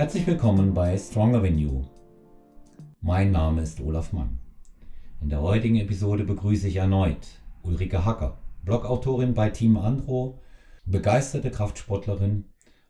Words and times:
Herzlich 0.00 0.26
willkommen 0.26 0.72
bei 0.72 0.96
Stronger 0.96 1.42
Than 1.42 1.58
You. 1.58 1.84
Mein 3.02 3.32
Name 3.32 3.60
ist 3.60 3.82
Olaf 3.82 4.14
Mann. 4.14 4.38
In 5.20 5.28
der 5.28 5.42
heutigen 5.42 5.76
Episode 5.76 6.24
begrüße 6.24 6.68
ich 6.68 6.76
erneut 6.76 7.18
Ulrike 7.62 8.02
Hacker, 8.02 8.38
Blogautorin 8.64 9.34
bei 9.34 9.50
Team 9.50 9.76
Andro, 9.76 10.40
begeisterte 10.86 11.50
Kraftsportlerin 11.50 12.46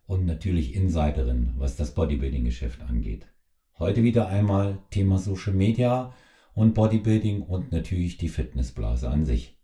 und 0.07 0.25
natürlich 0.25 0.77
Insiderin, 0.77 1.53
was 1.59 1.75
das 1.75 1.97
Bodybuilding-Geschäft 1.97 2.81
angeht. 2.83 3.27
Heute 3.81 4.05
wieder 4.05 4.29
einmal 4.29 4.79
Thema 4.91 5.19
Social 5.19 5.53
Media 5.53 6.15
und 6.55 6.75
Bodybuilding 6.75 7.43
und 7.43 7.73
natürlich 7.73 8.19
die 8.19 8.29
Fitnessblase 8.29 9.11
an 9.11 9.25
sich. 9.25 9.59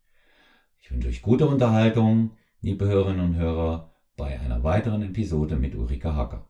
Ich 0.81 0.91
wünsche 0.91 1.07
euch 1.07 1.23
gute 1.23 1.47
Unterhaltung, 1.47 2.33
liebe 2.61 2.89
Hörerinnen 2.89 3.25
und 3.25 3.37
Hörer, 3.37 3.95
bei 4.17 4.41
einer 4.41 4.65
weiteren 4.65 5.03
Episode 5.03 5.55
mit 5.55 5.77
Ulrike 5.77 6.17
Hacker. 6.17 6.49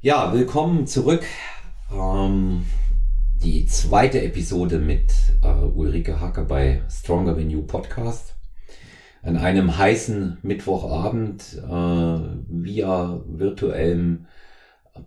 Ja, 0.00 0.32
willkommen 0.32 0.86
zurück. 0.86 1.24
Ähm, 1.90 2.64
die 3.42 3.66
zweite 3.66 4.22
Episode 4.22 4.78
mit 4.78 5.12
äh, 5.42 5.48
Ulrike 5.48 6.20
Hacker 6.20 6.44
bei 6.44 6.82
Stronger 6.88 7.34
Than 7.34 7.50
You 7.50 7.62
Podcast. 7.62 8.36
An 9.22 9.36
einem 9.36 9.76
heißen 9.76 10.38
Mittwochabend 10.42 11.60
äh, 11.64 11.68
via 11.68 13.24
virtuellem 13.26 14.28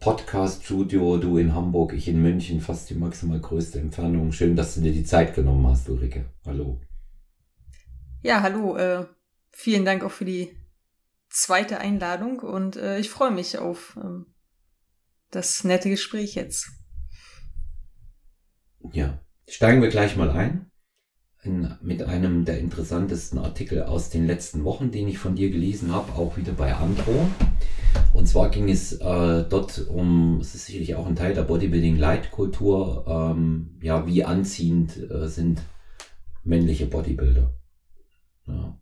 Podcast-Studio, 0.02 1.16
du 1.20 1.38
in 1.38 1.56
Hamburg, 1.56 1.94
ich 1.94 2.10
in 2.10 2.22
München, 2.22 2.60
fast 2.60 2.90
die 2.90 2.96
maximal 2.96 3.40
größte 3.40 3.80
Entfernung. 3.80 4.34
Schön, 4.34 4.58
dass 4.58 4.76
du 4.76 4.82
dir 4.82 4.92
die 4.92 5.06
Zeit 5.06 5.34
genommen 5.36 5.66
hast, 5.68 5.88
Ulrike. 5.88 6.26
Hallo. 6.46 6.82
Ja, 8.24 8.42
hallo. 8.42 8.76
Äh, 8.76 9.06
vielen 9.52 9.86
Dank 9.86 10.04
auch 10.04 10.12
für 10.12 10.26
die 10.26 10.54
zweite 11.30 11.78
Einladung 11.78 12.42
und 12.42 12.76
äh, 12.76 13.00
ich 13.00 13.10
freue 13.10 13.32
mich 13.32 13.58
auf 13.58 13.98
ähm, 14.04 14.26
das 15.32 15.64
nette 15.64 15.90
Gespräch 15.90 16.36
jetzt. 16.36 16.70
Ja, 18.92 19.20
steigen 19.48 19.82
wir 19.82 19.90
gleich 19.90 20.16
mal 20.16 20.30
ein 20.30 20.72
in, 21.44 21.76
mit 21.82 22.04
einem 22.04 22.46
der 22.46 22.60
interessantesten 22.60 23.40
Artikel 23.40 23.84
aus 23.84 24.10
den 24.10 24.28
letzten 24.28 24.64
Wochen, 24.64 24.92
den 24.92 25.08
ich 25.08 25.18
von 25.18 25.36
dir 25.36 25.50
gelesen 25.50 25.92
habe, 25.92 26.14
auch 26.14 26.38
wieder 26.38 26.54
bei 26.54 26.76
Andro. 26.76 27.28
Und 28.14 28.28
zwar 28.28 28.50
ging 28.50 28.70
es 28.70 28.94
äh, 28.94 29.46
dort 29.50 29.88
um, 29.88 30.40
es 30.40 30.54
ist 30.54 30.68
sicherlich 30.68 30.96
auch 30.96 31.08
ein 31.08 31.16
Teil 31.16 31.34
der 31.34 31.44
Bodybuilding-Leitkultur, 31.44 33.06
ähm, 33.08 33.80
ja, 33.82 34.06
wie 34.06 34.24
anziehend 34.24 34.98
äh, 35.10 35.28
sind 35.28 35.62
männliche 36.44 36.86
Bodybuilder. 36.86 37.52
Ja. 38.48 38.78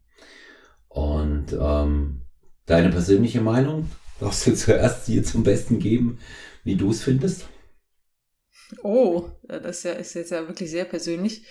Und 0.88 1.58
ähm, 1.60 2.22
deine 2.66 2.90
persönliche 2.90 3.42
Meinung 3.42 3.90
darfst 4.20 4.48
du 4.48 4.56
zuerst 4.56 5.06
hier 5.08 5.24
zum 5.24 5.44
Besten 5.44 5.80
geben, 5.80 6.20
wie 6.64 6.76
du 6.76 6.92
es 6.92 7.04
findest. 7.04 7.48
Oh, 8.84 9.30
das 9.48 9.78
ist, 9.78 9.84
ja, 9.84 9.92
ist 9.94 10.14
jetzt 10.14 10.32
ja 10.32 10.48
wirklich 10.48 10.70
sehr 10.70 10.86
persönlich. 10.86 11.46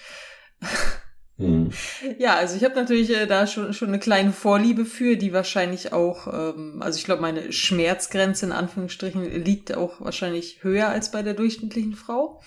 Mhm. 1.36 1.70
Ja, 2.19 2.34
also 2.34 2.56
ich 2.56 2.64
habe 2.64 2.75
natürlich 2.75 3.10
äh, 3.10 3.27
da 3.27 3.47
schon, 3.47 3.72
schon 3.72 3.88
eine 3.88 4.00
kleine 4.00 4.33
Vorliebe 4.33 4.84
für, 4.84 5.16
die 5.16 5.33
wahrscheinlich 5.33 5.92
auch, 5.92 6.27
ähm, 6.27 6.83
also 6.83 6.98
ich 6.98 7.05
glaube, 7.05 7.22
meine 7.22 7.52
Schmerzgrenze 7.52 8.47
in 8.47 8.52
Anführungsstrichen 8.52 9.44
liegt 9.44 9.72
auch 9.77 10.00
wahrscheinlich 10.00 10.64
höher 10.64 10.88
als 10.88 11.12
bei 11.12 11.22
der 11.22 11.34
durchschnittlichen 11.34 11.94
Frau. 11.94 12.42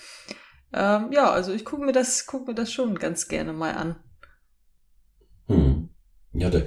Ähm, 0.73 1.09
ja, 1.11 1.31
also 1.31 1.53
ich 1.53 1.63
gucke 1.63 1.85
mir 1.85 1.93
das, 1.93 2.25
guck 2.25 2.47
mir 2.47 2.55
das 2.55 2.71
schon 2.71 2.99
ganz 2.99 3.29
gerne 3.29 3.53
mal 3.53 3.75
an. 3.75 3.95
Hm. 5.47 5.89
Ja, 6.33 6.49
da, 6.49 6.61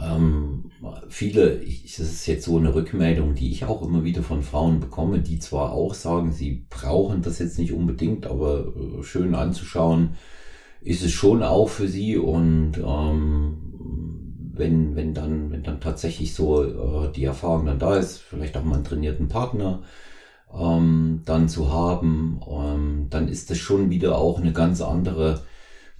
ähm, 0.00 0.70
viele, 1.08 1.58
ich, 1.58 1.96
das 1.96 2.06
ist 2.06 2.26
jetzt 2.26 2.44
so 2.44 2.56
eine 2.56 2.74
Rückmeldung, 2.74 3.34
die 3.34 3.50
ich 3.50 3.64
auch 3.64 3.82
immer 3.82 4.04
wieder 4.04 4.22
von 4.22 4.42
Frauen 4.42 4.80
bekomme, 4.80 5.20
die 5.20 5.38
zwar 5.38 5.72
auch 5.72 5.94
sagen, 5.94 6.32
sie 6.32 6.66
brauchen 6.70 7.22
das 7.22 7.38
jetzt 7.38 7.58
nicht 7.58 7.72
unbedingt, 7.72 8.26
aber 8.26 8.66
äh, 8.76 9.02
schön 9.02 9.34
anzuschauen, 9.34 10.10
ist 10.80 11.02
es 11.02 11.12
schon 11.12 11.42
auch 11.42 11.68
für 11.68 11.88
sie. 11.88 12.16
Und 12.16 12.78
ähm, 12.78 13.68
wenn, 14.52 14.96
wenn 14.96 15.14
dann, 15.14 15.50
wenn 15.50 15.62
dann 15.62 15.80
tatsächlich 15.80 16.34
so 16.34 16.64
äh, 16.64 17.12
die 17.12 17.24
Erfahrung 17.24 17.66
dann 17.66 17.78
da 17.78 17.96
ist, 17.96 18.18
vielleicht 18.18 18.56
auch 18.56 18.64
mal 18.64 18.76
einen 18.76 18.84
trainierten 18.84 19.28
Partner 19.28 19.82
ähm, 20.54 21.22
dann 21.24 21.48
zu 21.48 21.72
haben, 21.72 22.40
ähm, 22.48 23.06
dann 23.10 23.28
ist 23.28 23.50
das 23.50 23.58
schon 23.58 23.90
wieder 23.90 24.18
auch 24.18 24.40
eine 24.40 24.52
ganz 24.52 24.80
andere, 24.80 25.42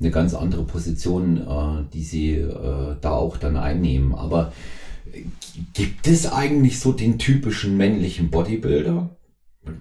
eine 0.00 0.10
ganz 0.10 0.34
andere 0.34 0.64
Position, 0.64 1.38
äh, 1.38 1.84
die 1.92 2.02
sie 2.02 2.34
äh, 2.34 2.96
da 3.00 3.10
auch 3.10 3.36
dann 3.36 3.56
einnehmen. 3.56 4.14
Aber 4.14 4.52
gibt 5.74 6.06
es 6.06 6.30
eigentlich 6.30 6.80
so 6.80 6.92
den 6.92 7.18
typischen 7.18 7.76
männlichen 7.76 8.30
Bodybuilder? 8.30 9.10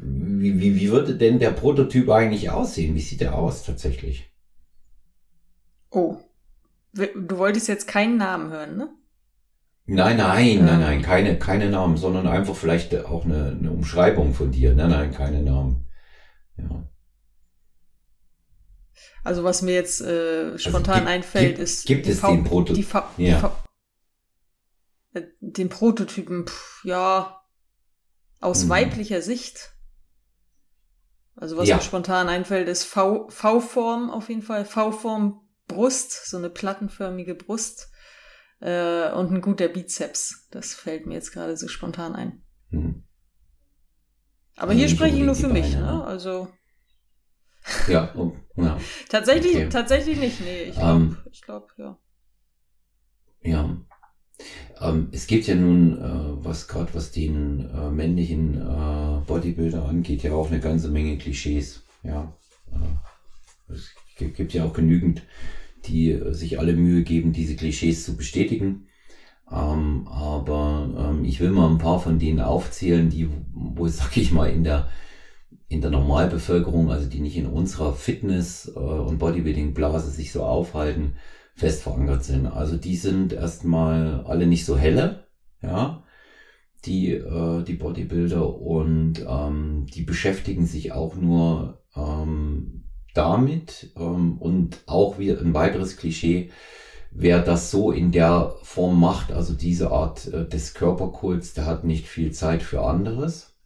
Wie, 0.01 0.59
wie, 0.59 0.75
wie 0.75 0.91
würde 0.91 1.15
denn 1.15 1.39
der 1.39 1.51
Prototyp 1.51 2.09
eigentlich 2.09 2.49
aussehen? 2.49 2.95
Wie 2.95 3.01
sieht 3.01 3.21
er 3.21 3.35
aus 3.35 3.63
tatsächlich? 3.63 4.29
Oh. 5.89 6.17
Du 6.93 7.37
wolltest 7.37 7.67
jetzt 7.67 7.87
keinen 7.87 8.17
Namen 8.17 8.49
hören, 8.51 8.77
ne? 8.77 8.89
Nein, 9.85 10.17
nein, 10.17 10.65
nein, 10.65 10.81
nein, 10.81 11.01
keine, 11.01 11.37
keine 11.37 11.69
Namen, 11.69 11.95
sondern 11.95 12.27
einfach 12.27 12.55
vielleicht 12.55 12.93
auch 13.05 13.23
eine, 13.23 13.55
eine 13.57 13.71
Umschreibung 13.71 14.33
von 14.33 14.51
dir. 14.51 14.73
Nein, 14.73 14.89
nein, 14.89 15.11
keine 15.13 15.43
Namen. 15.43 15.87
Ja. 16.57 16.87
Also 19.27 19.43
was 19.43 19.61
mir 19.61 19.73
jetzt 19.73 19.99
äh, 19.99 20.51
also 20.53 20.57
spontan 20.57 20.93
also 20.93 21.03
gibt, 21.03 21.09
einfällt, 21.09 21.47
gibt, 21.57 21.59
ist 21.59 21.85
gibt 21.85 22.07
es 22.07 22.21
v 22.21 22.31
den 22.31 22.43
Prototypen? 22.45 23.01
Ja. 23.17 23.57
Äh, 25.13 25.23
den 25.41 25.67
Prototypen, 25.67 26.47
pff, 26.47 26.85
ja, 26.85 27.41
aus 28.39 28.61
hm. 28.61 28.69
weiblicher 28.69 29.21
Sicht. 29.21 29.73
Also 31.35 31.57
was 31.57 31.67
ja. 31.67 31.75
mir 31.75 31.81
spontan 31.81 32.29
einfällt, 32.29 32.69
ist 32.69 32.85
V-Form 32.85 34.09
auf 34.11 34.29
jeden 34.29 34.43
Fall. 34.43 34.63
V-Form 34.63 35.41
Brust, 35.67 36.29
so 36.29 36.37
eine 36.37 36.49
plattenförmige 36.49 37.35
Brust 37.35 37.91
äh, 38.61 39.11
und 39.11 39.33
ein 39.33 39.41
guter 39.41 39.67
Bizeps. 39.67 40.47
Das 40.51 40.73
fällt 40.73 41.05
mir 41.05 41.15
jetzt 41.15 41.33
gerade 41.33 41.57
so 41.57 41.67
spontan 41.67 42.15
ein. 42.15 42.43
Mhm. 42.69 43.03
Aber 44.55 44.71
hier 44.71 44.87
spreche 44.87 45.17
ich 45.17 45.23
nur 45.23 45.35
für 45.35 45.49
mich, 45.49 45.75
ne? 45.75 46.05
Also. 46.05 46.47
Ja, 47.87 48.13
oh, 48.15 48.33
ja. 48.55 48.77
tatsächlich, 49.09 49.55
okay. 49.55 49.69
tatsächlich 49.69 50.17
nicht, 50.19 50.41
nee. 50.41 50.63
Ich 50.63 50.75
glaube, 50.75 50.95
um, 50.95 51.01
ähm, 51.01 51.17
glaub, 51.45 51.73
ja. 51.77 51.97
Ja. 53.41 53.77
Ähm, 54.79 55.09
es 55.11 55.27
gibt 55.27 55.47
ja 55.47 55.55
nun, 55.55 55.97
äh, 55.97 56.45
was 56.45 56.67
gerade 56.67 56.93
was 56.93 57.11
den 57.11 57.69
äh, 57.69 57.89
männlichen 57.89 58.55
äh, 58.55 59.21
Bodybuilder 59.25 59.85
angeht, 59.85 60.23
ja 60.23 60.33
auch 60.33 60.49
eine 60.49 60.59
ganze 60.59 60.89
Menge 60.89 61.17
Klischees. 61.17 61.83
Ja. 62.03 62.33
Äh, 62.71 63.73
es 63.73 63.93
gibt 64.17 64.53
ja 64.53 64.65
auch 64.65 64.73
genügend 64.73 65.23
die 65.87 66.11
äh, 66.11 66.33
sich 66.33 66.59
alle 66.59 66.73
Mühe 66.73 67.03
geben, 67.03 67.33
diese 67.33 67.55
Klischees 67.55 68.05
zu 68.05 68.15
bestätigen. 68.15 68.87
Ähm, 69.51 70.07
aber 70.07 71.11
ähm, 71.11 71.25
ich 71.25 71.39
will 71.39 71.51
mal 71.51 71.69
ein 71.69 71.77
paar 71.77 71.99
von 71.99 72.19
denen 72.19 72.41
aufzählen, 72.41 73.09
die, 73.09 73.29
wo, 73.53 73.87
sag 73.87 74.17
ich 74.17 74.31
mal, 74.31 74.49
in 74.49 74.63
der, 74.63 74.89
in 75.69 75.81
der 75.81 75.91
Normalbevölkerung, 75.91 76.91
also 76.91 77.07
die 77.07 77.19
nicht 77.19 77.37
in 77.37 77.47
unserer 77.47 77.93
Fitness- 77.93 78.71
äh, 78.73 78.79
und 78.79 79.19
Bodybuilding-Blase 79.19 80.09
sich 80.11 80.31
so 80.31 80.43
aufhalten, 80.43 81.15
fest 81.55 81.83
verankert 81.83 82.23
sind. 82.23 82.47
Also 82.47 82.77
die 82.77 82.95
sind 82.95 83.33
erstmal 83.33 84.23
alle 84.25 84.47
nicht 84.47 84.65
so 84.65 84.77
helle, 84.77 85.27
ja, 85.61 86.03
die, 86.85 87.11
äh, 87.13 87.63
die 87.63 87.73
Bodybuilder 87.73 88.57
und 88.59 89.25
ähm, 89.27 89.87
die 89.93 90.03
beschäftigen 90.03 90.65
sich 90.65 90.93
auch 90.93 91.15
nur 91.15 91.81
ähm, 91.95 92.83
damit 93.13 93.91
ähm, 93.97 94.37
und 94.37 94.83
auch 94.85 95.17
wieder 95.17 95.39
ein 95.41 95.53
weiteres 95.53 95.97
Klischee, 95.97 96.51
wer 97.11 97.41
das 97.41 97.71
so 97.71 97.91
in 97.91 98.11
der 98.11 98.55
Form 98.61 98.99
macht, 98.99 99.31
also 99.31 99.53
diese 99.53 99.91
Art 99.91 100.27
äh, 100.27 100.47
des 100.47 100.75
Körperkults, 100.75 101.53
der 101.53 101.65
hat 101.65 101.83
nicht 101.83 102.07
viel 102.07 102.31
Zeit 102.31 102.61
für 102.61 102.83
anderes. 102.83 103.56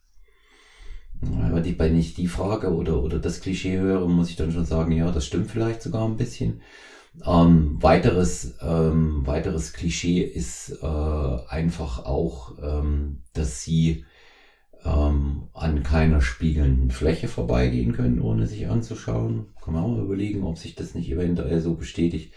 Wenn 1.22 1.96
ich 1.96 2.14
die 2.14 2.26
Frage 2.26 2.74
oder, 2.74 3.02
oder 3.02 3.18
das 3.18 3.40
Klischee 3.40 3.78
höre, 3.78 4.08
muss 4.08 4.30
ich 4.30 4.36
dann 4.36 4.52
schon 4.52 4.64
sagen, 4.64 4.92
ja, 4.92 5.10
das 5.10 5.24
stimmt 5.24 5.50
vielleicht 5.50 5.82
sogar 5.82 6.06
ein 6.06 6.16
bisschen. 6.16 6.60
Ähm, 7.26 7.76
weiteres, 7.80 8.56
ähm, 8.62 9.26
weiteres 9.26 9.72
Klischee 9.72 10.22
ist 10.22 10.78
äh, 10.82 11.36
einfach 11.48 12.04
auch, 12.06 12.56
ähm, 12.62 13.22
dass 13.34 13.62
sie 13.62 14.04
ähm, 14.84 15.48
an 15.52 15.82
keiner 15.82 16.20
spiegelnden 16.20 16.90
Fläche 16.90 17.28
vorbeigehen 17.28 17.92
können, 17.92 18.20
ohne 18.20 18.46
sich 18.46 18.68
anzuschauen. 18.68 19.46
Kann 19.62 19.74
man 19.74 19.84
auch 19.84 19.88
mal 19.88 20.02
überlegen, 20.02 20.42
ob 20.44 20.58
sich 20.58 20.74
das 20.74 20.94
nicht 20.94 21.10
eventuell 21.10 21.60
so 21.60 21.74
bestätigt. 21.74 22.32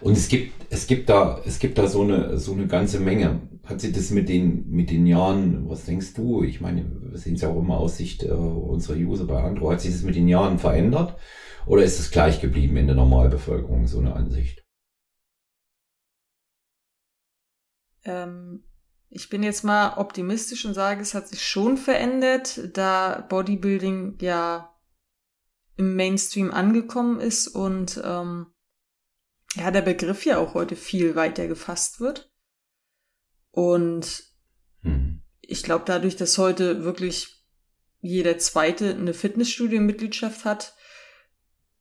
Und 0.00 0.16
es 0.16 0.28
gibt, 0.28 0.52
es 0.70 0.86
gibt 0.86 1.08
da, 1.08 1.40
es 1.44 1.58
gibt 1.58 1.78
da 1.78 1.88
so 1.88 2.02
eine, 2.02 2.38
so 2.38 2.52
eine 2.52 2.66
ganze 2.66 3.00
Menge. 3.00 3.40
Hat 3.64 3.80
sich 3.80 3.92
das 3.92 4.10
mit 4.10 4.28
den, 4.28 4.68
mit 4.70 4.90
den 4.90 5.06
Jahren, 5.06 5.68
was 5.68 5.84
denkst 5.84 6.14
du? 6.14 6.42
Ich 6.44 6.60
meine, 6.60 6.84
wir 7.10 7.18
sehen 7.18 7.34
es 7.34 7.42
ja 7.42 7.48
auch 7.48 7.58
immer 7.58 7.78
aus 7.78 7.96
Sicht 7.96 8.22
äh, 8.22 8.28
unserer 8.30 8.96
User 8.96 9.26
bei 9.26 9.42
Android. 9.42 9.74
Hat 9.74 9.80
sich 9.80 9.92
das 9.92 10.02
mit 10.02 10.14
den 10.14 10.28
Jahren 10.28 10.58
verändert? 10.58 11.16
Oder 11.66 11.82
ist 11.82 11.98
es 11.98 12.10
gleich 12.10 12.40
geblieben 12.40 12.76
in 12.76 12.86
der 12.86 12.96
Normalbevölkerung, 12.96 13.86
so 13.86 13.98
eine 13.98 14.14
Ansicht? 14.14 14.64
Ähm, 18.04 18.62
ich 19.10 19.28
bin 19.28 19.42
jetzt 19.42 19.64
mal 19.64 19.96
optimistisch 19.96 20.64
und 20.64 20.74
sage, 20.74 21.00
es 21.00 21.14
hat 21.14 21.28
sich 21.28 21.46
schon 21.46 21.76
verändert, 21.76 22.60
da 22.74 23.26
Bodybuilding 23.28 24.18
ja 24.20 24.74
im 25.76 25.96
Mainstream 25.96 26.50
angekommen 26.50 27.20
ist 27.20 27.48
und 27.48 28.00
ähm, 28.04 28.46
ja, 29.54 29.70
der 29.70 29.82
Begriff 29.82 30.26
ja 30.26 30.38
auch 30.38 30.54
heute 30.54 30.76
viel 30.76 31.14
weiter 31.14 31.46
gefasst 31.46 32.00
wird. 32.00 32.30
Und 33.50 34.24
hm. 34.82 35.22
ich 35.40 35.62
glaube, 35.62 35.84
dadurch, 35.86 36.16
dass 36.16 36.36
heute 36.36 36.84
wirklich 36.84 37.44
jeder 38.00 38.38
zweite 38.38 38.90
eine 38.90 39.14
Fitnessstudio-Mitgliedschaft 39.14 40.44
hat, 40.44 40.74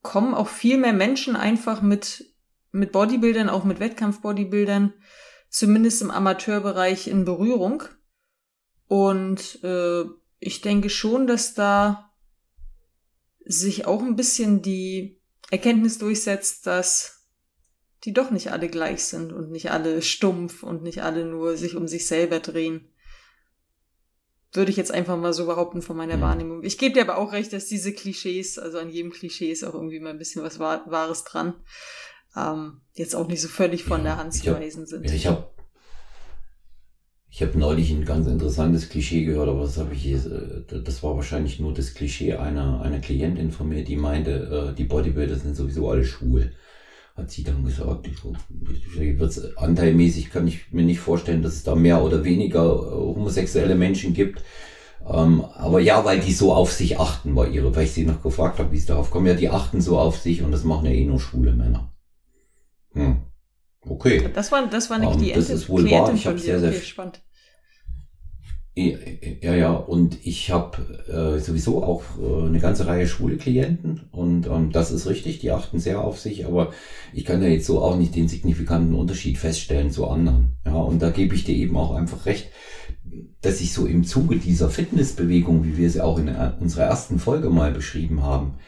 kommen 0.01 0.33
auch 0.33 0.47
viel 0.47 0.77
mehr 0.77 0.93
Menschen 0.93 1.35
einfach 1.35 1.81
mit, 1.81 2.33
mit 2.71 2.91
Bodybuildern, 2.91 3.49
auch 3.49 3.65
mit 3.65 3.79
Wettkampf-Bodybuildern, 3.79 4.93
zumindest 5.49 6.01
im 6.01 6.11
Amateurbereich 6.11 7.07
in 7.07 7.25
Berührung. 7.25 7.83
Und 8.87 9.63
äh, 9.63 10.03
ich 10.39 10.61
denke 10.61 10.89
schon, 10.89 11.27
dass 11.27 11.53
da 11.53 12.11
sich 13.43 13.85
auch 13.85 14.01
ein 14.01 14.15
bisschen 14.15 14.61
die 14.61 15.21
Erkenntnis 15.49 15.97
durchsetzt, 15.97 16.67
dass 16.67 17.25
die 18.03 18.13
doch 18.13 18.29
nicht 18.29 18.51
alle 18.51 18.69
gleich 18.69 19.05
sind 19.05 19.33
und 19.33 19.51
nicht 19.51 19.71
alle 19.71 20.01
stumpf 20.01 20.63
und 20.63 20.83
nicht 20.83 21.01
alle 21.01 21.25
nur 21.25 21.57
sich 21.57 21.75
um 21.75 21.87
sich 21.87 22.05
selber 22.05 22.39
drehen. 22.39 22.93
Würde 24.53 24.71
ich 24.71 24.77
jetzt 24.77 24.91
einfach 24.91 25.17
mal 25.17 25.33
so 25.33 25.45
behaupten 25.45 25.81
von 25.81 25.97
meiner 25.97 26.17
mhm. 26.17 26.21
Wahrnehmung. 26.21 26.63
Ich 26.63 26.77
gebe 26.77 26.93
dir 26.93 27.01
aber 27.01 27.17
auch 27.17 27.33
recht, 27.33 27.51
dass 27.53 27.65
diese 27.65 27.93
Klischees, 27.93 28.59
also 28.59 28.77
an 28.77 28.89
jedem 28.89 29.11
Klischee 29.11 29.51
ist 29.51 29.63
auch 29.63 29.73
irgendwie 29.73 29.99
mal 29.99 30.11
ein 30.11 30.19
bisschen 30.19 30.43
was 30.43 30.59
Wahres 30.59 31.23
dran 31.23 31.55
ähm, 32.35 32.81
jetzt 32.93 33.15
auch 33.15 33.27
nicht 33.27 33.41
so 33.41 33.47
völlig 33.47 33.83
von 33.83 33.99
ja, 33.99 34.03
der 34.03 34.17
Hand 34.17 34.33
zu 34.33 34.45
weisen 34.53 34.85
sind. 34.85 35.05
Ja, 35.05 35.13
ich 35.13 35.27
habe 35.27 35.47
ich 37.29 37.43
hab 37.43 37.55
neulich 37.55 37.91
ein 37.91 38.05
ganz 38.05 38.25
interessantes 38.27 38.89
Klischee 38.89 39.25
gehört, 39.25 39.49
aber 39.49 39.61
das 39.61 39.77
habe 39.77 39.93
ich 39.93 40.07
äh, 40.07 40.19
das 40.83 41.03
war 41.03 41.15
wahrscheinlich 41.15 41.59
nur 41.59 41.73
das 41.73 41.93
Klischee 41.93 42.33
einer, 42.33 42.81
einer 42.81 42.99
Klientin 42.99 43.51
von 43.51 43.69
mir, 43.69 43.83
die 43.83 43.95
meinte, 43.95 44.71
äh, 44.71 44.75
die 44.75 44.85
Bodybuilder 44.85 45.35
sind 45.35 45.55
sowieso 45.55 45.89
alle 45.89 46.05
schwul. 46.05 46.51
Hat 47.15 47.31
sie 47.31 47.43
dann 47.43 47.65
gesagt, 47.65 48.07
ich, 48.07 48.13
ich, 49.01 49.57
anteilmäßig 49.57 50.29
kann 50.29 50.47
ich 50.47 50.71
mir 50.71 50.85
nicht 50.85 50.99
vorstellen, 50.99 51.41
dass 51.41 51.53
es 51.53 51.63
da 51.63 51.73
mehr 51.73 52.03
oder 52.03 52.23
weniger 52.23 52.63
äh, 52.63 52.91
homosexuelle 52.91 53.75
Menschen 53.75 54.13
gibt. 54.13 54.43
Ähm, 55.07 55.43
aber 55.55 55.79
ja, 55.79 56.03
weil 56.05 56.19
die 56.19 56.33
so 56.33 56.53
auf 56.53 56.71
sich 56.73 56.99
achten, 56.99 57.35
war 57.35 57.47
ihre, 57.47 57.75
weil 57.75 57.85
ich 57.85 57.91
sie 57.91 58.05
noch 58.05 58.21
gefragt 58.21 58.59
habe, 58.59 58.71
wie 58.71 58.77
es 58.77 58.85
darauf 58.85 59.11
kommt. 59.11 59.27
Ja, 59.27 59.33
die 59.33 59.49
achten 59.49 59.81
so 59.81 59.99
auf 59.99 60.17
sich 60.17 60.43
und 60.43 60.51
das 60.51 60.63
machen 60.63 60.85
ja 60.85 60.91
eh 60.91 61.05
nur 61.05 61.19
schwule 61.19 61.53
Männer. 61.53 61.91
Hm. 62.99 63.17
Okay. 63.81 64.29
Das 64.33 64.51
war, 64.51 64.67
das 64.67 64.89
war 64.89 64.97
eine 64.97 65.09
um, 65.09 65.17
Klientin, 65.17 65.41
das 65.41 65.49
ist 65.49 65.69
wohl 65.69 65.89
wahr. 65.89 66.13
Ich 66.13 66.27
habe 66.27 66.39
sehr, 66.39 66.59
sehr 66.59 66.69
okay, 66.69 66.81
spannend. 66.81 67.21
Ja, 68.75 69.55
ja, 69.55 69.73
und 69.73 70.19
ich 70.23 70.51
habe 70.51 70.77
äh, 71.07 71.39
sowieso 71.39 71.83
auch 71.83 72.03
äh, 72.21 72.45
eine 72.45 72.59
ganze 72.59 72.85
Reihe 72.85 73.07
schwule 73.07 73.37
Klienten 73.37 74.01
und 74.11 74.45
ähm, 74.45 74.71
das 74.71 74.91
ist 74.91 75.07
richtig, 75.07 75.39
die 75.39 75.49
achten 75.49 75.79
sehr 75.79 76.01
auf 76.01 76.19
sich, 76.19 76.45
aber 76.45 76.73
ich 77.11 77.25
kann 77.25 77.41
ja 77.41 77.47
jetzt 77.47 77.65
so 77.65 77.81
auch 77.81 77.97
nicht 77.97 78.15
den 78.15 78.27
signifikanten 78.27 78.93
Unterschied 78.93 79.39
feststellen 79.39 79.89
zu 79.89 80.07
anderen. 80.07 80.59
Ja, 80.63 80.75
und 80.75 81.01
da 81.01 81.09
gebe 81.09 81.33
ich 81.33 81.43
dir 81.43 81.55
eben 81.55 81.75
auch 81.75 81.95
einfach 81.95 82.27
recht, 82.27 82.51
dass 83.41 83.61
ich 83.61 83.73
so 83.73 83.87
im 83.87 84.03
Zuge 84.03 84.35
dieser 84.35 84.69
Fitnessbewegung, 84.69 85.63
wie 85.63 85.75
wir 85.75 85.89
sie 85.89 86.01
auch 86.01 86.19
in 86.19 86.29
unserer 86.59 86.83
ersten 86.83 87.17
Folge 87.17 87.49
mal 87.49 87.71
beschrieben 87.71 88.21
haben, 88.21 88.59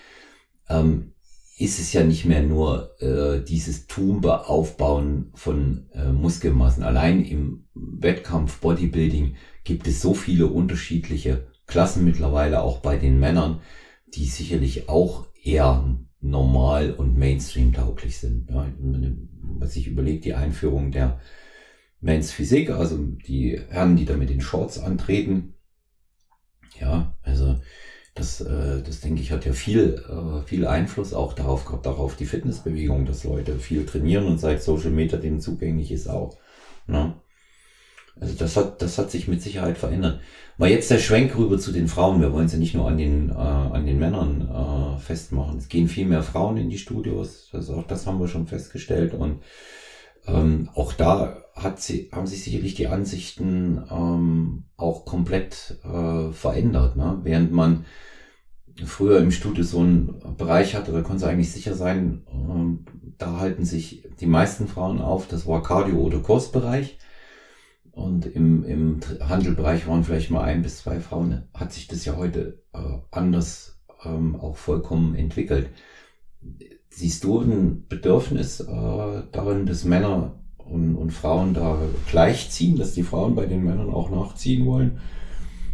ähm, 0.69 1.11
ist 1.59 1.77
es 1.77 1.91
ja 1.91 2.03
nicht 2.03 2.23
mehr 2.23 2.41
nur 2.41 2.95
äh, 3.01 3.43
dieses 3.43 3.85
Tumbe 3.85 4.47
Aufbauen 4.47 5.29
von 5.33 5.89
äh, 5.91 6.09
Muskelmassen. 6.09 6.83
Allein 6.83 7.25
im 7.25 7.65
Wettkampf 7.73 8.61
Bodybuilding 8.61 9.35
gibt 9.65 9.85
es 9.85 10.01
so 10.01 10.13
viele 10.13 10.47
unterschiedliche 10.47 11.47
Klassen 11.67 12.05
mittlerweile 12.05 12.63
auch 12.63 12.79
bei 12.79 12.97
den 12.97 13.19
Männern, 13.19 13.59
die 14.07 14.25
sicherlich 14.25 14.87
auch 14.87 15.27
eher 15.43 15.99
normal 16.21 16.93
und 16.93 17.17
Mainstream 17.17 17.73
tauglich 17.73 18.17
sind. 18.17 18.49
Ja, 18.49 18.65
was 19.59 19.75
ich 19.75 19.87
überlege, 19.87 20.21
die 20.21 20.33
Einführung 20.35 20.91
der 20.91 21.19
Men's 21.99 22.31
Physik, 22.31 22.69
also 22.69 22.97
die 22.97 23.59
Herren, 23.69 23.97
die 23.97 24.05
da 24.05 24.15
mit 24.15 24.29
den 24.29 24.41
Shorts 24.41 24.79
antreten. 24.79 25.55
Ja, 26.79 27.17
also 27.21 27.59
das, 28.19 28.41
äh, 28.41 28.81
das 28.83 28.99
denke 29.01 29.21
ich, 29.21 29.31
hat 29.31 29.45
ja 29.45 29.53
viel, 29.53 30.03
äh, 30.09 30.45
viel 30.47 30.67
Einfluss 30.67 31.13
auch 31.13 31.33
darauf 31.33 31.65
gehabt, 31.65 31.87
auch 31.87 31.99
auf 31.99 32.15
die 32.15 32.25
Fitnessbewegung, 32.25 33.05
dass 33.05 33.23
Leute 33.23 33.57
viel 33.57 33.85
trainieren 33.85 34.27
und 34.27 34.39
seit 34.39 34.61
Social 34.61 34.91
Media 34.91 35.17
denen 35.17 35.39
zugänglich 35.39 35.91
ist 35.91 36.09
auch. 36.09 36.37
Ne? 36.87 37.15
Also 38.19 38.35
das 38.35 38.57
hat, 38.57 38.81
das 38.81 38.97
hat 38.97 39.11
sich 39.11 39.27
mit 39.27 39.41
Sicherheit 39.41 39.77
verändert. 39.77 40.19
Mal 40.57 40.69
jetzt 40.69 40.91
der 40.91 40.99
Schwenk 40.99 41.37
rüber 41.37 41.57
zu 41.57 41.71
den 41.71 41.87
Frauen. 41.87 42.19
Wir 42.19 42.33
wollen 42.33 42.47
es 42.47 42.51
ja 42.51 42.59
nicht 42.59 42.75
nur 42.75 42.87
an 42.87 42.97
den, 42.97 43.29
äh, 43.29 43.33
an 43.33 43.85
den 43.85 43.97
Männern 43.97 44.41
äh, 44.49 44.99
festmachen. 44.99 45.57
Es 45.57 45.69
gehen 45.69 45.87
viel 45.87 46.05
mehr 46.05 46.21
Frauen 46.21 46.57
in 46.57 46.69
die 46.69 46.77
Studios. 46.77 47.49
Also 47.53 47.75
auch 47.75 47.87
das 47.87 48.05
haben 48.05 48.19
wir 48.19 48.27
schon 48.27 48.47
festgestellt. 48.47 49.13
Und 49.13 49.39
ähm, 50.27 50.69
auch 50.75 50.91
da 50.91 51.45
hat 51.55 51.81
sie, 51.81 52.09
haben 52.11 52.27
sich 52.27 52.43
sicherlich 52.43 52.75
die 52.75 52.87
Ansichten 52.87 53.81
ähm, 53.89 54.65
auch 54.75 55.05
komplett 55.05 55.77
äh, 55.85 56.31
verändert. 56.33 56.97
Ne? 56.97 57.19
Während 57.23 57.53
man 57.53 57.85
früher 58.85 59.19
im 59.19 59.31
Studio 59.31 59.63
so 59.63 59.79
einen 59.79 60.35
Bereich 60.37 60.75
hatte, 60.75 60.91
da 60.91 61.01
konnte 61.01 61.27
eigentlich 61.27 61.51
sicher 61.51 61.73
sein, 61.73 62.23
ähm, 62.31 62.85
da 63.17 63.37
halten 63.37 63.65
sich 63.65 64.03
die 64.19 64.25
meisten 64.25 64.67
Frauen 64.67 64.99
auf, 65.01 65.27
das 65.27 65.45
war 65.45 65.61
Cardio- 65.61 65.99
oder 65.99 66.19
Kursbereich. 66.19 66.97
Und 67.91 68.25
im, 68.25 68.63
im 68.63 68.99
Handelbereich 69.19 69.87
waren 69.87 70.05
vielleicht 70.05 70.31
mal 70.31 70.43
ein 70.43 70.61
bis 70.61 70.77
zwei 70.77 71.01
Frauen. 71.01 71.43
Hat 71.53 71.73
sich 71.73 71.87
das 71.87 72.05
ja 72.05 72.15
heute 72.15 72.61
äh, 72.73 72.79
anders 73.11 73.77
ähm, 74.05 74.37
auch 74.37 74.55
vollkommen 74.55 75.15
entwickelt. 75.15 75.69
Siehst 76.89 77.25
du 77.25 77.41
ein 77.41 77.87
Bedürfnis 77.89 78.61
äh, 78.61 79.23
darin, 79.31 79.65
dass 79.65 79.83
Männer 79.83 80.39
und, 80.57 80.95
und 80.95 81.11
Frauen 81.11 81.53
da 81.53 81.77
gleichziehen, 82.09 82.77
dass 82.77 82.93
die 82.93 83.03
Frauen 83.03 83.35
bei 83.35 83.45
den 83.45 83.63
Männern 83.65 83.89
auch 83.89 84.09
nachziehen 84.09 84.65
wollen? 84.65 84.99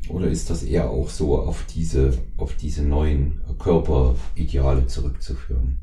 Oder 0.10 0.28
ist 0.28 0.50
das 0.50 0.64
eher 0.64 0.90
auch 0.90 1.10
so 1.10 1.40
auf 1.40 1.66
diese, 1.66 2.18
auf 2.38 2.56
diese 2.56 2.84
neuen 2.84 3.42
Körperideale 3.60 4.88
zurückzuführen? 4.88 5.80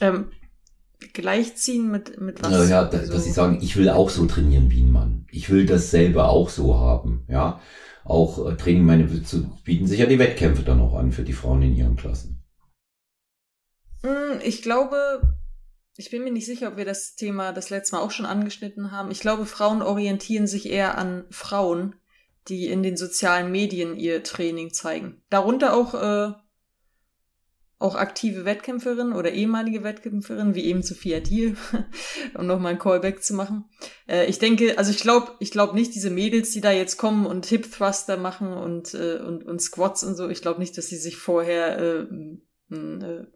Ähm, 0.00 0.26
gleichziehen 1.12 1.90
mit, 1.90 2.20
mit 2.20 2.42
was? 2.42 2.50
Ja, 2.50 2.64
ja 2.64 2.84
dass, 2.84 3.02
also, 3.02 3.12
dass 3.12 3.24
sie 3.24 3.30
sagen, 3.30 3.58
ich 3.62 3.76
will 3.76 3.88
auch 3.88 4.10
so 4.10 4.26
trainieren 4.26 4.70
wie 4.70 4.82
ein 4.82 4.92
Mann. 4.92 5.26
Ich 5.30 5.50
will 5.50 5.66
dasselbe 5.66 6.24
auch 6.24 6.48
so 6.48 6.78
haben. 6.78 7.24
Ja, 7.28 7.60
auch 8.04 8.50
äh, 8.50 8.56
Training, 8.56 8.84
meine, 8.84 9.04
bieten 9.64 9.86
sich 9.86 10.00
ja 10.00 10.06
die 10.06 10.18
Wettkämpfe 10.18 10.62
dann 10.62 10.80
auch 10.80 10.94
an 10.94 11.12
für 11.12 11.22
die 11.22 11.32
Frauen 11.32 11.62
in 11.62 11.76
ihren 11.76 11.96
Klassen. 11.96 12.42
Hm, 14.02 14.40
ich 14.42 14.62
glaube, 14.62 15.36
ich 15.96 16.10
bin 16.10 16.24
mir 16.24 16.32
nicht 16.32 16.46
sicher, 16.46 16.68
ob 16.68 16.76
wir 16.76 16.84
das 16.84 17.16
Thema 17.16 17.52
das 17.52 17.70
letzte 17.70 17.96
Mal 17.96 18.02
auch 18.02 18.10
schon 18.10 18.26
angeschnitten 18.26 18.92
haben. 18.92 19.10
Ich 19.10 19.20
glaube, 19.20 19.46
Frauen 19.46 19.82
orientieren 19.82 20.46
sich 20.46 20.70
eher 20.70 20.96
an 20.96 21.24
Frauen, 21.30 21.96
die 22.48 22.68
in 22.68 22.82
den 22.82 22.96
sozialen 22.96 23.52
Medien 23.52 23.96
ihr 23.96 24.22
Training 24.22 24.72
zeigen. 24.72 25.22
Darunter 25.28 25.74
auch, 25.74 25.94
äh, 25.94 26.32
auch 27.78 27.94
aktive 27.94 28.44
Wettkämpferinnen 28.44 29.12
oder 29.12 29.32
ehemalige 29.32 29.82
Wettkämpferinnen, 29.84 30.54
wie 30.54 30.64
eben 30.64 30.82
Sophia 30.82 31.20
Thiel, 31.20 31.56
um 32.34 32.46
nochmal 32.46 32.72
ein 32.72 32.78
Callback 32.78 33.22
zu 33.22 33.34
machen. 33.34 33.66
Äh, 34.08 34.26
ich 34.26 34.38
denke, 34.38 34.78
also 34.78 34.90
ich 34.90 34.98
glaube 34.98 35.32
ich 35.40 35.50
glaube 35.50 35.74
nicht, 35.74 35.94
diese 35.94 36.10
Mädels, 36.10 36.52
die 36.52 36.60
da 36.60 36.72
jetzt 36.72 36.96
kommen 36.96 37.26
und 37.26 37.46
Hip 37.46 37.70
Thruster 37.70 38.16
machen 38.16 38.54
und, 38.54 38.94
äh, 38.94 39.18
und, 39.18 39.44
und 39.44 39.60
Squats 39.60 40.04
und 40.04 40.16
so, 40.16 40.28
ich 40.28 40.40
glaube 40.40 40.60
nicht, 40.60 40.78
dass 40.78 40.86
sie 40.86 40.96
sich 40.96 41.16
vorher 41.16 41.78
äh, 41.78 42.74
äh, 42.74 43.26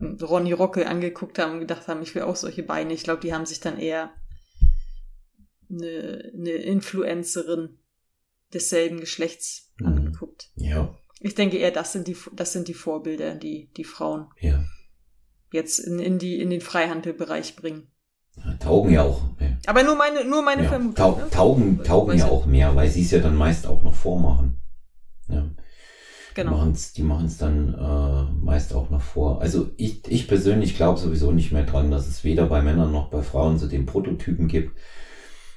Ronny 0.00 0.52
Rockel 0.52 0.84
angeguckt 0.84 1.38
haben 1.38 1.54
und 1.54 1.60
gedacht 1.60 1.88
haben, 1.88 2.02
ich 2.02 2.14
will 2.14 2.22
auch 2.22 2.36
solche 2.36 2.62
Beine. 2.62 2.92
Ich 2.92 3.04
glaube, 3.04 3.20
die 3.20 3.34
haben 3.34 3.46
sich 3.46 3.60
dann 3.60 3.78
eher 3.78 4.10
eine, 5.70 6.32
eine 6.34 6.50
Influencerin 6.50 7.78
desselben 8.52 9.00
Geschlechts 9.00 9.72
mhm. 9.78 9.86
angeguckt. 9.86 10.50
Ja. 10.56 10.96
Ich 11.20 11.34
denke 11.34 11.58
eher, 11.58 11.70
das 11.70 11.92
sind 11.92 12.08
die, 12.08 12.16
das 12.34 12.52
sind 12.52 12.68
die 12.68 12.74
Vorbilder, 12.74 13.34
die 13.34 13.70
die 13.76 13.84
Frauen 13.84 14.28
ja. 14.40 14.64
jetzt 15.52 15.78
in, 15.78 15.98
in, 15.98 16.18
die, 16.18 16.40
in 16.40 16.50
den 16.50 16.62
Freihandelbereich 16.62 17.56
bringen. 17.56 17.88
Ja, 18.36 18.54
taugen 18.54 18.92
ja 18.92 19.02
auch. 19.02 19.22
Aber 19.66 19.82
nur 19.82 19.96
meine, 19.96 20.24
nur 20.24 20.42
meine 20.42 20.62
ja, 20.62 20.68
Vermutung. 20.68 20.94
Tau, 20.94 21.16
ne? 21.16 21.30
Taugen, 21.30 21.84
taugen 21.84 22.18
ja 22.18 22.26
auch 22.26 22.46
mehr, 22.46 22.74
weil 22.74 22.88
sie 22.88 23.02
es 23.02 23.10
ja 23.10 23.18
dann 23.18 23.36
meist 23.36 23.66
auch 23.66 23.82
noch 23.82 23.94
vormachen. 23.94 24.60
Ja. 25.28 25.50
Genau. 26.34 26.72
Die 26.96 27.02
machen 27.02 27.26
es 27.26 27.38
dann 27.38 27.74
äh, 27.74 28.44
meist 28.44 28.74
auch 28.74 28.90
noch 28.90 29.02
vor. 29.02 29.40
Also 29.40 29.70
ich, 29.76 30.02
ich 30.08 30.28
persönlich 30.28 30.76
glaube 30.76 30.98
sowieso 30.98 31.32
nicht 31.32 31.52
mehr 31.52 31.64
dran, 31.64 31.90
dass 31.90 32.06
es 32.06 32.24
weder 32.24 32.46
bei 32.46 32.62
Männern 32.62 32.92
noch 32.92 33.10
bei 33.10 33.22
Frauen 33.22 33.58
so 33.58 33.66
den 33.66 33.86
Prototypen 33.86 34.48
gibt. 34.48 34.76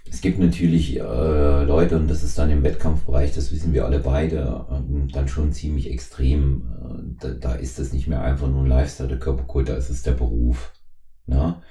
Es 0.10 0.22
gibt 0.22 0.40
natürlich 0.40 1.00
äh, 1.00 1.64
Leute, 1.64 1.98
und 1.98 2.10
das 2.10 2.24
ist 2.24 2.38
dann 2.38 2.52
im 2.52 2.64
Wettkampfbereich, 2.64 3.34
das 3.34 3.52
wissen 3.52 3.74
wir 3.74 3.86
alle 3.86 4.00
beide, 4.00 4.66
äh, 4.70 5.12
dann 5.12 5.28
schon 5.28 5.54
ziemlich 5.54 5.90
extrem. 5.90 6.64
Äh, 6.84 7.04
da, 7.20 7.30
da 7.30 7.54
ist 7.54 7.80
das 7.80 7.94
nicht 7.94 8.08
mehr 8.08 8.22
einfach 8.22 8.48
nur 8.48 8.64
ein 8.64 8.68
Lifestyle, 8.68 9.10
der 9.10 9.20
Körperkult, 9.20 9.70
da 9.70 9.76
ist 9.76 9.90
es 9.90 10.04
der 10.04 10.12
Beruf. 10.12 10.74
Ja? 11.28 11.48
Ne? 11.48 11.62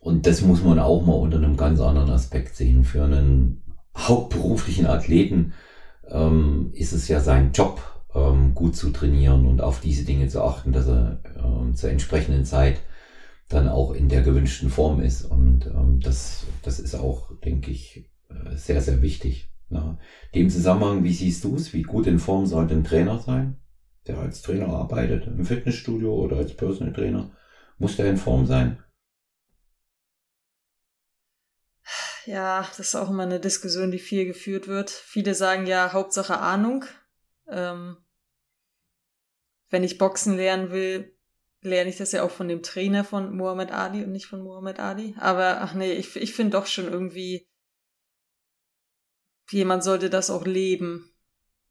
Und 0.00 0.26
das 0.26 0.42
muss 0.42 0.62
man 0.62 0.78
auch 0.78 1.04
mal 1.04 1.14
unter 1.14 1.38
einem 1.38 1.56
ganz 1.56 1.80
anderen 1.80 2.10
Aspekt 2.10 2.54
sehen. 2.54 2.84
Für 2.84 3.04
einen 3.04 3.62
hauptberuflichen 3.96 4.86
Athleten 4.86 5.52
ähm, 6.08 6.70
ist 6.72 6.92
es 6.92 7.08
ja 7.08 7.20
sein 7.20 7.50
Job, 7.52 7.97
ähm, 8.14 8.54
gut 8.54 8.76
zu 8.76 8.90
trainieren 8.90 9.46
und 9.46 9.60
auf 9.60 9.80
diese 9.80 10.04
Dinge 10.04 10.28
zu 10.28 10.42
achten, 10.42 10.72
dass 10.72 10.86
er 10.86 11.22
ähm, 11.36 11.74
zur 11.74 11.90
entsprechenden 11.90 12.44
Zeit 12.44 12.80
dann 13.48 13.68
auch 13.68 13.92
in 13.92 14.08
der 14.08 14.22
gewünschten 14.22 14.70
Form 14.70 15.00
ist. 15.00 15.24
Und 15.24 15.66
ähm, 15.66 16.00
das, 16.00 16.46
das 16.62 16.78
ist 16.78 16.94
auch, 16.94 17.30
denke 17.40 17.70
ich, 17.70 18.10
äh, 18.28 18.56
sehr, 18.56 18.80
sehr 18.80 19.02
wichtig. 19.02 19.50
Ja. 19.70 19.98
Dem 20.34 20.50
Zusammenhang, 20.50 21.04
wie 21.04 21.12
siehst 21.12 21.44
du 21.44 21.56
es? 21.56 21.72
Wie 21.72 21.82
gut 21.82 22.06
in 22.06 22.18
Form 22.18 22.46
sollte 22.46 22.74
ein 22.74 22.84
Trainer 22.84 23.18
sein, 23.18 23.60
der 24.06 24.18
als 24.18 24.42
Trainer 24.42 24.68
arbeitet, 24.68 25.26
im 25.26 25.44
Fitnessstudio 25.44 26.14
oder 26.14 26.36
als 26.36 26.56
Personal 26.56 26.92
Trainer? 26.92 27.30
Muss 27.78 27.96
der 27.96 28.10
in 28.10 28.16
Form 28.16 28.46
sein? 28.46 28.82
Ja, 32.26 32.66
das 32.76 32.88
ist 32.88 32.94
auch 32.94 33.08
immer 33.08 33.22
eine 33.22 33.40
Diskussion, 33.40 33.90
die 33.90 33.98
viel 33.98 34.26
geführt 34.26 34.68
wird. 34.68 34.90
Viele 34.90 35.34
sagen 35.34 35.66
ja, 35.66 35.94
Hauptsache 35.94 36.38
Ahnung. 36.38 36.84
Ähm, 37.50 37.96
wenn 39.70 39.84
ich 39.84 39.98
Boxen 39.98 40.36
lernen 40.36 40.70
will, 40.70 41.14
lerne 41.60 41.90
ich 41.90 41.96
das 41.96 42.12
ja 42.12 42.22
auch 42.22 42.30
von 42.30 42.48
dem 42.48 42.62
Trainer 42.62 43.04
von 43.04 43.36
Muhammad 43.36 43.72
Ali 43.72 44.04
und 44.04 44.12
nicht 44.12 44.26
von 44.26 44.42
Muhammad 44.42 44.78
Ali. 44.78 45.14
Aber 45.18 45.60
ach 45.60 45.74
nee, 45.74 45.92
ich, 45.92 46.16
ich 46.16 46.34
finde 46.34 46.56
doch 46.56 46.66
schon 46.66 46.86
irgendwie, 46.86 47.48
jemand 49.50 49.82
sollte 49.82 50.10
das 50.10 50.30
auch 50.30 50.46
leben 50.46 51.12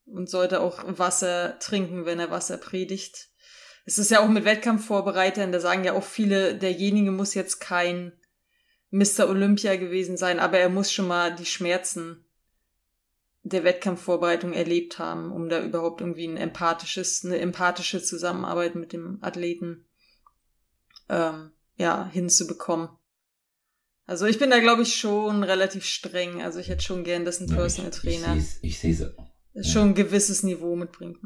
und 0.06 0.30
sollte 0.30 0.62
auch 0.62 0.84
Wasser 0.86 1.58
trinken, 1.60 2.06
wenn 2.06 2.20
er 2.20 2.32
Wasser 2.32 2.58
predigt. 2.58 3.30
Es 3.86 3.98
ist 3.98 4.12
ja 4.12 4.20
auch 4.20 4.28
mit 4.28 4.46
Wettkampfvorbereitern, 4.46 5.52
da 5.52 5.60
sagen 5.60 5.84
ja 5.84 5.94
auch 5.94 6.04
viele, 6.04 6.56
derjenige 6.56 7.12
muss 7.12 7.34
jetzt 7.34 7.60
kein 7.60 8.12
Mr. 8.90 9.30
Olympia 9.30 9.76
gewesen 9.78 10.18
sein, 10.18 10.40
aber 10.40 10.60
er 10.60 10.70
muss 10.70 10.92
schon 10.92 11.08
mal 11.08 11.34
die 11.34 11.46
Schmerzen 11.46 12.27
der 13.50 13.64
Wettkampfvorbereitung 13.64 14.54
erlebt 14.54 15.00
haben, 15.00 15.32
um 15.32 15.50
da 15.50 15.64
überhaupt 15.64 16.02
irgendwie 16.02 16.28
ein 16.28 16.38
empathisches, 16.38 17.24
eine 17.26 17.40
empathische 17.40 18.02
Zusammenarbeit 18.02 18.76
mit 18.76 18.94
dem 18.94 19.20
Athleten 19.22 19.86
ähm, 21.10 21.52
ja 21.78 22.10
hinzubekommen. 22.12 22.90
Also 24.06 24.26
ich 24.26 24.40
bin 24.40 24.50
da 24.50 24.60
glaube 24.60 24.84
ich 24.84 24.96
schon 24.96 25.44
relativ 25.44 25.86
streng. 25.86 26.42
Also 26.42 26.60
ich 26.60 26.70
hätte 26.70 26.84
schon 26.84 27.04
gern, 27.04 27.26
dass 27.26 27.40
ein 27.40 27.48
Personal 27.48 27.92
Trainer 27.92 28.38
ich, 28.62 28.80
sehe 28.80 28.94
es 28.94 29.00
ja. 29.54 29.64
schon 29.64 29.90
ein 29.90 29.96
gewisses 29.96 30.44
Niveau 30.44 30.76
mitbringt. 30.76 31.18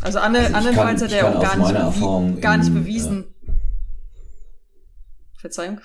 Also, 0.00 0.20
Anne, 0.20 0.38
also 0.38 0.54
andernfalls 0.54 1.02
hat 1.02 1.12
er 1.12 1.36
auch 1.36 1.42
gar 1.42 1.56
nicht, 1.56 1.72
bewie 1.72 2.40
gar 2.40 2.56
nicht 2.58 2.72
bewiesen. 2.72 3.34
Ja. 3.42 3.54
Verzeihung. 5.38 5.80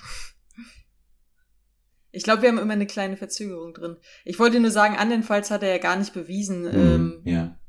Ich 2.11 2.23
glaube, 2.23 2.41
wir 2.41 2.49
haben 2.49 2.57
immer 2.57 2.73
eine 2.73 2.87
kleine 2.87 3.17
Verzögerung 3.17 3.73
drin. 3.73 3.97
Ich 4.25 4.39
wollte 4.39 4.59
nur 4.59 4.71
sagen, 4.71 4.97
andernfalls 4.97 5.51
hat 5.51 5.63
er 5.63 5.69
ja 5.69 5.77
gar 5.77 5.95
nicht 5.95 6.13
bewiesen, 6.13 6.63
mm, 6.63 6.75
ähm, 6.75 7.21
ja. 7.23 7.59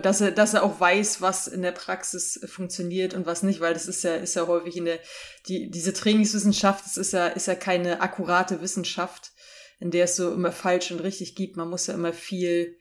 dass 0.00 0.20
er, 0.20 0.30
dass 0.30 0.54
er 0.54 0.62
auch 0.62 0.78
weiß, 0.78 1.20
was 1.20 1.48
in 1.48 1.62
der 1.62 1.72
Praxis 1.72 2.40
funktioniert 2.46 3.14
und 3.14 3.26
was 3.26 3.42
nicht, 3.42 3.60
weil 3.60 3.74
das 3.74 3.86
ist 3.86 4.04
ja, 4.04 4.14
ist 4.14 4.36
ja 4.36 4.46
häufig 4.46 4.76
in 4.76 4.84
der, 4.84 5.00
die, 5.48 5.70
diese 5.70 5.92
Trainingswissenschaft, 5.92 6.84
das 6.84 6.96
ist 6.96 7.12
ja, 7.12 7.26
ist 7.26 7.48
ja 7.48 7.54
keine 7.54 8.00
akkurate 8.00 8.60
Wissenschaft, 8.60 9.32
in 9.80 9.90
der 9.90 10.04
es 10.04 10.16
so 10.16 10.32
immer 10.32 10.52
falsch 10.52 10.92
und 10.92 11.00
richtig 11.00 11.34
gibt. 11.34 11.56
Man 11.56 11.68
muss 11.68 11.88
ja 11.88 11.94
immer 11.94 12.12
viel 12.12 12.78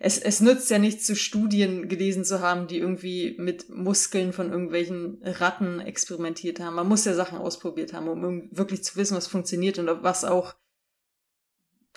es, 0.00 0.18
es 0.18 0.40
nützt 0.40 0.70
ja 0.70 0.78
nichts, 0.78 1.06
zu 1.06 1.16
Studien 1.16 1.88
gelesen 1.88 2.24
zu 2.24 2.40
haben, 2.40 2.68
die 2.68 2.78
irgendwie 2.78 3.34
mit 3.38 3.68
Muskeln 3.68 4.32
von 4.32 4.52
irgendwelchen 4.52 5.20
Ratten 5.22 5.80
experimentiert 5.80 6.60
haben. 6.60 6.76
Man 6.76 6.88
muss 6.88 7.04
ja 7.04 7.14
Sachen 7.14 7.38
ausprobiert 7.38 7.92
haben, 7.92 8.08
um 8.08 8.48
wirklich 8.52 8.84
zu 8.84 8.96
wissen, 8.96 9.16
was 9.16 9.26
funktioniert 9.26 9.78
und 9.78 9.86
was 10.02 10.24
auch 10.24 10.54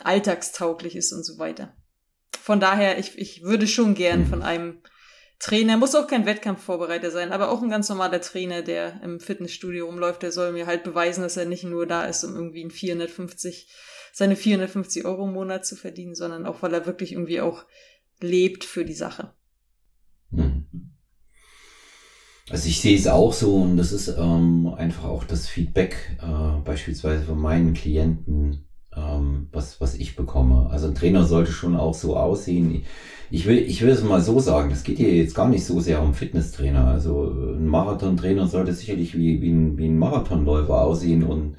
alltagstauglich 0.04 0.96
ist 0.96 1.14
und 1.14 1.24
so 1.24 1.38
weiter. 1.38 1.76
Von 2.42 2.60
daher, 2.60 2.98
ich, 2.98 3.20
ich 3.20 3.44
würde 3.44 3.68
schon 3.68 3.94
gern 3.94 4.26
von 4.26 4.42
einem 4.42 4.82
Trainer, 5.38 5.78
muss 5.78 5.96
auch 5.96 6.08
kein 6.08 6.26
Wettkampfvorbereiter 6.26 7.12
sein, 7.12 7.32
aber 7.32 7.50
auch 7.50 7.62
ein 7.62 7.70
ganz 7.70 7.90
normaler 7.90 8.22
Trainer, 8.22 8.64
der 8.64 9.02
im 9.04 9.20
Fitnessstudio 9.20 9.86
rumläuft, 9.86 10.24
der 10.24 10.32
soll 10.32 10.54
mir 10.54 10.66
halt 10.66 10.84
beweisen, 10.84 11.22
dass 11.22 11.38
er 11.38 11.46
nicht 11.46 11.64
nur 11.64 11.86
da 11.86 12.06
ist, 12.06 12.24
um 12.24 12.36
irgendwie 12.36 12.64
ein 12.64 12.72
450, 12.72 13.72
seine 14.14 14.36
450 14.36 15.06
Euro 15.06 15.26
im 15.26 15.34
Monat 15.34 15.66
zu 15.66 15.76
verdienen, 15.76 16.16
sondern 16.16 16.46
auch, 16.46 16.62
weil 16.62 16.74
er 16.74 16.86
wirklich 16.86 17.14
irgendwie 17.14 17.42
auch 17.42 17.66
lebt 18.24 18.64
für 18.64 18.86
die 18.86 18.94
Sache. 18.94 19.34
Hm. 20.32 20.66
Also 22.50 22.68
ich 22.68 22.82
sehe 22.82 22.98
es 22.98 23.08
auch 23.08 23.32
so 23.32 23.56
und 23.58 23.78
das 23.78 23.92
ist 23.92 24.10
ähm, 24.18 24.74
einfach 24.76 25.06
auch 25.06 25.24
das 25.24 25.48
Feedback 25.48 26.18
äh, 26.22 26.60
beispielsweise 26.66 27.24
von 27.24 27.40
meinen 27.40 27.74
Klienten, 27.74 28.66
ähm, 28.96 29.48
was, 29.54 29.80
was 29.80 29.96
ich 29.96 30.16
bekomme. 30.18 30.70
Also 30.70 30.88
ein 30.88 30.96
Trainer 30.96 31.24
sollte 31.24 31.52
schon 31.52 31.78
auch 31.78 31.94
so 31.94 32.18
aussehen. 32.18 32.84
Ich 33.30 33.46
will, 33.46 33.58
ich 33.58 33.82
will 33.82 33.90
es 33.90 34.04
mal 34.04 34.22
so 34.22 34.40
sagen, 34.40 34.70
das 34.70 34.84
geht 34.84 34.98
hier 34.98 35.16
jetzt 35.16 35.36
gar 35.36 35.48
nicht 35.48 35.66
so 35.66 35.80
sehr 35.80 36.02
um 36.02 36.14
Fitnesstrainer. 36.14 36.88
Also 36.88 37.32
ein 37.32 37.68
Marathontrainer 37.68 38.48
sollte 38.48 38.74
sicherlich 38.74 39.18
wie, 39.18 39.42
wie, 39.42 39.52
ein, 39.52 39.78
wie 39.78 39.86
ein 39.86 39.98
Marathonläufer 39.98 40.82
aussehen 40.82 41.24
und 41.24 41.56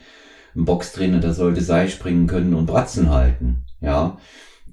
ein 0.54 0.64
Boxtrainer, 0.66 1.20
der 1.20 1.32
sollte 1.32 1.62
Seil 1.62 1.88
springen 1.88 2.26
können 2.26 2.52
und 2.52 2.66
Bratzen 2.66 3.08
halten. 3.08 3.64
Ja. 3.80 4.18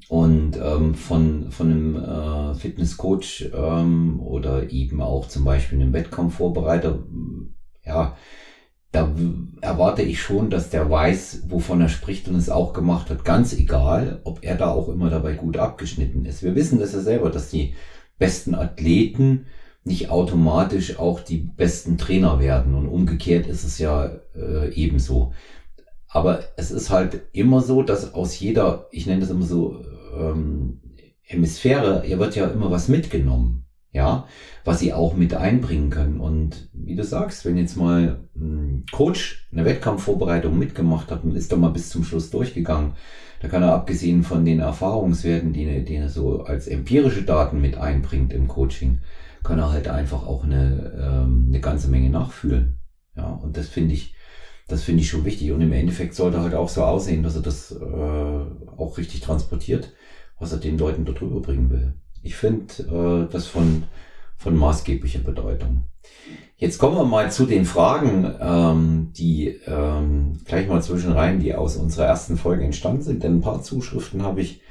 Und 0.09 0.57
ähm, 0.57 0.95
von, 0.95 1.51
von 1.51 1.71
einem 1.71 1.95
äh, 1.95 2.55
Fitnesscoach 2.55 3.51
ähm, 3.53 4.19
oder 4.19 4.71
eben 4.71 5.01
auch 5.01 5.27
zum 5.27 5.43
Beispiel 5.43 5.79
einem 5.79 5.93
Wettkampfvorbereiter, 5.93 7.03
ja, 7.85 8.17
da 8.91 9.13
erwarte 9.61 10.01
ich 10.01 10.19
schon, 10.19 10.49
dass 10.49 10.71
der 10.71 10.89
weiß, 10.89 11.43
wovon 11.49 11.81
er 11.81 11.89
spricht 11.89 12.27
und 12.27 12.33
es 12.33 12.49
auch 12.49 12.73
gemacht 12.73 13.11
hat. 13.11 13.23
Ganz 13.23 13.53
egal, 13.53 14.21
ob 14.23 14.39
er 14.43 14.55
da 14.55 14.71
auch 14.71 14.89
immer 14.89 15.11
dabei 15.11 15.33
gut 15.33 15.57
abgeschnitten 15.57 16.25
ist. 16.25 16.41
Wir 16.41 16.55
wissen 16.55 16.79
das 16.79 16.93
ja 16.93 17.01
selber, 17.01 17.29
dass 17.29 17.51
die 17.51 17.75
besten 18.17 18.55
Athleten 18.55 19.45
nicht 19.83 20.09
automatisch 20.09 20.97
auch 20.97 21.19
die 21.19 21.37
besten 21.37 21.99
Trainer 21.99 22.39
werden. 22.39 22.73
Und 22.73 22.87
umgekehrt 22.87 23.45
ist 23.45 23.63
es 23.63 23.77
ja 23.77 24.09
äh, 24.35 24.73
ebenso. 24.73 25.33
Aber 26.07 26.39
es 26.57 26.71
ist 26.71 26.89
halt 26.89 27.21
immer 27.31 27.61
so, 27.61 27.83
dass 27.83 28.15
aus 28.15 28.39
jeder, 28.39 28.87
ich 28.91 29.05
nenne 29.05 29.21
das 29.21 29.29
immer 29.29 29.45
so, 29.45 29.83
ähm, 30.17 30.79
Hemisphäre, 31.21 32.05
ihr 32.05 32.17
wird 32.19 32.35
ja 32.35 32.47
immer 32.47 32.71
was 32.71 32.87
mitgenommen, 32.87 33.65
ja, 33.91 34.25
was 34.65 34.79
sie 34.79 34.93
auch 34.93 35.15
mit 35.15 35.35
einbringen 35.35 35.89
können. 35.89 36.19
Und 36.19 36.69
wie 36.73 36.95
du 36.95 37.03
sagst, 37.03 37.45
wenn 37.45 37.57
jetzt 37.57 37.77
mal 37.77 38.27
ein 38.35 38.85
Coach 38.91 39.47
eine 39.51 39.65
Wettkampfvorbereitung 39.65 40.57
mitgemacht 40.57 41.11
hat 41.11 41.23
und 41.23 41.35
ist 41.35 41.51
doch 41.51 41.57
mal 41.57 41.69
bis 41.69 41.89
zum 41.89 42.03
Schluss 42.03 42.31
durchgegangen, 42.31 42.93
da 43.41 43.47
kann 43.47 43.63
er 43.63 43.73
abgesehen 43.73 44.23
von 44.23 44.43
den 44.43 44.59
Erfahrungswerten, 44.59 45.53
die, 45.53 45.85
die 45.85 45.95
er 45.95 46.09
so 46.09 46.41
als 46.41 46.67
empirische 46.67 47.23
Daten 47.23 47.61
mit 47.61 47.77
einbringt 47.77 48.33
im 48.33 48.47
Coaching, 48.47 48.99
kann 49.43 49.59
er 49.59 49.71
halt 49.71 49.87
einfach 49.87 50.25
auch 50.25 50.43
eine, 50.43 50.93
ähm, 50.99 51.45
eine 51.49 51.61
ganze 51.61 51.89
Menge 51.89 52.09
nachfühlen. 52.09 52.79
Ja, 53.15 53.27
und 53.31 53.55
das 53.55 53.67
finde 53.67 53.93
ich, 53.93 54.15
das 54.67 54.83
finde 54.83 55.01
ich 55.01 55.09
schon 55.09 55.25
wichtig. 55.25 55.51
Und 55.51 55.61
im 55.61 55.71
Endeffekt 55.71 56.15
sollte 56.15 56.41
halt 56.41 56.53
auch 56.53 56.69
so 56.69 56.83
aussehen, 56.83 57.23
dass 57.23 57.35
er 57.35 57.41
das 57.41 57.71
äh, 57.71 57.83
auch 58.77 58.97
richtig 58.97 59.21
transportiert, 59.21 59.93
was 60.39 60.51
er 60.51 60.59
den 60.59 60.77
Leuten 60.77 61.05
dort 61.05 61.21
rüberbringen 61.21 61.69
will. 61.69 61.93
Ich 62.21 62.35
finde 62.35 63.27
äh, 63.27 63.31
das 63.31 63.47
von, 63.47 63.83
von 64.37 64.55
maßgeblicher 64.55 65.19
Bedeutung. 65.19 65.83
Jetzt 66.57 66.77
kommen 66.77 66.97
wir 66.97 67.05
mal 67.05 67.31
zu 67.31 67.45
den 67.45 67.65
Fragen, 67.65 68.35
ähm, 68.39 69.13
die 69.15 69.47
ähm, 69.65 70.39
gleich 70.43 70.67
mal 70.67 70.81
zwischen 70.81 71.13
rein, 71.13 71.39
die 71.39 71.55
aus 71.55 71.77
unserer 71.77 72.05
ersten 72.05 72.37
Folge 72.37 72.65
entstanden 72.65 73.01
sind. 73.01 73.23
Denn 73.23 73.37
ein 73.37 73.41
paar 73.41 73.61
Zuschriften 73.61 74.23
habe 74.23 74.41
ich 74.41 74.61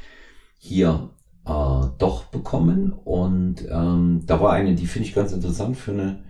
hier 0.58 1.10
äh, 1.46 1.86
doch 1.98 2.24
bekommen. 2.24 2.92
Und 2.92 3.66
ähm, 3.70 4.22
da 4.26 4.40
war 4.40 4.52
eine, 4.52 4.74
die 4.74 4.86
finde 4.86 5.08
ich 5.08 5.14
ganz 5.14 5.32
interessant 5.32 5.76
für 5.76 5.92
eine 5.92 6.24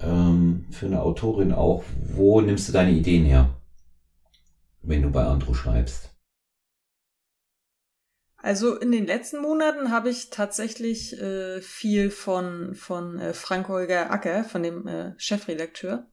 ähm, 0.00 0.66
für 0.70 0.86
eine 0.86 1.02
Autorin 1.02 1.52
auch, 1.52 1.82
wo 2.14 2.40
nimmst 2.40 2.68
du 2.68 2.72
deine 2.72 2.92
Ideen 2.92 3.24
her, 3.24 3.56
wenn 4.82 5.02
du 5.02 5.10
bei 5.10 5.24
Andro 5.24 5.54
schreibst? 5.54 6.17
Also 8.40 8.76
in 8.76 8.92
den 8.92 9.06
letzten 9.06 9.42
Monaten 9.42 9.90
habe 9.90 10.10
ich 10.10 10.30
tatsächlich 10.30 11.20
äh, 11.20 11.60
viel 11.60 12.10
von, 12.10 12.74
von 12.74 13.18
äh, 13.18 13.34
Frank-Holger 13.34 14.10
Acker, 14.10 14.44
von 14.44 14.62
dem 14.62 14.86
äh, 14.86 15.12
Chefredakteur, 15.18 16.06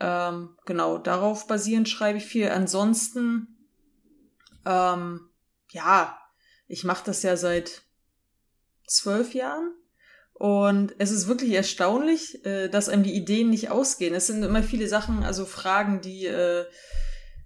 Ähm, 0.00 0.56
genau, 0.64 0.98
darauf 0.98 1.48
basierend 1.48 1.88
schreibe 1.88 2.18
ich 2.18 2.24
viel. 2.24 2.50
Ansonsten 2.50 3.52
ähm, 4.64 5.28
ja, 5.70 6.18
ich 6.66 6.84
mache 6.84 7.04
das 7.04 7.22
ja 7.22 7.36
seit 7.36 7.82
zwölf 8.86 9.34
Jahren. 9.34 9.74
Und 10.42 10.96
es 10.98 11.12
ist 11.12 11.28
wirklich 11.28 11.52
erstaunlich, 11.52 12.44
äh, 12.44 12.66
dass 12.66 12.88
einem 12.88 13.04
die 13.04 13.14
Ideen 13.14 13.48
nicht 13.48 13.70
ausgehen. 13.70 14.12
Es 14.12 14.26
sind 14.26 14.42
immer 14.42 14.64
viele 14.64 14.88
Sachen, 14.88 15.22
also 15.22 15.44
Fragen, 15.44 16.00
die, 16.00 16.26
äh, 16.26 16.64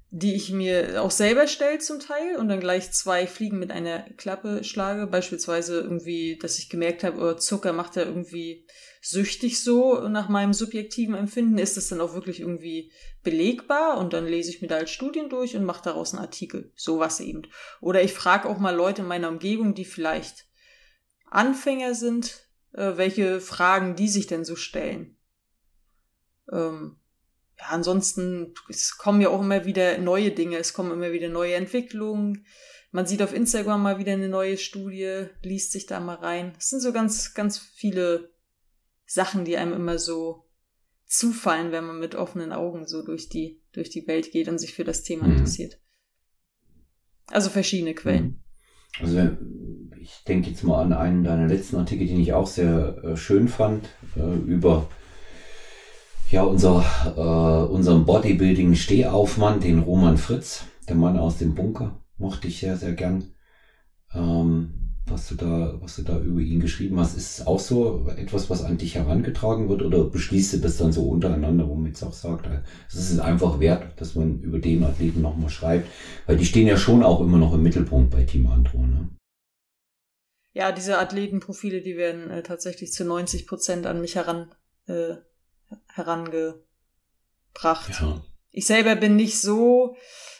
die 0.08 0.34
ich 0.34 0.50
mir 0.50 1.02
auch 1.02 1.10
selber 1.10 1.46
stelle 1.46 1.76
zum 1.78 2.00
Teil 2.00 2.36
und 2.38 2.48
dann 2.48 2.58
gleich 2.58 2.92
zwei 2.92 3.26
Fliegen 3.26 3.58
mit 3.58 3.70
einer 3.70 4.06
Klappe 4.16 4.64
schlage. 4.64 5.06
Beispielsweise 5.08 5.78
irgendwie, 5.78 6.38
dass 6.40 6.58
ich 6.58 6.70
gemerkt 6.70 7.04
habe, 7.04 7.20
oh, 7.20 7.34
Zucker 7.34 7.74
macht 7.74 7.96
ja 7.96 8.02
irgendwie 8.02 8.66
süchtig 9.02 9.62
so 9.62 10.08
nach 10.08 10.30
meinem 10.30 10.54
subjektiven 10.54 11.16
Empfinden. 11.16 11.58
Ist 11.58 11.76
das 11.76 11.88
dann 11.88 12.00
auch 12.00 12.14
wirklich 12.14 12.40
irgendwie 12.40 12.90
belegbar? 13.22 13.98
Und 13.98 14.14
dann 14.14 14.26
lese 14.26 14.48
ich 14.48 14.62
mir 14.62 14.68
da 14.68 14.76
halt 14.76 14.88
Studien 14.88 15.28
durch 15.28 15.54
und 15.54 15.66
mache 15.66 15.84
daraus 15.84 16.14
einen 16.14 16.24
Artikel. 16.24 16.72
Sowas 16.76 17.20
eben. 17.20 17.42
Oder 17.82 18.02
ich 18.02 18.14
frage 18.14 18.48
auch 18.48 18.56
mal 18.56 18.74
Leute 18.74 19.02
in 19.02 19.08
meiner 19.08 19.28
Umgebung, 19.28 19.74
die 19.74 19.84
vielleicht 19.84 20.46
Anfänger 21.26 21.94
sind, 21.94 22.45
äh, 22.76 22.96
welche 22.96 23.40
Fragen 23.40 23.96
die 23.96 24.08
sich 24.08 24.26
denn 24.26 24.44
so 24.44 24.54
stellen. 24.54 25.16
Ähm, 26.52 26.96
ja, 27.58 27.66
ansonsten, 27.70 28.54
es 28.68 28.98
kommen 28.98 29.20
ja 29.20 29.30
auch 29.30 29.40
immer 29.40 29.64
wieder 29.64 29.98
neue 29.98 30.30
Dinge, 30.30 30.58
es 30.58 30.74
kommen 30.74 30.92
immer 30.92 31.10
wieder 31.12 31.28
neue 31.28 31.54
Entwicklungen. 31.54 32.46
Man 32.92 33.06
sieht 33.06 33.22
auf 33.22 33.34
Instagram 33.34 33.82
mal 33.82 33.98
wieder 33.98 34.12
eine 34.12 34.28
neue 34.28 34.58
Studie, 34.58 35.26
liest 35.42 35.72
sich 35.72 35.86
da 35.86 36.00
mal 36.00 36.16
rein. 36.16 36.52
Es 36.58 36.68
sind 36.68 36.80
so 36.80 36.92
ganz, 36.92 37.34
ganz 37.34 37.58
viele 37.58 38.30
Sachen, 39.06 39.44
die 39.44 39.56
einem 39.56 39.72
immer 39.72 39.98
so 39.98 40.44
zufallen, 41.06 41.72
wenn 41.72 41.84
man 41.84 41.98
mit 41.98 42.14
offenen 42.14 42.52
Augen 42.52 42.86
so 42.86 43.02
durch 43.02 43.28
die, 43.28 43.62
durch 43.72 43.90
die 43.90 44.06
Welt 44.06 44.32
geht 44.32 44.48
und 44.48 44.58
sich 44.58 44.74
für 44.74 44.84
das 44.84 45.02
Thema 45.02 45.26
mhm. 45.26 45.32
interessiert. 45.32 45.80
Also 47.28 47.48
verschiedene 47.50 47.94
Quellen. 47.94 48.42
Mhm. 49.00 49.06
Also 49.06 49.36
ich 50.06 50.22
denke 50.22 50.50
jetzt 50.50 50.62
mal 50.62 50.80
an 50.80 50.92
einen 50.92 51.24
deiner 51.24 51.48
letzten 51.48 51.76
Artikel, 51.76 52.06
den 52.06 52.20
ich 52.20 52.32
auch 52.32 52.46
sehr 52.46 53.02
äh, 53.02 53.16
schön 53.16 53.48
fand, 53.48 53.88
äh, 54.14 54.36
über 54.46 54.88
ja, 56.30 56.42
unser, 56.44 56.84
äh, 57.16 57.72
unseren 57.72 58.04
Bodybuilding-Stehaufmann, 58.04 59.60
den 59.60 59.80
Roman 59.80 60.16
Fritz, 60.16 60.64
der 60.88 60.94
Mann 60.94 61.18
aus 61.18 61.38
dem 61.38 61.54
Bunker, 61.54 62.00
mochte 62.18 62.46
ich 62.46 62.60
sehr, 62.60 62.76
sehr 62.76 62.92
gern. 62.92 63.32
Ähm, 64.14 64.74
was 65.06 65.28
du 65.28 65.34
da, 65.34 65.74
was 65.80 65.96
du 65.96 66.02
da 66.02 66.18
über 66.18 66.40
ihn 66.40 66.60
geschrieben 66.60 66.98
hast, 66.98 67.16
ist 67.16 67.38
es 67.38 67.46
auch 67.46 67.60
so 67.60 68.06
etwas, 68.16 68.50
was 68.50 68.64
an 68.64 68.78
dich 68.78 68.94
herangetragen 68.94 69.68
wird 69.68 69.82
oder 69.82 70.04
beschließt 70.04 70.54
du 70.54 70.58
das 70.58 70.78
dann 70.78 70.92
so 70.92 71.08
untereinander, 71.08 71.68
womit 71.68 71.96
es 71.96 72.02
auch 72.02 72.12
sagt, 72.12 72.48
es 72.88 72.94
ist 72.94 73.20
einfach 73.20 73.60
wert, 73.60 74.00
dass 74.00 74.14
man 74.14 74.40
über 74.40 74.58
den 74.58 74.82
Athleten 74.82 75.22
nochmal 75.22 75.50
schreibt, 75.50 75.88
weil 76.26 76.36
die 76.36 76.44
stehen 76.44 76.66
ja 76.66 76.76
schon 76.76 77.04
auch 77.04 77.20
immer 77.20 77.38
noch 77.38 77.54
im 77.54 77.62
Mittelpunkt 77.62 78.10
bei 78.10 78.24
Team 78.24 78.48
Andro, 78.48 78.78
ne? 78.78 79.08
Ja, 80.56 80.72
diese 80.72 80.98
Athletenprofile, 80.98 81.82
die 81.82 81.98
werden 81.98 82.30
äh, 82.30 82.42
tatsächlich 82.42 82.90
zu 82.90 83.04
90 83.04 83.46
Prozent 83.46 83.84
an 83.84 84.00
mich 84.00 84.14
heran 84.14 84.54
äh, 84.86 85.16
herangebracht. 85.86 86.62
Ja. 88.00 88.24
Ich 88.52 88.64
selber 88.64 88.96
bin 88.96 89.16
nicht 89.16 89.38
so, 89.38 89.96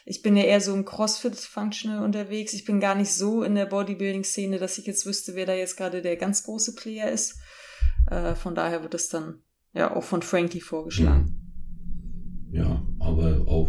ich 0.07 0.23
bin 0.23 0.35
ja 0.35 0.45
eher 0.45 0.63
so 0.63 0.73
im 0.73 0.87
CrossFit-Functional 0.87 2.03
unterwegs. 2.03 2.55
Ich 2.55 2.65
bin 2.65 2.81
gar 2.81 2.95
nicht 2.95 3.13
so 3.13 3.43
in 3.43 3.57
der 3.57 3.67
Bodybuilding-Szene, 3.67 4.59
dass 4.59 4.79
ich 4.79 4.87
jetzt 4.87 5.05
wüsste, 5.05 5.35
wer 5.35 5.45
da 5.45 5.53
jetzt 5.53 5.77
gerade 5.77 6.01
der 6.01 6.17
ganz 6.17 6.45
große 6.45 6.75
Player 6.77 7.11
ist. 7.11 7.37
Äh, 8.11 8.35
von 8.37 8.55
daher 8.55 8.83
wird 8.83 8.95
es 8.95 9.11
dann 9.11 9.43
ja 9.75 9.95
auch 9.95 10.05
von 10.05 10.23
Frankie 10.23 10.63
vorgeschlagen. 10.63 11.43
Ja, 12.53 12.83
aber 13.01 13.45
auch, 13.47 13.69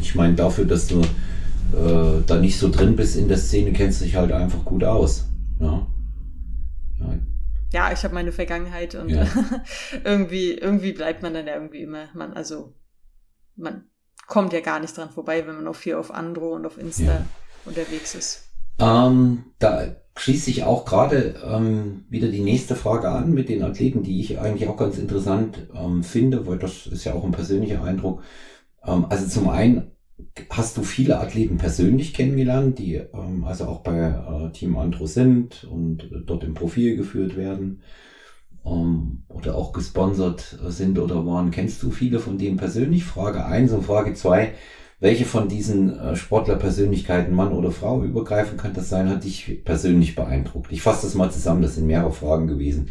ich 0.00 0.16
meine, 0.16 0.34
dafür, 0.34 0.64
dass 0.64 0.88
du 0.88 1.00
äh, 1.00 2.22
da 2.26 2.40
nicht 2.40 2.58
so 2.58 2.70
drin 2.70 2.96
bist 2.96 3.14
in 3.14 3.28
der 3.28 3.38
Szene, 3.38 3.72
kennst 3.72 4.00
du 4.00 4.04
dich 4.06 4.16
halt 4.16 4.32
einfach 4.32 4.64
gut 4.64 4.82
aus. 4.82 5.29
Ja, 5.60 5.86
ja 6.98 7.18
ja, 7.72 7.92
ich 7.92 8.02
habe 8.02 8.14
meine 8.14 8.32
Vergangenheit 8.32 8.94
und 8.94 9.10
ja. 9.10 9.26
irgendwie, 10.04 10.54
irgendwie 10.54 10.92
bleibt 10.92 11.22
man 11.22 11.34
dann 11.34 11.46
ja 11.46 11.54
irgendwie 11.54 11.82
immer, 11.82 12.06
man, 12.14 12.32
also, 12.32 12.72
man 13.56 13.84
kommt 14.26 14.52
ja 14.52 14.60
gar 14.60 14.80
nicht 14.80 14.96
dran 14.96 15.10
vorbei, 15.10 15.46
wenn 15.46 15.56
man 15.56 15.68
auf 15.68 15.82
hier 15.82 15.98
auf 15.98 16.12
Andro 16.12 16.54
und 16.54 16.66
auf 16.66 16.78
Insta 16.78 17.04
ja. 17.04 17.24
unterwegs 17.64 18.14
ist. 18.14 18.48
Ähm, 18.78 19.44
da 19.58 19.96
schließt 20.16 20.46
sich 20.46 20.64
auch 20.64 20.84
gerade 20.84 21.40
ähm, 21.44 22.04
wieder 22.08 22.28
die 22.28 22.42
nächste 22.42 22.74
Frage 22.74 23.08
an 23.08 23.32
mit 23.32 23.48
den 23.48 23.62
Athleten, 23.62 24.02
die 24.02 24.20
ich 24.20 24.40
eigentlich 24.40 24.68
auch 24.68 24.76
ganz 24.76 24.98
interessant 24.98 25.68
ähm, 25.74 26.02
finde, 26.02 26.46
weil 26.46 26.58
das 26.58 26.86
ist 26.86 27.04
ja 27.04 27.14
auch 27.14 27.24
ein 27.24 27.32
persönlicher 27.32 27.82
Eindruck. 27.84 28.22
Ähm, 28.84 29.06
also 29.08 29.28
zum 29.28 29.48
einen 29.48 29.92
hast 30.50 30.76
du 30.76 30.82
viele 30.82 31.18
Athleten 31.18 31.56
persönlich 31.56 32.12
kennengelernt, 32.12 32.78
die 32.78 32.94
ähm, 33.12 33.44
also 33.44 33.66
auch 33.66 33.78
bei 33.78 34.08
äh, 34.08 34.50
Team 34.52 34.76
Andro 34.76 35.06
sind 35.06 35.64
und 35.64 36.04
äh, 36.04 36.20
dort 36.24 36.44
im 36.44 36.54
Profil 36.54 36.94
geführt 36.94 37.36
werden 37.36 37.76
ähm, 38.64 39.22
oder 39.28 39.54
auch 39.54 39.72
gesponsert 39.72 40.58
sind 40.68 40.98
oder 40.98 41.24
waren. 41.26 41.50
Kennst 41.50 41.82
du 41.82 41.90
viele 41.90 42.18
von 42.18 42.38
denen 42.38 42.56
persönlich? 42.56 43.04
Frage 43.04 43.44
eins 43.44 43.72
und 43.72 43.82
Frage 43.82 44.14
zwei: 44.14 44.52
Welche 45.00 45.24
von 45.24 45.48
diesen 45.48 45.98
äh, 45.98 46.14
Sportlerpersönlichkeiten, 46.14 47.34
Mann 47.34 47.52
oder 47.52 47.70
Frau, 47.70 48.04
übergreifend 48.04 48.60
kann 48.60 48.74
das 48.74 48.90
sein, 48.90 49.08
hat 49.08 49.24
dich 49.24 49.64
persönlich 49.64 50.14
beeindruckt? 50.14 50.70
Ich 50.70 50.82
fasse 50.82 51.06
das 51.06 51.14
mal 51.14 51.30
zusammen, 51.30 51.62
das 51.62 51.76
sind 51.76 51.86
mehrere 51.86 52.12
Fragen 52.12 52.46
gewesen. 52.46 52.90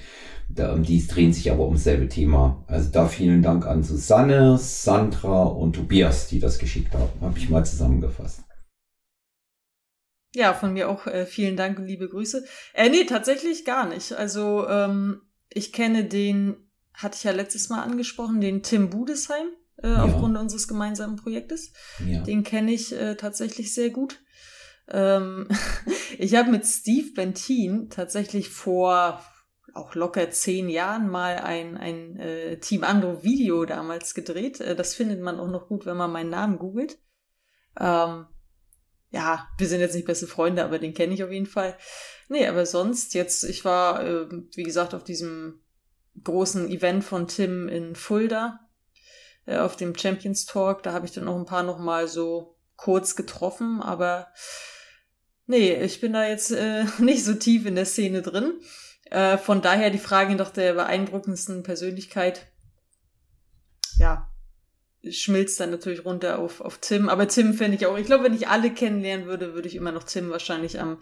Ähm, 0.57 0.81
die 0.81 1.05
drehen 1.05 1.33
sich 1.33 1.51
aber 1.51 1.65
ums 1.65 1.83
selbe 1.83 2.07
Thema. 2.07 2.63
Also 2.65 2.89
da 2.89 3.07
vielen 3.07 3.43
Dank 3.43 3.67
an 3.67 3.83
Susanne, 3.83 4.57
Sandra 4.57 5.43
und 5.43 5.75
Tobias, 5.75 6.27
die 6.27 6.39
das 6.39 6.57
geschickt 6.57 6.95
haben. 6.95 7.21
Habe 7.21 7.37
ich 7.37 7.51
mal 7.51 7.63
zusammengefasst. 7.63 8.43
Ja, 10.33 10.55
von 10.55 10.73
mir 10.73 10.89
auch 10.89 11.05
äh, 11.05 11.27
vielen 11.27 11.57
Dank 11.57 11.77
und 11.77 11.85
liebe 11.85 12.09
Grüße. 12.09 12.43
Äh, 12.73 12.89
nee, 12.89 13.03
tatsächlich 13.03 13.65
gar 13.65 13.87
nicht. 13.87 14.13
Also 14.13 14.67
ähm, 14.67 15.21
ich 15.49 15.73
kenne 15.73 16.05
den, 16.05 16.71
hatte 16.91 17.17
ich 17.17 17.23
ja 17.23 17.31
letztes 17.31 17.69
Mal 17.69 17.83
angesprochen, 17.83 18.41
den 18.41 18.63
Tim 18.63 18.89
Budesheim 18.89 19.45
äh, 19.83 19.89
ja. 19.89 20.03
aufgrund 20.03 20.37
unseres 20.37 20.67
gemeinsamen 20.67 21.15
Projektes. 21.15 21.73
Ja. 22.05 22.21
Den 22.21 22.43
kenne 22.43 22.71
ich 22.71 22.93
äh, 22.93 23.15
tatsächlich 23.15 23.73
sehr 23.73 23.89
gut. 23.89 24.19
Ähm, 24.89 25.47
ich 26.17 26.35
habe 26.35 26.51
mit 26.51 26.65
Steve 26.65 27.11
Bentin 27.13 27.89
tatsächlich 27.89 28.49
vor 28.49 29.23
auch 29.73 29.95
locker 29.95 30.29
zehn 30.31 30.69
Jahren 30.69 31.09
mal 31.09 31.37
ein, 31.37 31.77
ein 31.77 32.17
äh, 32.17 32.59
Team 32.59 32.83
Andro 32.83 33.23
Video 33.23 33.65
damals 33.65 34.13
gedreht. 34.13 34.59
Äh, 34.59 34.75
das 34.75 34.95
findet 34.95 35.21
man 35.21 35.39
auch 35.39 35.47
noch 35.47 35.67
gut, 35.67 35.85
wenn 35.85 35.97
man 35.97 36.11
meinen 36.11 36.29
Namen 36.29 36.57
googelt. 36.57 36.97
Ähm, 37.79 38.25
ja, 39.11 39.47
wir 39.57 39.67
sind 39.67 39.79
jetzt 39.79 39.95
nicht 39.95 40.05
beste 40.05 40.27
Freunde, 40.27 40.63
aber 40.63 40.79
den 40.79 40.93
kenne 40.93 41.13
ich 41.13 41.23
auf 41.23 41.31
jeden 41.31 41.45
Fall. 41.45 41.75
Nee, 42.27 42.47
aber 42.47 42.65
sonst 42.65 43.13
jetzt, 43.13 43.43
ich 43.43 43.65
war, 43.65 44.05
äh, 44.05 44.27
wie 44.55 44.63
gesagt, 44.63 44.93
auf 44.93 45.03
diesem 45.03 45.61
großen 46.23 46.69
Event 46.69 47.03
von 47.03 47.27
Tim 47.27 47.67
in 47.69 47.95
Fulda, 47.95 48.59
äh, 49.49 49.57
auf 49.57 49.75
dem 49.75 49.95
Champions 49.95 50.45
Talk. 50.45 50.83
Da 50.83 50.93
habe 50.93 51.05
ich 51.05 51.11
dann 51.11 51.25
noch 51.25 51.35
ein 51.35 51.45
paar 51.45 51.63
noch 51.63 51.79
mal 51.79 52.07
so 52.07 52.57
kurz 52.75 53.15
getroffen, 53.15 53.81
aber 53.81 54.27
nee, 55.45 55.73
ich 55.73 55.99
bin 55.99 56.13
da 56.13 56.25
jetzt 56.25 56.51
äh, 56.51 56.85
nicht 56.99 57.25
so 57.25 57.33
tief 57.33 57.65
in 57.65 57.75
der 57.75 57.85
Szene 57.85 58.21
drin. 58.21 58.59
Äh, 59.05 59.37
von 59.37 59.61
daher 59.61 59.89
die 59.89 59.97
Frage 59.97 60.35
nach 60.35 60.51
der 60.51 60.73
beeindruckendsten 60.73 61.63
Persönlichkeit. 61.63 62.47
Ja, 63.97 64.29
schmilzt 65.09 65.59
dann 65.59 65.71
natürlich 65.71 66.05
runter 66.05 66.39
auf, 66.39 66.61
auf 66.61 66.77
Tim. 66.77 67.09
Aber 67.09 67.27
Tim 67.27 67.53
fände 67.53 67.75
ich 67.75 67.85
auch, 67.85 67.97
ich 67.97 68.05
glaube, 68.05 68.25
wenn 68.25 68.33
ich 68.33 68.47
alle 68.47 68.71
kennenlernen 68.71 69.25
würde, 69.25 69.53
würde 69.53 69.67
ich 69.67 69.75
immer 69.75 69.91
noch 69.91 70.03
Tim 70.03 70.29
wahrscheinlich 70.29 70.79
am 70.79 70.99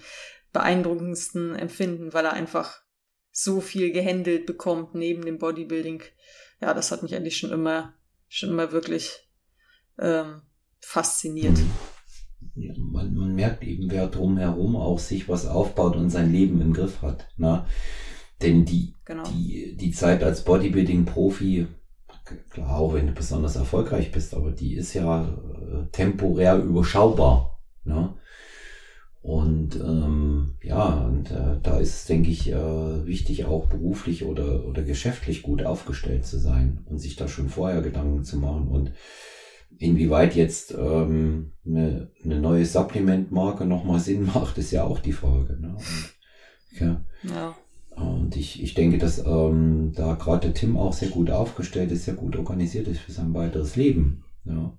beeindruckendsten 0.54 1.56
empfinden, 1.56 2.14
weil 2.14 2.26
er 2.26 2.34
einfach 2.34 2.82
so 3.32 3.62
viel 3.62 3.92
gehandelt 3.92 4.46
bekommt 4.46 4.96
neben 4.96 5.24
dem 5.26 5.38
Bodybuilding. 5.38 6.02
Ja, 6.62 6.74
das 6.74 6.92
hat 6.92 7.04
mich 7.04 7.14
eigentlich 7.14 7.38
schon 7.38 7.52
immer, 7.52 7.94
schon 8.28 8.50
immer 8.50 8.72
wirklich 8.72 9.28
ähm, 10.00 10.42
fasziniert. 10.80 11.58
Ja, 12.56 12.74
man, 12.78 13.14
man 13.14 13.36
merkt 13.36 13.64
eben, 13.64 13.90
wer 13.92 14.08
drumherum 14.08 14.76
auch 14.76 15.00
sich 15.00 15.30
was 15.30 15.46
aufbaut 15.46 15.96
und 15.96 16.10
sein 16.10 16.32
Leben 16.32 16.62
im 16.62 16.74
Griff 16.74 17.02
hat. 17.02 17.28
Ne? 17.38 17.66
Denn 18.42 18.66
die, 18.66 18.94
genau. 19.06 19.24
die, 19.24 19.76
die 19.76 19.92
Zeit 19.92 20.24
als 20.24 20.44
Bodybuilding-Profi, 20.44 21.68
klar, 22.50 22.78
auch 22.78 22.94
wenn 22.94 23.08
du 23.08 23.14
besonders 23.14 23.56
erfolgreich 23.56 24.12
bist, 24.12 24.34
aber 24.34 24.52
die 24.52 24.76
ist 24.76 24.94
ja 24.94 25.24
äh, 25.26 25.86
temporär 25.92 26.58
überschaubar. 26.58 27.60
Ne? 27.84 28.14
Und 29.22 29.76
ähm, 29.76 30.56
ja, 30.64 31.06
und 31.06 31.32
äh, 31.32 31.60
da 31.62 31.80
ist 31.80 31.96
es, 31.96 32.06
denke 32.06 32.30
ich, 32.30 32.50
äh, 32.50 33.06
wichtig, 33.06 33.46
auch 33.46 33.66
beruflich 33.68 34.24
oder, 34.24 34.66
oder 34.66 34.84
geschäftlich 34.84 35.42
gut 35.42 35.64
aufgestellt 35.64 36.26
zu 36.26 36.40
sein 36.40 36.86
und 36.86 37.00
sich 37.00 37.16
da 37.16 37.28
schon 37.28 37.50
vorher 37.50 37.82
Gedanken 37.82 38.24
zu 38.24 38.38
machen. 38.38 38.68
Und 38.70 38.94
inwieweit 39.78 40.36
jetzt 40.36 40.74
ähm, 40.74 41.52
eine, 41.66 42.10
eine 42.24 42.40
neue 42.40 42.66
Supplementmarke 42.66 43.66
nochmal 43.66 44.00
Sinn 44.00 44.26
macht, 44.34 44.58
ist 44.58 44.72
ja 44.72 44.84
auch 44.84 45.00
die 45.00 45.14
Frage. 45.14 45.60
Ne? 45.60 45.76
Und, 45.76 46.80
ja. 46.80 47.06
ja. 47.24 47.56
Und 47.96 48.38
ich, 48.38 48.62
ich 48.62 48.76
denke, 48.76 49.00
dass 49.00 49.26
ähm, 49.26 49.92
da 49.96 50.14
gerade 50.14 50.54
Tim 50.54 50.78
auch 50.78 50.94
sehr 50.94 51.10
gut 51.10 51.32
aufgestellt 51.32 51.92
ist, 51.92 52.06
sehr 52.06 52.14
gut 52.14 52.36
organisiert 52.36 52.88
ist 52.88 53.00
für 53.00 53.12
sein 53.12 53.34
weiteres 53.34 53.76
Leben. 53.76 54.24
Ja. 54.46 54.78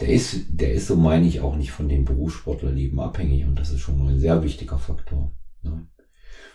Der 0.00 0.08
ist, 0.08 0.46
der 0.48 0.72
ist, 0.72 0.86
so 0.88 0.96
meine 0.96 1.26
ich, 1.26 1.40
auch 1.40 1.54
nicht 1.54 1.70
von 1.70 1.88
dem 1.88 2.04
Berufssportlerleben 2.04 2.98
abhängig 2.98 3.44
und 3.44 3.58
das 3.58 3.70
ist 3.70 3.80
schon 3.80 3.98
mal 3.98 4.12
ein 4.12 4.18
sehr 4.18 4.42
wichtiger 4.42 4.78
Faktor. 4.78 5.32
Ne? 5.62 5.86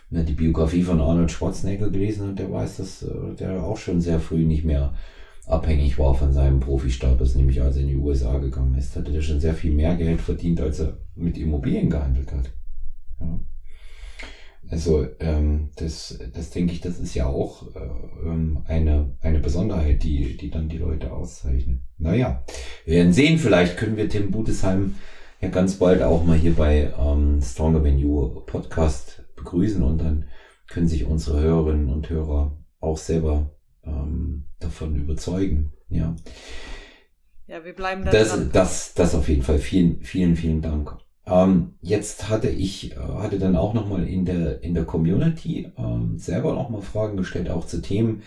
Wer 0.10 0.24
die 0.24 0.34
Biografie 0.34 0.84
von 0.84 1.00
Arnold 1.00 1.32
Schwarzenegger 1.32 1.90
gelesen 1.90 2.30
hat, 2.30 2.40
der 2.40 2.52
weiß, 2.52 2.78
dass 2.78 3.04
äh, 3.04 3.36
der 3.40 3.64
auch 3.64 3.78
schon 3.78 4.02
sehr 4.02 4.20
früh 4.20 4.46
nicht 4.46 4.66
mehr 4.66 4.94
abhängig 5.46 5.98
war 5.98 6.16
von 6.16 6.34
seinem 6.34 6.60
Profi-Status, 6.60 7.36
nämlich 7.36 7.62
als 7.62 7.76
er 7.76 7.84
in 7.84 7.88
die 7.88 7.96
USA 7.96 8.38
gegangen 8.38 8.76
ist, 8.76 8.96
hatte 8.96 9.14
er 9.14 9.22
schon 9.22 9.40
sehr 9.40 9.54
viel 9.54 9.72
mehr 9.72 9.96
Geld 9.96 10.22
verdient, 10.22 10.62
als 10.62 10.80
er 10.80 10.98
mit 11.16 11.38
Immobilien 11.38 11.90
gehandelt 11.90 12.32
hat. 12.32 12.52
Ja. 13.20 13.40
Also 14.70 15.08
ähm, 15.20 15.72
das, 15.78 16.20
das 16.34 16.52
denke 16.52 16.74
ich, 16.74 16.82
das 16.82 17.00
ist 17.00 17.16
ja 17.16 17.26
auch 17.26 17.76
äh, 17.76 18.28
ähm, 18.28 18.62
eine, 18.66 19.18
eine 19.22 19.40
Besonderheit, 19.40 20.04
die, 20.04 20.38
die 20.38 20.52
dann 20.52 20.70
die 20.70 20.78
Leute 20.78 21.12
auszeichnet. 21.12 21.80
Naja, 21.98 22.44
wir 22.86 22.98
werden 22.98 23.14
sehen, 23.14 23.40
vielleicht 23.40 23.78
können 23.78 23.98
wir 23.98 24.10
Tim 24.10 24.30
Budesheim 24.30 24.96
ja 25.42 25.50
ganz 25.50 25.78
bald 25.78 26.04
auch 26.04 26.24
mal 26.24 26.38
hier 26.38 26.54
bei 26.54 26.94
ähm, 27.00 27.42
Stronger 27.42 27.84
Than 27.84 27.98
You 27.98 28.42
Podcast 28.46 29.24
begrüßen 29.36 29.82
und 29.82 29.98
dann 29.98 30.26
können 30.68 30.88
sich 30.88 31.06
unsere 31.06 31.42
Hörerinnen 31.42 31.90
und 31.90 32.10
Hörer 32.10 32.56
auch 32.80 32.98
selber 32.98 33.52
ähm, 33.84 34.46
davon 34.60 34.96
überzeugen. 34.96 35.74
Ja. 35.90 36.16
Ja, 37.48 37.66
wir 37.66 37.74
bleiben 37.74 38.06
da 38.06 38.12
das, 38.12 38.30
dran. 38.30 38.50
Das, 38.54 38.94
das 38.94 39.16
auf 39.16 39.28
jeden 39.28 39.42
Fall. 39.42 39.58
Vielen, 39.58 40.04
vielen, 40.04 40.36
vielen 40.36 40.62
Dank. 40.62 40.96
Ähm, 41.30 41.76
jetzt 41.82 42.30
hatte 42.30 42.50
ich, 42.50 42.94
äh, 42.94 42.96
hatte 42.98 43.40
dann 43.40 43.56
auch 43.56 43.74
nochmal 43.74 44.08
in 44.08 44.26
der, 44.26 44.64
in 44.64 44.74
der 44.74 44.86
Community 44.86 45.72
ähm, 45.78 46.18
selber 46.18 46.54
nochmal 46.54 46.82
Fragen 46.82 47.18
gestellt, 47.18 47.50
auch 47.50 47.66
zu 47.68 47.82
Themen, 47.82 48.24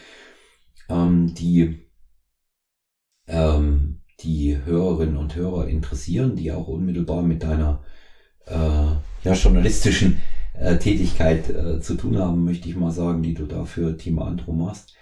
ähm, 0.88 1.34
die, 1.34 1.88
ähm, 3.26 4.02
die 4.20 4.56
Hörerinnen 4.64 5.16
und 5.16 5.34
Hörer 5.34 5.66
interessieren, 5.68 6.36
die 6.36 6.52
auch 6.52 6.68
unmittelbar 6.68 7.22
mit 7.22 7.42
deiner 7.42 7.82
äh, 8.46 8.54
ja, 9.24 9.32
journalistischen 9.34 10.22
äh, 10.54 10.76
Tätigkeit 10.78 11.50
äh, 11.50 11.80
zu 11.80 11.94
tun 11.96 12.18
haben, 12.18 12.44
möchte 12.44 12.68
ich 12.68 12.76
mal 12.76 12.92
sagen, 12.92 13.22
die 13.22 13.34
du 13.34 13.46
da 13.46 13.64
für 13.64 13.96
Team 13.96 14.18
Andro 14.20 14.52
machst. 14.52 14.94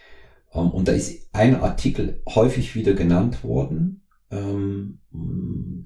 Ähm, 0.55 0.71
und 0.71 0.89
da 0.89 0.93
ist 0.93 1.29
ein 1.33 1.57
Artikel 1.61 2.23
häufig 2.29 2.75
wieder 2.75 2.95
genannt 2.95 3.45
worden. 3.45 4.00
Ähm, 4.31 5.01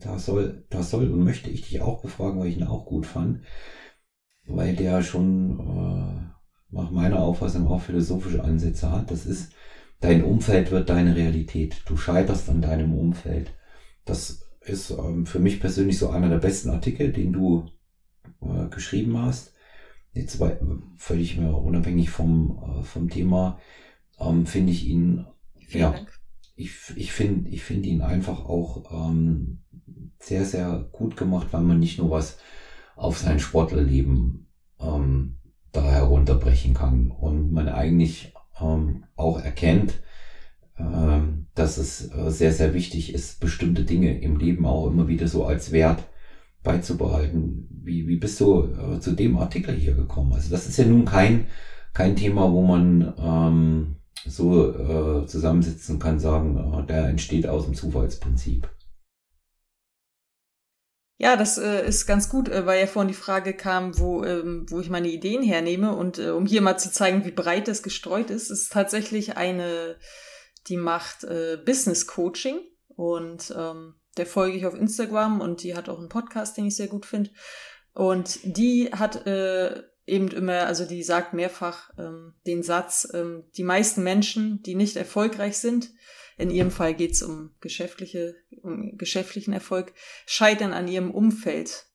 da 0.01 0.19
soll, 0.19 0.65
da 0.71 0.83
soll 0.83 1.11
und 1.11 1.25
möchte 1.25 1.51
ich 1.51 1.63
dich 1.63 1.81
auch 1.81 2.03
befragen, 2.03 2.41
weil 2.41 2.49
ich 2.49 2.59
ihn 2.59 2.67
auch 2.67 2.85
gut 2.85 3.07
fand, 3.07 3.41
weil 4.47 4.77
der 4.77 5.03
schon 5.03 5.59
äh, 5.61 6.75
nach 6.75 6.91
meiner 6.91 7.21
Auffassung 7.21 7.67
auch 7.69 7.81
philosophische 7.81 8.45
Ansätze 8.45 8.91
hat. 8.91 9.11
Das 9.11 9.27
ist, 9.27 9.53
dein 10.01 10.25
Umfeld 10.25 10.71
wird 10.71 10.91
deine 10.91 11.17
Realität. 11.17 11.83
Du 11.87 11.97
scheiterst 11.97 12.49
an 12.51 12.61
deinem 12.61 12.95
Umfeld. 12.95 13.55
Das 14.05 14.45
ist 14.61 14.91
ähm, 14.91 15.27
für 15.27 15.39
mich 15.39 15.61
persönlich 15.61 15.99
so 15.99 16.11
einer 16.11 16.29
der 16.29 16.39
besten 16.39 16.71
Artikel, 16.71 17.13
den 17.13 17.33
du 17.33 17.71
äh, 18.43 18.69
geschrieben 18.69 19.19
hast. 19.19 19.55
Jetzt 20.13 20.39
bei, 20.39 20.59
völlig 20.97 21.39
mehr 21.39 21.55
unabhängig 21.55 22.11
vom, 22.11 22.81
äh, 22.81 22.83
vom 22.85 23.09
Thema 23.09 23.59
ähm, 24.19 24.47
finde 24.47 24.73
ich 24.73 24.87
ihn, 24.87 25.27
Vielen 25.67 25.83
ja, 25.83 25.91
Dank. 25.91 26.21
Ich, 26.57 26.73
ich 26.97 27.13
finde 27.13 27.51
ich 27.51 27.63
finde 27.63 27.89
ihn 27.89 28.03
einfach 28.03 28.45
auch 28.45 28.91
ähm, 29.09 29.59
sehr, 30.19 30.45
sehr 30.45 30.89
gut 30.93 31.17
gemacht, 31.17 31.49
weil 31.51 31.63
man 31.63 31.81
nicht 31.81 31.99
nur 31.99 32.11
was 32.11 32.39
auf 32.97 33.19
sein 33.19 33.41
Sportlerleben 33.41 34.47
ähm, 34.81 35.37
da 35.73 35.83
herunterbrechen 35.83 36.75
kann 36.75 37.11
und 37.11 37.53
man 37.53 37.69
eigentlich 37.69 38.33
ähm, 38.61 39.05
auch 39.17 39.41
erkennt, 39.41 40.03
äh, 40.77 41.21
dass 41.55 41.79
es 41.79 42.15
äh, 42.15 42.31
sehr, 42.31 42.53
sehr 42.53 42.75
wichtig 42.75 43.13
ist, 43.13 43.41
bestimmte 43.41 43.85
Dinge 43.85 44.21
im 44.21 44.37
Leben 44.37 44.67
auch 44.67 44.87
immer 44.87 45.09
wieder 45.09 45.29
so 45.29 45.45
als 45.45 45.73
Wert 45.73 46.05
beizubehalten. 46.63 47.69
Wie, 47.71 48.07
wie 48.07 48.17
bist 48.17 48.41
du 48.41 48.65
äh, 48.65 49.01
zu 49.01 49.13
dem 49.13 49.37
Artikel 49.37 49.75
hier 49.75 49.95
gekommen? 49.95 50.33
Also 50.33 50.51
das 50.51 50.67
ist 50.67 50.79
ja 50.79 50.87
nun 50.87 51.05
kein, 51.05 51.47
kein 51.93 52.17
Thema, 52.17 52.51
wo 52.53 52.63
man 52.63 53.13
ähm, 53.19 53.97
so 54.27 54.71
äh, 54.71 55.27
zusammensitzen 55.27 55.99
kann, 55.99 56.19
sagen, 56.19 56.57
äh, 56.75 56.87
der 56.87 57.07
entsteht 57.07 57.47
aus 57.47 57.65
dem 57.65 57.75
Zufallsprinzip. 57.75 58.69
Ja, 61.17 61.37
das 61.37 61.59
äh, 61.59 61.87
ist 61.87 62.07
ganz 62.07 62.29
gut, 62.29 62.49
äh, 62.49 62.67
weil 62.67 62.81
ja 62.81 62.87
vorhin 62.87 63.09
die 63.09 63.15
Frage 63.15 63.55
kam, 63.55 63.99
wo, 63.99 64.25
ähm, 64.25 64.67
wo 64.69 64.81
ich 64.81 64.91
meine 64.91 65.09
Ideen 65.09 65.43
hernehme. 65.43 65.95
Und 65.95 66.19
äh, 66.19 66.31
um 66.31 66.45
hier 66.45 66.61
mal 66.61 66.77
zu 66.77 66.91
zeigen, 66.91 67.25
wie 67.25 67.31
breit 67.31 67.69
das 67.69 67.83
gestreut 67.83 68.31
ist, 68.31 68.51
ist 68.51 68.73
tatsächlich 68.73 69.37
eine, 69.37 69.97
die 70.67 70.77
macht 70.77 71.25
äh, 71.25 71.57
Business 71.65 72.07
Coaching. 72.07 72.61
Und 72.89 73.55
ähm, 73.57 73.95
der 74.17 74.27
folge 74.27 74.57
ich 74.57 74.67
auf 74.67 74.75
Instagram 74.75 75.41
und 75.41 75.63
die 75.63 75.75
hat 75.75 75.89
auch 75.89 75.99
einen 75.99 76.09
Podcast, 76.09 76.57
den 76.57 76.67
ich 76.67 76.77
sehr 76.77 76.89
gut 76.89 77.07
finde. 77.07 77.31
Und 77.93 78.41
die 78.43 78.91
hat 78.93 79.27
äh, 79.27 79.83
eben 80.07 80.29
immer, 80.29 80.67
also 80.67 80.85
die 80.85 81.03
sagt 81.03 81.33
mehrfach 81.33 81.91
ähm, 81.99 82.35
den 82.47 82.63
Satz, 82.63 83.09
ähm, 83.15 83.45
die 83.57 83.65
meisten 83.65 84.03
Menschen, 84.03 84.63
die 84.63 84.75
nicht 84.75 84.97
erfolgreich 84.97 85.59
sind, 85.59 85.91
in 86.37 86.51
ihrem 86.51 86.71
Fall 86.71 86.95
geht 86.95 87.13
es 87.13 87.23
um 87.23 87.55
geschäftliche, 87.61 88.35
um 88.63 88.97
geschäftlichen 88.97 89.53
Erfolg, 89.53 89.93
scheitern 90.27 90.73
an 90.73 90.89
ihrem 90.89 91.11
Umfeld. 91.11 91.87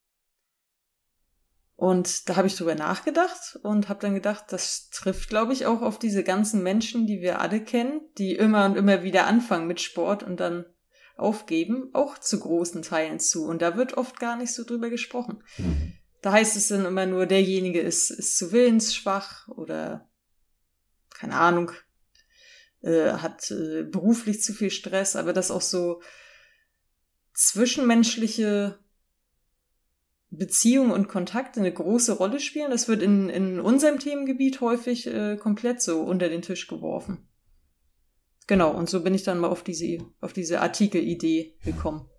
Und 1.75 2.27
da 2.27 2.35
habe 2.35 2.47
ich 2.47 2.55
drüber 2.55 2.75
nachgedacht 2.75 3.57
und 3.63 3.87
habe 3.87 4.01
dann 4.01 4.13
gedacht, 4.13 4.45
das 4.49 4.89
trifft, 4.89 5.29
glaube 5.29 5.53
ich, 5.53 5.65
auch 5.65 5.81
auf 5.81 5.97
diese 5.97 6.23
ganzen 6.23 6.61
Menschen, 6.61 7.07
die 7.07 7.21
wir 7.21 7.39
alle 7.39 7.63
kennen, 7.63 8.01
die 8.17 8.35
immer 8.35 8.65
und 8.65 8.75
immer 8.75 9.03
wieder 9.03 9.27
anfangen 9.27 9.67
mit 9.67 9.79
Sport 9.79 10.23
und 10.23 10.39
dann 10.39 10.65
aufgeben, 11.15 11.89
auch 11.93 12.17
zu 12.17 12.39
großen 12.39 12.81
Teilen 12.81 13.19
zu. 13.19 13.45
Und 13.45 13.61
da 13.61 13.77
wird 13.77 13.95
oft 13.95 14.19
gar 14.19 14.35
nicht 14.35 14.53
so 14.53 14.65
drüber 14.65 14.89
gesprochen. 14.89 15.43
Mhm. 15.57 15.93
Da 16.21 16.33
heißt 16.33 16.57
es 16.57 16.67
dann 16.67 16.85
immer 16.85 17.05
nur, 17.05 17.25
derjenige 17.25 17.79
ist, 17.79 18.09
ist 18.09 18.37
zu 18.37 18.51
willensschwach 18.51 19.47
oder 19.47 20.09
keine 21.09 21.35
Ahnung, 21.35 21.71
äh, 22.81 23.13
hat 23.13 23.51
äh, 23.51 23.83
beruflich 23.83 24.41
zu 24.41 24.53
viel 24.53 24.69
Stress, 24.69 25.15
aber 25.15 25.33
dass 25.33 25.51
auch 25.51 25.61
so 25.61 26.01
zwischenmenschliche 27.33 28.79
Beziehungen 30.29 30.91
und 30.91 31.07
Kontakte 31.07 31.59
eine 31.59 31.73
große 31.73 32.13
Rolle 32.13 32.39
spielen. 32.39 32.71
Das 32.71 32.87
wird 32.87 33.01
in, 33.01 33.29
in 33.29 33.59
unserem 33.59 33.99
Themengebiet 33.99 34.61
häufig 34.61 35.07
äh, 35.07 35.37
komplett 35.37 35.81
so 35.81 36.01
unter 36.01 36.29
den 36.29 36.41
Tisch 36.41 36.67
geworfen. 36.67 37.27
Genau, 38.47 38.71
und 38.71 38.89
so 38.89 39.03
bin 39.03 39.13
ich 39.13 39.23
dann 39.23 39.39
mal 39.39 39.47
auf 39.47 39.63
diese, 39.63 39.99
auf 40.21 40.33
diese 40.33 40.61
Artikelidee 40.61 41.57
gekommen 41.63 42.09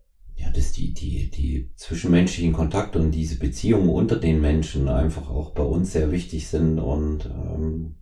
ja, 0.41 0.51
dass 0.51 0.73
die, 0.73 0.93
die, 0.95 1.31
die 1.31 1.71
zwischenmenschlichen 1.77 2.53
Kontakte 2.53 2.99
und 2.99 3.11
diese 3.13 3.39
Beziehungen 3.39 3.91
unter 3.91 4.17
den 4.17 4.41
Menschen 4.41 4.89
einfach 4.89 5.29
auch 5.29 5.51
bei 5.51 5.63
uns 5.63 5.93
sehr 5.93 6.11
wichtig 6.11 6.49
sind 6.49 6.79
und 6.79 7.27
ähm, 7.27 7.97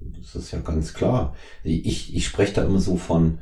das 0.00 0.34
ist 0.34 0.50
ja 0.50 0.58
ganz 0.60 0.94
klar. 0.94 1.34
Ich, 1.62 2.14
ich 2.14 2.24
spreche 2.24 2.54
da 2.54 2.64
immer 2.64 2.80
so 2.80 2.96
von 2.96 3.38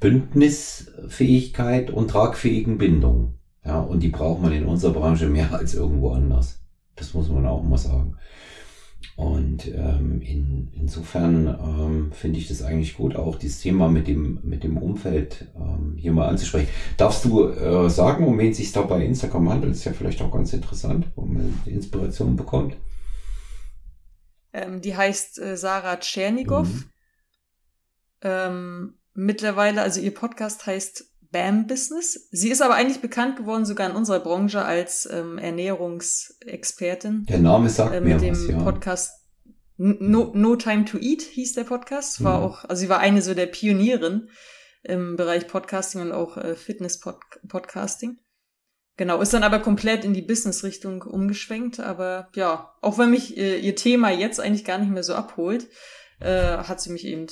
Bündnisfähigkeit 0.00 1.90
und 1.90 2.08
tragfähigen 2.08 2.78
Bindungen. 2.78 3.38
Ja, 3.64 3.80
und 3.80 4.02
die 4.02 4.08
braucht 4.08 4.40
man 4.40 4.52
in 4.52 4.66
unserer 4.66 4.92
Branche 4.92 5.28
mehr 5.28 5.52
als 5.52 5.74
irgendwo 5.74 6.10
anders. 6.10 6.60
Das 6.94 7.14
muss 7.14 7.28
man 7.28 7.46
auch 7.46 7.62
mal 7.62 7.78
sagen. 7.78 8.16
Und 9.16 9.66
ähm, 9.66 10.22
in, 10.22 10.70
insofern 10.74 11.48
ähm, 11.48 12.12
finde 12.12 12.38
ich 12.38 12.46
das 12.46 12.62
eigentlich 12.62 12.96
gut, 12.96 13.16
auch 13.16 13.36
dieses 13.36 13.60
Thema 13.60 13.88
mit 13.88 14.06
dem, 14.06 14.38
mit 14.44 14.62
dem 14.62 14.76
Umfeld 14.76 15.48
ähm, 15.56 15.96
hier 15.96 16.12
mal 16.12 16.28
anzusprechen. 16.28 16.68
Darfst 16.96 17.24
du 17.24 17.48
äh, 17.48 17.90
sagen, 17.90 18.26
um 18.26 18.38
wen 18.38 18.52
es 18.52 18.58
sich 18.58 18.70
da 18.70 18.82
bei 18.82 19.04
Instagram 19.04 19.50
handelt? 19.50 19.72
Das 19.72 19.78
ist 19.78 19.84
ja 19.84 19.92
vielleicht 19.92 20.22
auch 20.22 20.30
ganz 20.30 20.52
interessant, 20.52 21.08
wo 21.16 21.22
man 21.22 21.60
Inspiration 21.66 22.36
bekommt. 22.36 22.76
Ähm, 24.52 24.80
die 24.80 24.96
heißt 24.96 25.40
äh, 25.40 25.56
Sarah 25.56 25.96
Tschernigow. 25.96 26.68
Mhm. 26.68 26.84
Ähm, 28.22 28.94
mittlerweile, 29.14 29.82
also 29.82 30.00
ihr 30.00 30.14
Podcast 30.14 30.66
heißt 30.66 31.10
BAM 31.30 31.66
Business. 31.66 32.28
Sie 32.30 32.50
ist 32.50 32.62
aber 32.62 32.74
eigentlich 32.74 33.00
bekannt 33.00 33.36
geworden, 33.36 33.64
sogar 33.64 33.90
in 33.90 33.96
unserer 33.96 34.20
Branche, 34.20 34.64
als 34.64 35.08
ähm, 35.10 35.38
Ernährungsexpertin. 35.38 37.26
Der 37.28 37.38
Name 37.38 37.68
sagt 37.68 37.94
äh, 37.94 38.00
mir 38.00 38.14
mit 38.14 38.22
dem 38.22 38.34
was, 38.34 38.48
ja. 38.48 38.62
Podcast 38.62 39.12
no, 39.78 40.32
no 40.34 40.56
Time 40.56 40.84
to 40.84 40.98
Eat 40.98 41.22
hieß 41.22 41.54
der 41.54 41.64
Podcast. 41.64 42.22
War 42.22 42.38
mhm. 42.38 42.44
auch, 42.44 42.64
also 42.64 42.80
sie 42.80 42.88
war 42.88 42.98
eine 42.98 43.22
so 43.22 43.34
der 43.34 43.46
Pionieren 43.46 44.30
im 44.82 45.16
Bereich 45.16 45.46
Podcasting 45.46 46.00
und 46.02 46.12
auch 46.12 46.36
äh, 46.36 46.54
Fitness-Podcasting. 46.54 48.18
Genau, 48.96 49.20
ist 49.20 49.32
dann 49.32 49.44
aber 49.44 49.60
komplett 49.60 50.04
in 50.04 50.12
die 50.12 50.22
Business-Richtung 50.22 51.02
umgeschwenkt. 51.02 51.78
Aber 51.78 52.28
ja, 52.34 52.74
auch 52.80 52.98
wenn 52.98 53.10
mich 53.10 53.36
äh, 53.36 53.58
ihr 53.58 53.76
Thema 53.76 54.10
jetzt 54.10 54.40
eigentlich 54.40 54.64
gar 54.64 54.78
nicht 54.78 54.90
mehr 54.90 55.04
so 55.04 55.14
abholt, 55.14 55.68
äh, 56.20 56.58
hat 56.58 56.80
sie 56.80 56.90
mich 56.90 57.06
eben 57.06 57.26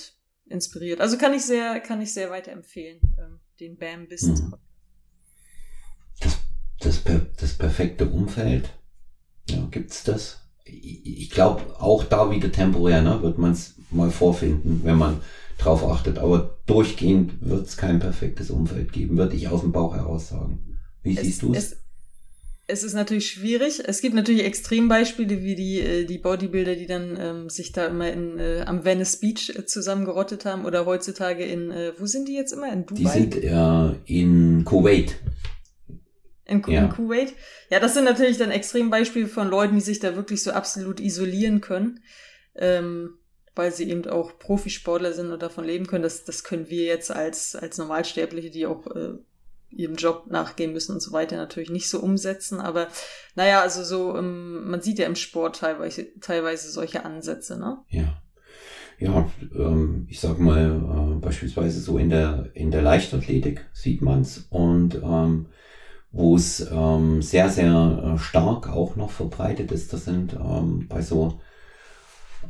inspiriert. 0.49 1.01
Also 1.01 1.19
kann 1.19 1.35
ich 1.35 1.43
sehr, 1.43 1.81
kann 1.81 2.01
ich 2.01 2.15
sehr 2.15 2.31
weiterempfehlen. 2.31 3.01
Ähm, 3.19 3.41
den 3.61 3.77
BAM 3.77 4.09
Business 4.09 4.43
mhm. 4.43 4.55
Das, 6.21 6.39
das, 6.81 7.03
das 7.37 7.55
perfekte 7.55 8.09
Umfeld, 8.09 8.71
ja, 9.49 9.67
gibt's 9.71 10.05
das? 10.05 10.41
Ich 10.65 11.31
glaube, 11.31 11.81
auch 11.81 12.05
da 12.05 12.31
wieder 12.31 12.51
temporär, 12.51 13.03
ne, 13.03 13.23
wird 13.23 13.39
man 13.39 13.53
es 13.53 13.77
mal 13.91 14.11
vorfinden, 14.11 14.81
wenn 14.83 14.99
man 14.99 15.21
drauf 15.59 15.85
achtet. 15.85 16.19
Aber 16.19 16.59
durchgehend 16.67 17.41
wird 17.41 17.67
es 17.67 17.77
kein 17.77 18.01
perfektes 18.01 18.51
Umfeld 18.51 18.93
geben, 18.93 19.17
würde 19.17 19.37
ich 19.37 19.49
aus 19.49 19.61
dem 19.61 19.73
Bauch 19.73 19.95
heraus 19.95 20.29
sagen. 20.29 20.79
Wie 21.03 21.17
es, 21.17 21.23
siehst 21.23 21.43
du 21.43 21.55
es? 21.55 21.77
Es 22.69 22.83
ist 22.83 22.95
natürlich 22.95 23.31
schwierig. 23.31 23.83
Es 23.85 24.01
gibt 24.01 24.15
natürlich 24.15 24.45
Extrembeispiele 24.45 25.43
wie 25.43 25.55
die, 25.55 25.81
äh, 25.81 26.05
die 26.05 26.19
Bodybuilder, 26.19 26.75
die 26.75 26.87
dann 26.87 27.17
ähm, 27.21 27.49
sich 27.49 27.73
da 27.73 27.87
immer 27.87 28.11
in, 28.13 28.39
äh, 28.39 28.65
am 28.67 28.85
Venice 28.85 29.17
Beach 29.19 29.51
äh, 29.51 29.67
zusammengerottet 29.67 30.45
haben 30.45 30.65
oder 30.65 30.85
heutzutage 30.85 31.45
in, 31.45 31.71
äh, 31.71 31.93
wo 31.99 32.07
sind 32.07 32.29
die 32.29 32.35
jetzt 32.35 32.53
immer? 32.53 32.73
In 32.73 32.87
Dubai? 32.87 33.01
Die 33.01 33.07
sind 33.07 33.37
äh, 33.37 33.93
in 34.07 34.65
Kuwait. 34.65 35.17
In, 36.45 36.63
Ku 36.63 36.71
ja. 36.71 36.85
in 36.85 36.91
Kuwait? 36.91 37.35
Ja, 37.71 37.79
das 37.81 37.95
sind 37.95 38.05
natürlich 38.05 38.39
dann 38.39 38.51
Extrembeispiele 38.51 39.29
von 39.29 39.49
Leuten, 39.49 39.77
die 39.77 39.81
sich 39.81 40.01
da 40.01 40.17
wirklich 40.17 40.43
so 40.43 40.51
absolut 40.51 41.01
isolieren 41.01 41.61
können. 41.61 42.01
Ähm, 42.57 43.19
weil 43.55 43.73
sie 43.73 43.89
eben 43.89 44.07
auch 44.07 44.39
Profisportler 44.39 45.15
sind 45.15 45.31
und 45.31 45.43
davon 45.43 45.65
leben 45.65 45.87
können. 45.87 46.03
Das, 46.03 46.25
das 46.25 46.45
können 46.45 46.69
wir 46.69 46.85
jetzt 46.85 47.11
als, 47.11 47.57
als 47.57 47.79
Normalsterbliche, 47.79 48.51
die 48.51 48.67
auch 48.67 48.87
äh, 48.95 49.15
ihrem 49.71 49.97
Job 49.97 50.27
nachgehen 50.29 50.73
müssen 50.73 50.93
und 50.93 51.01
so 51.01 51.13
weiter 51.13 51.37
natürlich 51.37 51.71
nicht 51.71 51.89
so 51.89 52.01
umsetzen. 52.01 52.61
Aber 52.61 52.89
naja, 53.35 53.61
also 53.61 53.85
so, 53.85 54.17
ähm, 54.17 54.69
man 54.69 54.81
sieht 54.81 54.99
ja 54.99 55.07
im 55.07 55.17
Sport 55.17 55.61
teilweise, 55.61 56.07
teilweise 56.21 56.71
solche 56.71 57.05
Ansätze, 57.05 57.59
ne? 57.59 57.79
Ja. 57.89 58.23
Ja, 58.99 59.31
ähm, 59.55 60.07
ich 60.09 60.21
sag 60.21 60.39
mal, 60.39 60.71
äh, 60.71 61.21
beispielsweise 61.21 61.81
so 61.81 61.99
in 61.99 62.09
der, 62.09 62.51
in 62.55 62.71
der 62.71 62.81
Leichtathletik 62.81 63.67
sieht 63.75 64.01
man's 64.01 64.47
und 64.49 64.95
ähm, 64.95 65.47
wo 66.13 66.35
es 66.35 66.67
ähm, 66.73 67.21
sehr, 67.21 67.51
sehr 67.51 68.15
äh, 68.15 68.19
stark 68.19 68.71
auch 68.71 68.97
noch 68.97 69.11
verbreitet 69.11 69.71
ist, 69.71 69.93
das 69.93 70.07
sind 70.07 70.33
ähm, 70.33 70.87
bei 70.89 71.03
so 71.03 71.41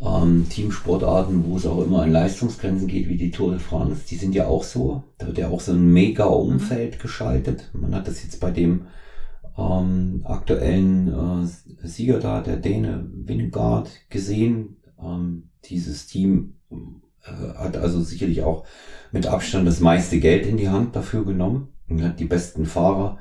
ähm, 0.01 0.47
Teamsportarten, 0.49 1.45
wo 1.45 1.57
es 1.57 1.67
auch 1.67 1.83
immer 1.83 2.03
an 2.03 2.11
Leistungsgrenzen 2.11 2.87
geht, 2.87 3.09
wie 3.09 3.17
die 3.17 3.31
Tour 3.31 3.51
de 3.51 3.59
France, 3.59 4.03
die 4.09 4.17
sind 4.17 4.35
ja 4.35 4.47
auch 4.47 4.63
so. 4.63 5.03
Da 5.19 5.27
wird 5.27 5.39
ja 5.39 5.49
auch 5.49 5.61
so 5.61 5.73
ein 5.73 5.93
mega 5.93 6.25
Umfeld 6.25 6.99
geschaltet. 6.99 7.71
Man 7.73 7.95
hat 7.95 8.09
das 8.09 8.23
jetzt 8.23 8.41
bei 8.41 8.51
dem 8.51 8.87
ähm, 9.59 10.23
aktuellen 10.25 11.09
äh, 11.09 11.87
Sieger 11.87 12.21
da, 12.21 12.41
der 12.41 12.57
Däne 12.57 13.09
Winnegard, 13.13 13.91
gesehen. 14.11 14.77
Ähm, 15.03 15.51
dieses 15.65 16.07
Team 16.07 16.55
äh, 16.71 17.55
hat 17.57 17.77
also 17.77 18.03
sicherlich 18.03 18.43
auch 18.43 18.65
mit 19.13 19.27
Abstand 19.27 19.67
das 19.67 19.81
meiste 19.81 20.21
Geld 20.21 20.47
in 20.47 20.57
die 20.57 20.69
Hand 20.69 20.95
dafür 20.95 21.25
genommen 21.25 21.69
und 21.89 22.03
hat 22.03 22.21
die 22.21 22.25
besten 22.25 22.67
Fahrer 22.67 23.19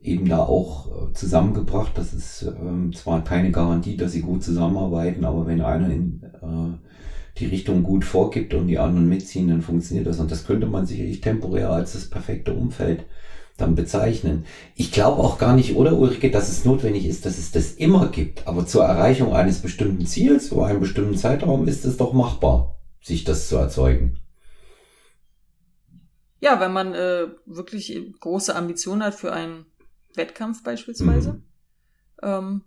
eben 0.00 0.28
da 0.28 0.38
auch 0.38 0.86
äh, 0.86 1.12
zusammengebracht. 1.12 1.92
Das 1.96 2.14
ist 2.14 2.42
ähm, 2.42 2.92
zwar 2.94 3.24
keine 3.24 3.50
Garantie, 3.50 3.96
dass 3.96 4.12
sie 4.12 4.22
gut 4.22 4.42
zusammenarbeiten, 4.42 5.24
aber 5.24 5.46
wenn 5.46 5.60
einer 5.60 5.90
in 5.90 6.22
äh, 6.22 7.38
die 7.38 7.46
Richtung 7.46 7.82
gut 7.82 8.04
vorgibt 8.04 8.54
und 8.54 8.68
die 8.68 8.78
anderen 8.78 9.08
mitziehen, 9.08 9.48
dann 9.48 9.62
funktioniert 9.62 10.06
das. 10.06 10.20
Und 10.20 10.30
das 10.30 10.46
könnte 10.46 10.66
man 10.66 10.86
sicherlich 10.86 11.20
temporär 11.20 11.70
als 11.70 11.92
das 11.92 12.08
perfekte 12.08 12.52
Umfeld 12.52 13.04
dann 13.56 13.74
bezeichnen. 13.74 14.44
Ich 14.76 14.92
glaube 14.92 15.20
auch 15.20 15.38
gar 15.38 15.54
nicht, 15.54 15.74
oder 15.74 15.98
Ulrike, 15.98 16.30
dass 16.30 16.48
es 16.48 16.64
notwendig 16.64 17.06
ist, 17.06 17.26
dass 17.26 17.38
es 17.38 17.50
das 17.50 17.72
immer 17.72 18.08
gibt. 18.08 18.46
Aber 18.46 18.66
zur 18.66 18.84
Erreichung 18.84 19.34
eines 19.34 19.60
bestimmten 19.60 20.06
Ziels, 20.06 20.52
wo 20.52 20.62
einem 20.62 20.80
bestimmten 20.80 21.16
Zeitraum, 21.16 21.66
ist 21.66 21.84
es 21.84 21.96
doch 21.96 22.12
machbar, 22.12 22.78
sich 23.02 23.24
das 23.24 23.48
zu 23.48 23.56
erzeugen. 23.56 24.20
Ja, 26.40 26.60
wenn 26.60 26.72
man 26.72 26.94
äh, 26.94 27.26
wirklich 27.46 28.00
große 28.20 28.54
Ambitionen 28.54 29.02
hat 29.02 29.16
für 29.16 29.32
einen 29.32 29.66
Wettkampf 30.14 30.62
beispielsweise. 30.62 31.34
Mhm. 31.34 31.42
Ähm, 32.22 32.64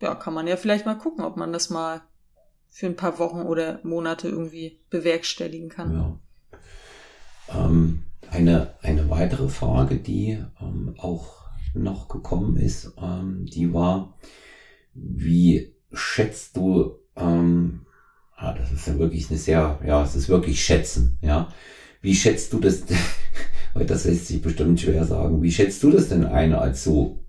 ja, 0.00 0.14
kann 0.14 0.34
man 0.34 0.46
ja 0.46 0.56
vielleicht 0.56 0.86
mal 0.86 0.98
gucken, 0.98 1.24
ob 1.24 1.36
man 1.36 1.52
das 1.52 1.70
mal 1.70 2.02
für 2.68 2.86
ein 2.86 2.96
paar 2.96 3.18
Wochen 3.18 3.42
oder 3.42 3.80
Monate 3.84 4.28
irgendwie 4.28 4.80
bewerkstelligen 4.90 5.68
kann. 5.68 5.94
Ja. 5.94 7.66
Ähm, 7.66 8.04
eine, 8.30 8.74
eine 8.82 9.10
weitere 9.10 9.48
Frage, 9.48 9.96
die 9.96 10.42
ähm, 10.60 10.94
auch 10.98 11.44
noch 11.74 12.08
gekommen 12.08 12.56
ist, 12.56 12.92
ähm, 13.00 13.46
die 13.46 13.72
war, 13.72 14.18
wie 14.94 15.74
schätzt 15.92 16.56
du, 16.56 16.98
ähm, 17.16 17.86
ah, 18.36 18.52
das 18.54 18.72
ist 18.72 18.86
ja 18.86 18.98
wirklich 18.98 19.30
eine 19.30 19.38
sehr, 19.38 19.80
ja, 19.86 20.02
es 20.02 20.14
ist 20.14 20.28
wirklich 20.28 20.64
schätzen, 20.64 21.18
ja. 21.20 21.52
Wie 22.00 22.14
schätzt 22.14 22.52
du 22.52 22.60
das, 22.60 22.82
weil 23.74 23.86
das 23.86 24.04
lässt 24.04 24.28
sich 24.28 24.40
bestimmt 24.40 24.80
schwer 24.80 25.04
sagen. 25.04 25.42
Wie 25.42 25.52
schätzt 25.52 25.82
du 25.82 25.90
das 25.90 26.08
denn 26.08 26.24
ein 26.24 26.54
als 26.54 26.84
so, 26.84 27.24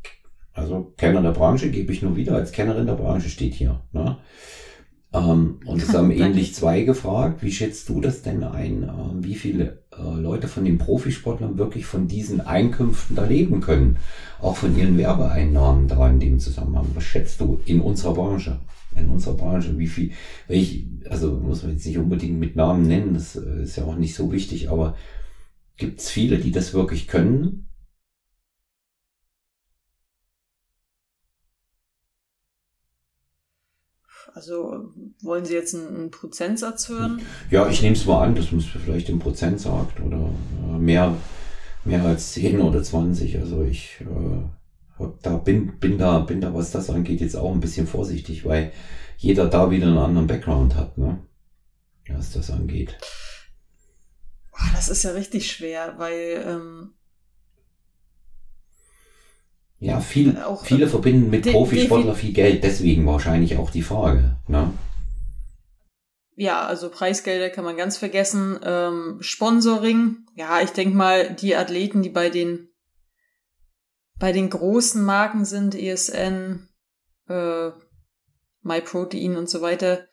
also 0.54 0.94
Kenner 0.98 1.22
der 1.22 1.32
Branche 1.32 1.70
gebe 1.70 1.92
ich 1.92 2.02
nur 2.02 2.16
wieder, 2.16 2.36
als 2.36 2.52
Kennerin 2.52 2.86
der 2.86 2.94
Branche 2.94 3.30
steht 3.30 3.56
hier. 3.56 3.82
Ne? 3.92 4.18
Ähm, 5.14 5.60
und 5.66 5.82
es 5.82 5.94
haben 5.94 6.12
ähnlich 6.12 6.54
zwei 6.54 6.82
gefragt, 6.82 7.42
wie 7.42 7.52
schätzt 7.52 7.90
du 7.90 8.00
das 8.00 8.22
denn 8.22 8.44
ein, 8.44 8.84
äh, 8.84 9.24
wie 9.24 9.36
viele 9.36 9.84
äh, 9.98 10.20
Leute 10.20 10.48
von 10.48 10.66
den 10.66 10.78
Profisportlern 10.78 11.58
wirklich 11.58 11.86
von 11.86 12.08
diesen 12.08 12.42
Einkünften 12.42 13.16
da 13.16 13.26
leben 13.26 13.60
können? 13.60 13.98
Auch 14.40 14.58
von 14.58 14.78
ihren 14.78 14.98
Werbeeinnahmen 14.98 15.88
da 15.88 16.08
in 16.10 16.20
dem 16.20 16.40
Zusammenhang. 16.40 16.88
Was 16.94 17.04
schätzt 17.04 17.42
du 17.42 17.60
in 17.66 17.82
unserer 17.82 18.14
Branche? 18.14 18.60
In 18.96 19.10
unserer 19.10 19.34
Branche, 19.34 19.78
wie 19.78 19.88
viel, 19.88 20.12
welch, 20.48 20.86
also 21.10 21.34
muss 21.34 21.64
man 21.64 21.74
jetzt 21.74 21.86
nicht 21.86 21.98
unbedingt 21.98 22.40
mit 22.40 22.56
Namen 22.56 22.88
nennen, 22.88 23.14
das 23.14 23.36
äh, 23.36 23.64
ist 23.64 23.78
ja 23.78 23.84
auch 23.84 23.98
nicht 23.98 24.16
so 24.16 24.32
wichtig, 24.32 24.70
aber 24.70 24.96
Gibt 25.78 26.00
es 26.00 26.10
viele, 26.10 26.38
die 26.38 26.52
das 26.52 26.74
wirklich 26.74 27.08
können? 27.08 27.68
Also 34.34 34.92
wollen 35.22 35.46
Sie 35.46 35.54
jetzt 35.54 35.76
einen, 35.76 36.12
Prozentsatz 36.12 36.90
hören? 36.90 37.22
Ja, 37.50 37.70
ich 37.70 37.82
nehme 37.82 37.96
es 37.96 38.06
mal 38.06 38.24
an, 38.24 38.36
dass 38.36 38.52
man 38.52 38.60
es 38.60 38.66
vielleicht 38.66 39.08
im 39.10 39.20
Prozent 39.20 39.62
sagt 39.62 40.02
oder 40.02 40.30
äh, 40.68 40.78
mehr, 40.78 41.16
mehr 41.86 42.04
als 42.04 42.34
10 42.34 42.60
oder 42.60 42.84
20. 42.84 43.40
Also 43.40 43.64
ich 43.64 44.02
äh, 44.02 45.06
da 45.22 45.38
bin, 45.38 45.80
bin 45.80 45.98
da, 45.98 46.20
bin 46.20 46.42
da, 46.42 46.54
was 46.54 46.72
das 46.72 46.90
angeht, 46.90 47.22
jetzt 47.22 47.36
auch 47.36 47.54
ein 47.54 47.60
bisschen 47.60 47.88
vorsichtig, 47.88 48.46
weil 48.46 48.72
jeder 49.18 49.48
da 49.48 49.72
wieder 49.72 49.88
einen 49.88 49.98
anderen 49.98 50.28
Background 50.28 50.76
hat, 50.76 50.98
ne? 50.98 51.20
Was 52.10 52.32
das 52.32 52.52
angeht. 52.52 52.98
Boah, 54.58 54.72
das 54.74 54.90
ist 54.90 55.04
ja 55.04 55.12
richtig 55.12 55.52
schwer, 55.52 55.96
weil 55.98 56.44
ähm, 56.48 56.94
ja, 59.80 60.00
viel, 60.00 60.38
auch, 60.38 60.66
viele 60.66 60.88
verbinden 60.88 61.30
mit 61.30 61.52
Profisportler 61.52 62.16
viel 62.16 62.34
Geld, 62.34 62.64
deswegen 62.64 63.06
wahrscheinlich 63.06 63.58
auch 63.58 63.70
die 63.70 63.82
Frage. 63.82 64.38
Ne? 64.48 64.74
Ja, 66.38 66.66
also 66.66 66.90
Preisgelder 66.90 67.50
kann 67.50 67.66
man 67.66 67.78
ganz 67.78 67.98
vergessen. 67.98 68.60
Ähm, 68.64 69.18
Sponsoring, 69.20 70.26
ja, 70.36 70.62
ich 70.62 70.72
denke 70.72 70.96
mal, 70.96 71.34
die 71.34 71.56
Athleten, 71.56 72.02
die 72.02 72.10
bei 72.10 72.30
den 72.30 72.70
bei 74.18 74.32
den 74.32 74.50
großen 74.50 75.04
Marken 75.04 75.44
sind, 75.44 75.76
ESN, 75.76 76.70
äh, 77.28 77.72
MyProtein 78.62 79.36
und 79.36 79.50
so 79.50 79.62
weiter, 79.62 80.08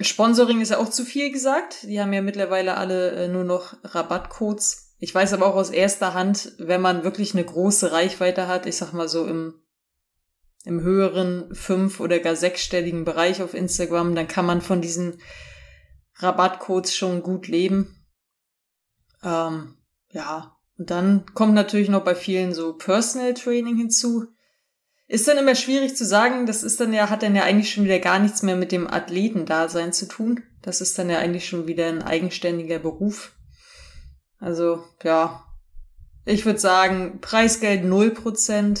Sponsoring 0.00 0.60
ist 0.60 0.70
ja 0.70 0.78
auch 0.78 0.90
zu 0.90 1.04
viel 1.04 1.32
gesagt. 1.32 1.82
Die 1.82 2.00
haben 2.00 2.12
ja 2.12 2.22
mittlerweile 2.22 2.76
alle 2.76 3.10
äh, 3.12 3.28
nur 3.28 3.44
noch 3.44 3.76
Rabattcodes. 3.82 4.94
Ich 4.98 5.14
weiß 5.14 5.32
aber 5.32 5.46
auch 5.46 5.54
aus 5.54 5.70
erster 5.70 6.14
Hand, 6.14 6.52
wenn 6.58 6.80
man 6.80 7.04
wirklich 7.04 7.34
eine 7.34 7.44
große 7.44 7.92
Reichweite 7.92 8.48
hat, 8.48 8.66
ich 8.66 8.76
sag 8.76 8.92
mal 8.92 9.08
so 9.08 9.26
im, 9.26 9.54
im 10.64 10.80
höheren 10.80 11.54
fünf- 11.54 12.00
oder 12.00 12.18
gar 12.18 12.36
sechsstelligen 12.36 13.04
Bereich 13.04 13.42
auf 13.42 13.54
Instagram, 13.54 14.14
dann 14.14 14.28
kann 14.28 14.46
man 14.46 14.60
von 14.60 14.80
diesen 14.80 15.20
Rabattcodes 16.16 16.96
schon 16.96 17.22
gut 17.22 17.48
leben. 17.48 18.04
Ähm, 19.22 19.76
ja, 20.10 20.56
und 20.78 20.90
dann 20.90 21.26
kommt 21.34 21.54
natürlich 21.54 21.88
noch 21.88 22.04
bei 22.04 22.14
vielen 22.14 22.54
so 22.54 22.74
Personal 22.74 23.34
Training 23.34 23.76
hinzu. 23.76 24.26
Ist 25.08 25.26
dann 25.26 25.38
immer 25.38 25.54
schwierig 25.54 25.96
zu 25.96 26.04
sagen, 26.04 26.44
das 26.44 26.62
ist 26.62 26.80
dann 26.80 26.92
ja, 26.92 27.08
hat 27.08 27.22
dann 27.22 27.34
ja 27.34 27.44
eigentlich 27.44 27.72
schon 27.72 27.84
wieder 27.84 27.98
gar 27.98 28.18
nichts 28.18 28.42
mehr 28.42 28.56
mit 28.56 28.72
dem 28.72 28.86
Athletendasein 28.86 29.94
zu 29.94 30.06
tun. 30.06 30.42
Das 30.60 30.82
ist 30.82 30.98
dann 30.98 31.08
ja 31.08 31.18
eigentlich 31.18 31.48
schon 31.48 31.66
wieder 31.66 31.88
ein 31.88 32.02
eigenständiger 32.02 32.78
Beruf. 32.78 33.34
Also, 34.38 34.84
ja. 35.02 35.44
Ich 36.26 36.44
würde 36.44 36.58
sagen, 36.58 37.20
Preisgeld 37.22 37.84
0%. 37.84 38.80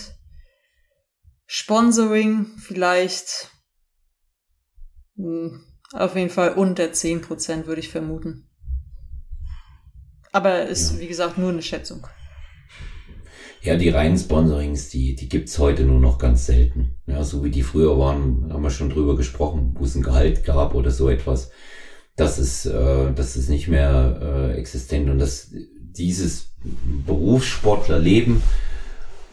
Sponsoring 1.46 2.58
vielleicht 2.58 3.50
mh, 5.16 5.50
hm, 5.50 5.64
auf 5.92 6.14
jeden 6.14 6.28
Fall 6.28 6.52
unter 6.52 6.84
10% 6.84 7.64
würde 7.64 7.80
ich 7.80 7.88
vermuten. 7.88 8.50
Aber 10.30 10.66
ist, 10.66 10.98
wie 10.98 11.08
gesagt, 11.08 11.38
nur 11.38 11.48
eine 11.48 11.62
Schätzung. 11.62 12.06
Ja, 13.62 13.76
die 13.76 13.88
reinen 13.88 14.16
Sponsorings, 14.16 14.88
die, 14.88 15.16
die 15.16 15.28
gibt's 15.28 15.58
heute 15.58 15.82
nur 15.82 15.98
noch 15.98 16.18
ganz 16.18 16.46
selten. 16.46 16.96
Ja, 17.06 17.24
so 17.24 17.42
wie 17.44 17.50
die 17.50 17.62
früher 17.62 17.98
waren, 17.98 18.52
haben 18.52 18.62
wir 18.62 18.70
schon 18.70 18.90
drüber 18.90 19.16
gesprochen, 19.16 19.74
wo 19.78 19.84
es 19.84 19.96
ein 19.96 20.02
Gehalt 20.02 20.44
gab 20.44 20.74
oder 20.74 20.90
so 20.90 21.08
etwas. 21.08 21.50
Das 22.14 22.38
ist, 22.38 22.66
äh, 22.66 23.12
das 23.14 23.36
ist 23.36 23.48
nicht 23.48 23.68
mehr 23.68 24.20
äh, 24.22 24.58
existent. 24.58 25.10
Und 25.10 25.18
das, 25.18 25.50
dieses 25.96 26.52
Berufssportlerleben, 27.06 28.42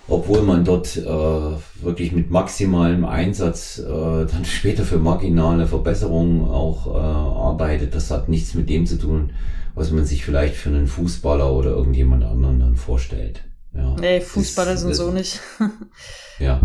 obwohl 0.07 0.41
man 0.41 0.65
dort 0.65 0.97
äh, 0.97 1.83
wirklich 1.83 2.11
mit 2.11 2.31
maximalem 2.31 3.05
Einsatz 3.05 3.79
äh, 3.79 4.25
dann 4.25 4.45
später 4.45 4.83
für 4.83 4.97
marginale 4.97 5.67
Verbesserungen 5.67 6.45
auch 6.45 6.87
äh, 6.87 6.97
arbeitet, 6.97 7.93
das 7.93 8.09
hat 8.09 8.27
nichts 8.27 8.55
mit 8.55 8.69
dem 8.69 8.87
zu 8.87 8.97
tun, 8.97 9.33
was 9.75 9.91
man 9.91 10.05
sich 10.05 10.25
vielleicht 10.25 10.55
für 10.55 10.69
einen 10.69 10.87
Fußballer 10.87 11.51
oder 11.51 11.71
irgendjemand 11.71 12.23
anderen 12.23 12.59
dann 12.59 12.75
vorstellt. 12.75 13.43
Ja. 13.75 13.95
Nee, 13.99 14.21
Fußballer 14.21 14.77
sind 14.77 14.95
so 14.95 15.11
nicht. 15.11 15.39
ja, 16.39 16.61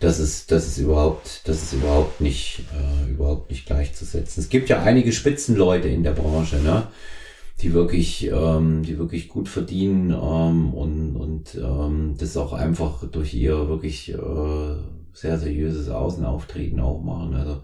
das 0.00 0.18
ist, 0.18 0.50
das 0.50 0.66
ist 0.66 0.78
überhaupt, 0.78 1.42
das 1.44 1.62
ist 1.62 1.72
überhaupt 1.72 2.20
nicht, 2.20 2.64
äh, 2.72 3.10
überhaupt 3.10 3.50
nicht 3.50 3.66
gleichzusetzen. 3.66 4.42
Es 4.42 4.48
gibt 4.48 4.68
ja 4.68 4.82
einige 4.82 5.12
Spitzenleute 5.12 5.88
in 5.88 6.02
der 6.02 6.12
Branche, 6.12 6.56
ne? 6.56 6.88
die 7.62 7.72
wirklich, 7.72 8.26
ähm, 8.26 8.82
die 8.82 8.98
wirklich 8.98 9.28
gut 9.28 9.48
verdienen 9.48 10.10
ähm, 10.10 10.74
und, 10.74 11.16
und 11.16 11.54
ähm, 11.54 12.16
das 12.18 12.36
auch 12.36 12.52
einfach 12.52 13.04
durch 13.08 13.34
ihr 13.34 13.68
wirklich 13.68 14.12
äh, 14.12 14.76
sehr 15.12 15.38
seriöses 15.38 15.88
Außenauftreten 15.88 16.80
auch 16.80 17.02
machen. 17.02 17.34
Also 17.34 17.62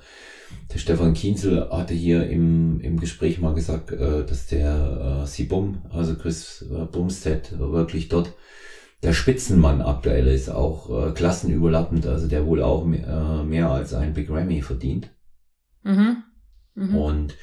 der 0.72 0.78
Stefan 0.78 1.14
Kienzel 1.14 1.68
hatte 1.70 1.94
hier 1.94 2.28
im, 2.28 2.80
im 2.80 3.00
Gespräch 3.00 3.40
mal 3.40 3.54
gesagt, 3.54 3.90
äh, 3.90 4.24
dass 4.24 4.46
der 4.46 5.22
äh, 5.22 5.26
Sibum, 5.26 5.78
also 5.90 6.14
Chris 6.14 6.64
äh, 6.70 6.84
Bumstead, 6.84 7.58
wirklich 7.58 8.08
dort 8.08 8.34
der 9.02 9.12
Spitzenmann 9.12 9.80
aktuell 9.80 10.26
ist, 10.26 10.50
auch 10.50 11.08
äh, 11.08 11.12
klassenüberlappend, 11.12 12.06
also 12.06 12.26
der 12.26 12.46
wohl 12.46 12.62
auch 12.62 12.84
mehr, 12.84 13.06
äh, 13.06 13.44
mehr 13.44 13.70
als 13.70 13.94
ein 13.94 14.12
Big 14.12 14.28
Grammy 14.28 14.62
verdient. 14.62 15.10
Mhm. 15.84 16.24
Mhm. 16.74 16.96
Und 16.96 17.34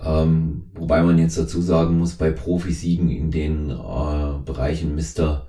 ähm, 0.00 0.70
wobei 0.74 1.02
man 1.02 1.18
jetzt 1.18 1.38
dazu 1.38 1.62
sagen 1.62 1.98
muss, 1.98 2.14
bei 2.14 2.30
Profisiegen 2.30 3.10
in 3.10 3.30
den 3.30 3.70
äh, 3.70 4.38
Bereichen 4.44 4.96
Mr. 4.96 5.46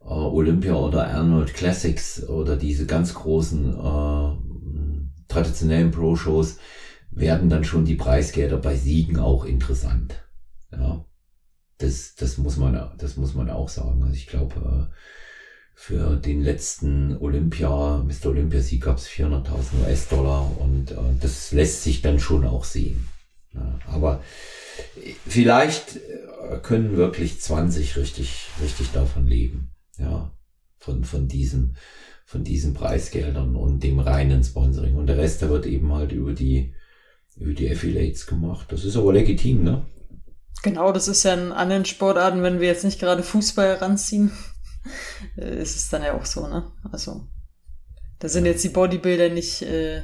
Äh, 0.00 0.04
Olympia 0.04 0.74
oder 0.74 1.08
Arnold 1.08 1.54
Classics 1.54 2.28
oder 2.28 2.56
diese 2.56 2.86
ganz 2.86 3.14
großen 3.14 3.74
äh, 3.74 5.28
traditionellen 5.28 5.90
Pro-Shows 5.90 6.58
werden 7.10 7.48
dann 7.48 7.64
schon 7.64 7.84
die 7.84 7.96
Preisgelder 7.96 8.58
bei 8.58 8.76
Siegen 8.76 9.18
auch 9.18 9.44
interessant. 9.44 10.22
Ja, 10.70 11.04
das, 11.78 12.14
das 12.16 12.38
muss 12.38 12.56
man, 12.56 12.90
das 12.98 13.16
muss 13.16 13.34
man 13.34 13.50
auch 13.50 13.68
sagen. 13.68 14.02
Also 14.02 14.14
ich 14.14 14.26
glaube, 14.26 14.90
äh, 14.90 14.94
für 15.74 16.16
den 16.16 16.42
letzten 16.42 17.16
Olympia, 17.18 17.98
Mr. 17.98 18.30
Olympia-Sieg 18.30 18.82
gab 18.82 18.98
es 18.98 19.08
400.000 19.08 19.84
US-Dollar 19.84 20.60
und 20.60 20.90
äh, 20.90 20.96
das 21.20 21.52
lässt 21.52 21.84
sich 21.84 22.02
dann 22.02 22.18
schon 22.18 22.44
auch 22.44 22.64
sehen. 22.64 23.08
Aber 23.86 24.22
vielleicht 25.26 25.96
äh, 25.96 26.58
können 26.62 26.96
wirklich 26.96 27.40
20 27.40 27.96
richtig, 27.96 28.46
richtig 28.62 28.90
davon 28.92 29.26
leben. 29.26 29.70
Ja, 29.98 30.32
von, 30.78 31.04
von 31.04 31.26
diesen, 31.26 31.76
von 32.24 32.44
diesen 32.44 32.74
Preisgeldern 32.74 33.56
und 33.56 33.82
dem 33.82 33.98
reinen 33.98 34.44
Sponsoring. 34.44 34.96
Und 34.96 35.06
der 35.06 35.18
Rest, 35.18 35.42
der 35.42 35.50
wird 35.50 35.66
eben 35.66 35.92
halt 35.92 36.12
über 36.12 36.32
die, 36.32 36.74
über 37.36 37.52
die 37.52 37.70
Affiliates 37.70 38.26
gemacht. 38.26 38.70
Das 38.70 38.84
ist 38.84 38.96
aber 38.96 39.12
legitim, 39.12 39.64
ne? 39.64 39.84
Genau, 40.62 40.92
das 40.92 41.08
ist 41.08 41.22
ja 41.22 41.34
in 41.34 41.52
anderen 41.52 41.84
Sportarten, 41.84 42.42
wenn 42.42 42.60
wir 42.60 42.66
jetzt 42.66 42.84
nicht 42.84 42.98
gerade 42.98 43.22
Fußball 43.22 43.74
ranziehen, 43.74 44.32
äh, 45.36 45.62
ist 45.62 45.76
es 45.76 45.88
dann 45.88 46.02
ja 46.02 46.14
auch 46.14 46.24
so, 46.24 46.46
ne? 46.46 46.72
Also, 46.90 47.28
da 48.18 48.28
sind 48.28 48.46
jetzt 48.46 48.64
die 48.64 48.70
Bodybuilder 48.70 49.28
nicht, 49.28 49.62
äh, 49.62 50.02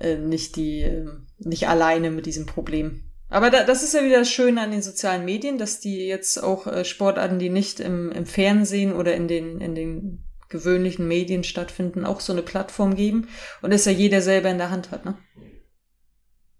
äh, 0.00 0.16
nicht 0.16 0.56
die, 0.56 0.82
äh, 0.82 1.06
nicht 1.38 1.68
alleine 1.68 2.10
mit 2.10 2.26
diesem 2.26 2.46
Problem. 2.46 3.10
Aber 3.28 3.50
da, 3.50 3.64
das 3.64 3.82
ist 3.82 3.94
ja 3.94 4.04
wieder 4.04 4.20
das 4.20 4.30
Schöne 4.30 4.60
an 4.60 4.70
den 4.70 4.82
sozialen 4.82 5.24
Medien, 5.24 5.58
dass 5.58 5.80
die 5.80 6.06
jetzt 6.06 6.38
auch 6.42 6.66
äh, 6.66 6.84
Sportarten, 6.84 7.38
die 7.38 7.50
nicht 7.50 7.80
im, 7.80 8.12
im 8.12 8.26
Fernsehen 8.26 8.92
oder 8.94 9.14
in 9.14 9.28
den, 9.28 9.60
in 9.60 9.74
den 9.74 10.24
gewöhnlichen 10.48 11.08
Medien 11.08 11.42
stattfinden, 11.42 12.04
auch 12.04 12.20
so 12.20 12.32
eine 12.32 12.42
Plattform 12.42 12.94
geben 12.94 13.28
und 13.60 13.72
es 13.72 13.86
ja 13.86 13.92
jeder 13.92 14.22
selber 14.22 14.50
in 14.50 14.58
der 14.58 14.70
Hand 14.70 14.90
hat, 14.90 15.04
ne? 15.04 15.18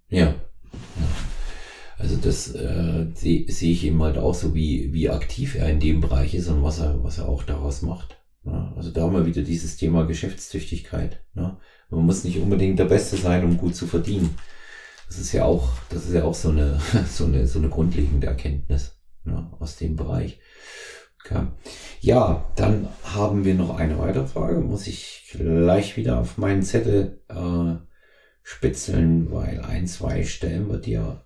Ja. 0.09 0.35
Also 2.05 2.19
das 2.19 2.55
äh, 2.55 3.07
sehe 3.15 3.51
seh 3.51 3.73
ich 3.73 3.83
eben 3.87 4.03
halt 4.03 4.19
auch 4.19 4.35
so, 4.35 4.55
wie, 4.55 4.93
wie 4.93 5.09
aktiv 5.09 5.55
er 5.55 5.71
in 5.71 5.81
dem 5.81 6.03
Bereich 6.03 6.35
ist 6.35 6.49
und 6.49 6.63
was 6.63 6.79
er, 6.79 7.03
was 7.03 7.17
er 7.17 7.27
auch 7.27 7.45
daraus 7.45 7.81
macht. 7.81 8.19
Ne? 8.43 8.75
Also 8.77 8.91
da 8.91 9.05
haben 9.05 9.15
wir 9.15 9.25
wieder 9.25 9.41
dieses 9.41 9.79
Thema 9.79 10.05
Geschäftstüchtigkeit. 10.05 11.23
Ne? 11.33 11.57
Man 11.89 12.05
muss 12.05 12.23
nicht 12.25 12.39
unbedingt 12.39 12.79
der 12.79 12.85
Beste 12.85 13.17
sein, 13.17 13.43
um 13.43 13.57
gut 13.57 13.75
zu 13.75 13.87
verdienen. 13.87 14.37
Das 15.09 15.19
ist 15.19 15.33
ja 15.33 15.47
auch, 15.47 15.71
das 15.89 16.05
ist 16.05 16.13
ja 16.13 16.25
auch 16.25 16.35
so 16.35 16.51
eine, 16.51 16.79
so 17.11 17.25
eine, 17.25 17.47
so 17.47 17.59
eine 17.59 17.71
grundlegende 17.71 18.27
Erkenntnis 18.27 19.01
ne, 19.25 19.51
aus 19.59 19.77
dem 19.77 19.97
Bereich. 19.97 20.39
Okay. 21.25 21.47
Ja, 22.03 22.45
dann 22.57 22.87
haben 23.03 23.47
wir 23.47 23.55
noch 23.55 23.79
eine 23.79 23.99
weitere 23.99 24.27
Frage. 24.27 24.61
Muss 24.61 24.87
ich 24.89 25.33
gleich 25.33 25.97
wieder 25.97 26.21
auf 26.21 26.37
meinen 26.37 26.63
Zettel 26.63 27.23
äh, 27.31 27.77
spitzeln, 28.43 29.33
weil 29.33 29.63
ein, 29.63 29.87
zwei 29.87 30.25
stellen 30.25 30.69
wir 30.69 30.77
dir 30.77 31.24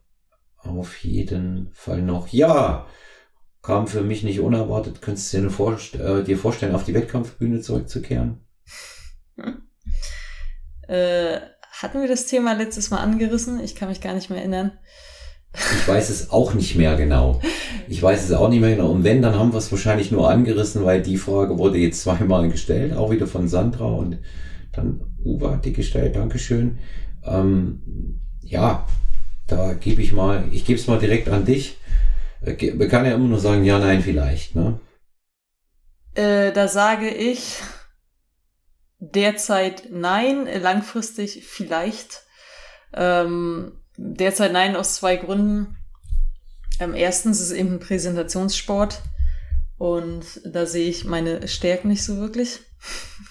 auf 0.69 1.03
jeden 1.05 1.71
Fall 1.73 2.03
noch. 2.03 2.29
Ja, 2.29 2.87
kam 3.63 3.87
für 3.87 4.03
mich 4.03 4.23
nicht 4.23 4.41
unerwartet. 4.41 5.03
Könntest 5.03 5.33
du 5.33 5.43
dir, 5.43 5.51
vorst 5.51 5.95
äh, 5.97 6.25
dir 6.25 6.39
vorstellen, 6.39 6.75
auf 6.75 6.85
die 6.85 6.95
Wettkampfbühne 6.95 7.61
zurückzukehren? 7.61 8.41
Hm. 9.37 9.63
Äh, 10.89 11.41
hatten 11.71 12.01
wir 12.01 12.09
das 12.09 12.25
Thema 12.25 12.55
letztes 12.55 12.91
Mal 12.91 13.01
angerissen? 13.01 13.63
Ich 13.63 13.75
kann 13.75 13.91
mich 13.91 14.01
gar 14.01 14.15
nicht 14.15 14.31
mehr 14.31 14.39
erinnern. 14.39 14.73
Ich 15.55 15.89
weiß 15.89 16.11
es 16.11 16.31
auch 16.31 16.55
nicht 16.55 16.77
mehr 16.77 16.97
genau. 16.97 17.41
Ich 17.89 18.03
weiß 18.03 18.25
es 18.25 18.33
auch 18.33 18.49
nicht 18.49 18.61
mehr 18.61 18.75
genau. 18.75 18.91
Und 18.91 19.05
wenn, 19.05 19.23
dann 19.23 19.35
haben 19.35 19.53
wir 19.53 19.59
es 19.59 19.71
wahrscheinlich 19.71 20.11
nur 20.11 20.31
angerissen, 20.31 20.85
weil 20.85 21.03
die 21.03 21.17
Frage 21.17 21.59
wurde 21.59 21.79
jetzt 21.79 22.01
zweimal 22.03 22.49
gestellt, 22.49 22.97
auch 22.97 23.11
wieder 23.11 23.27
von 23.27 23.49
Sandra 23.49 23.87
und 23.87 24.19
dann 24.73 25.01
Uwe 25.25 25.53
hat 25.53 25.65
die 25.65 25.73
gestellt. 25.73 26.17
Dankeschön. 26.17 26.79
Ähm, 27.25 28.21
ja, 28.43 28.87
da 29.49 29.75
gebe 29.75 30.01
ich 30.03 30.13
mal, 30.13 30.45
ich 30.53 30.65
gebe 30.65 30.79
es 30.79 30.87
mal 30.87 30.99
direkt 30.99 31.29
an 31.29 31.45
dich. 31.45 31.79
Äh, 32.45 32.73
man 32.75 32.89
kann 32.89 33.05
ja 33.05 33.15
immer 33.15 33.27
nur 33.27 33.41
sagen, 33.41 33.65
ja, 33.65 33.79
nein, 33.79 34.03
vielleicht, 34.03 34.55
ne? 34.55 34.79
Äh, 36.15 36.53
da 36.53 36.69
sage 36.69 37.09
ich, 37.09 37.61
Derzeit 39.01 39.91
nein, 39.91 40.49
langfristig 40.61 41.47
vielleicht. 41.47 42.25
Ähm, 42.93 43.81
derzeit 43.97 44.53
nein 44.53 44.75
aus 44.75 44.97
zwei 44.97 45.17
Gründen. 45.17 45.77
Ähm, 46.81 46.95
erstens 46.95 47.41
ist 47.41 47.47
es 47.47 47.53
eben 47.53 47.75
ein 47.75 47.81
Präsentationssport 47.81 49.03
und 49.77 50.25
da 50.45 50.67
sehe 50.67 50.89
ich 50.89 51.05
meine 51.05 51.47
Stärken 51.47 51.89
nicht 51.89 52.05
so 52.05 52.17
wirklich. 52.17 52.61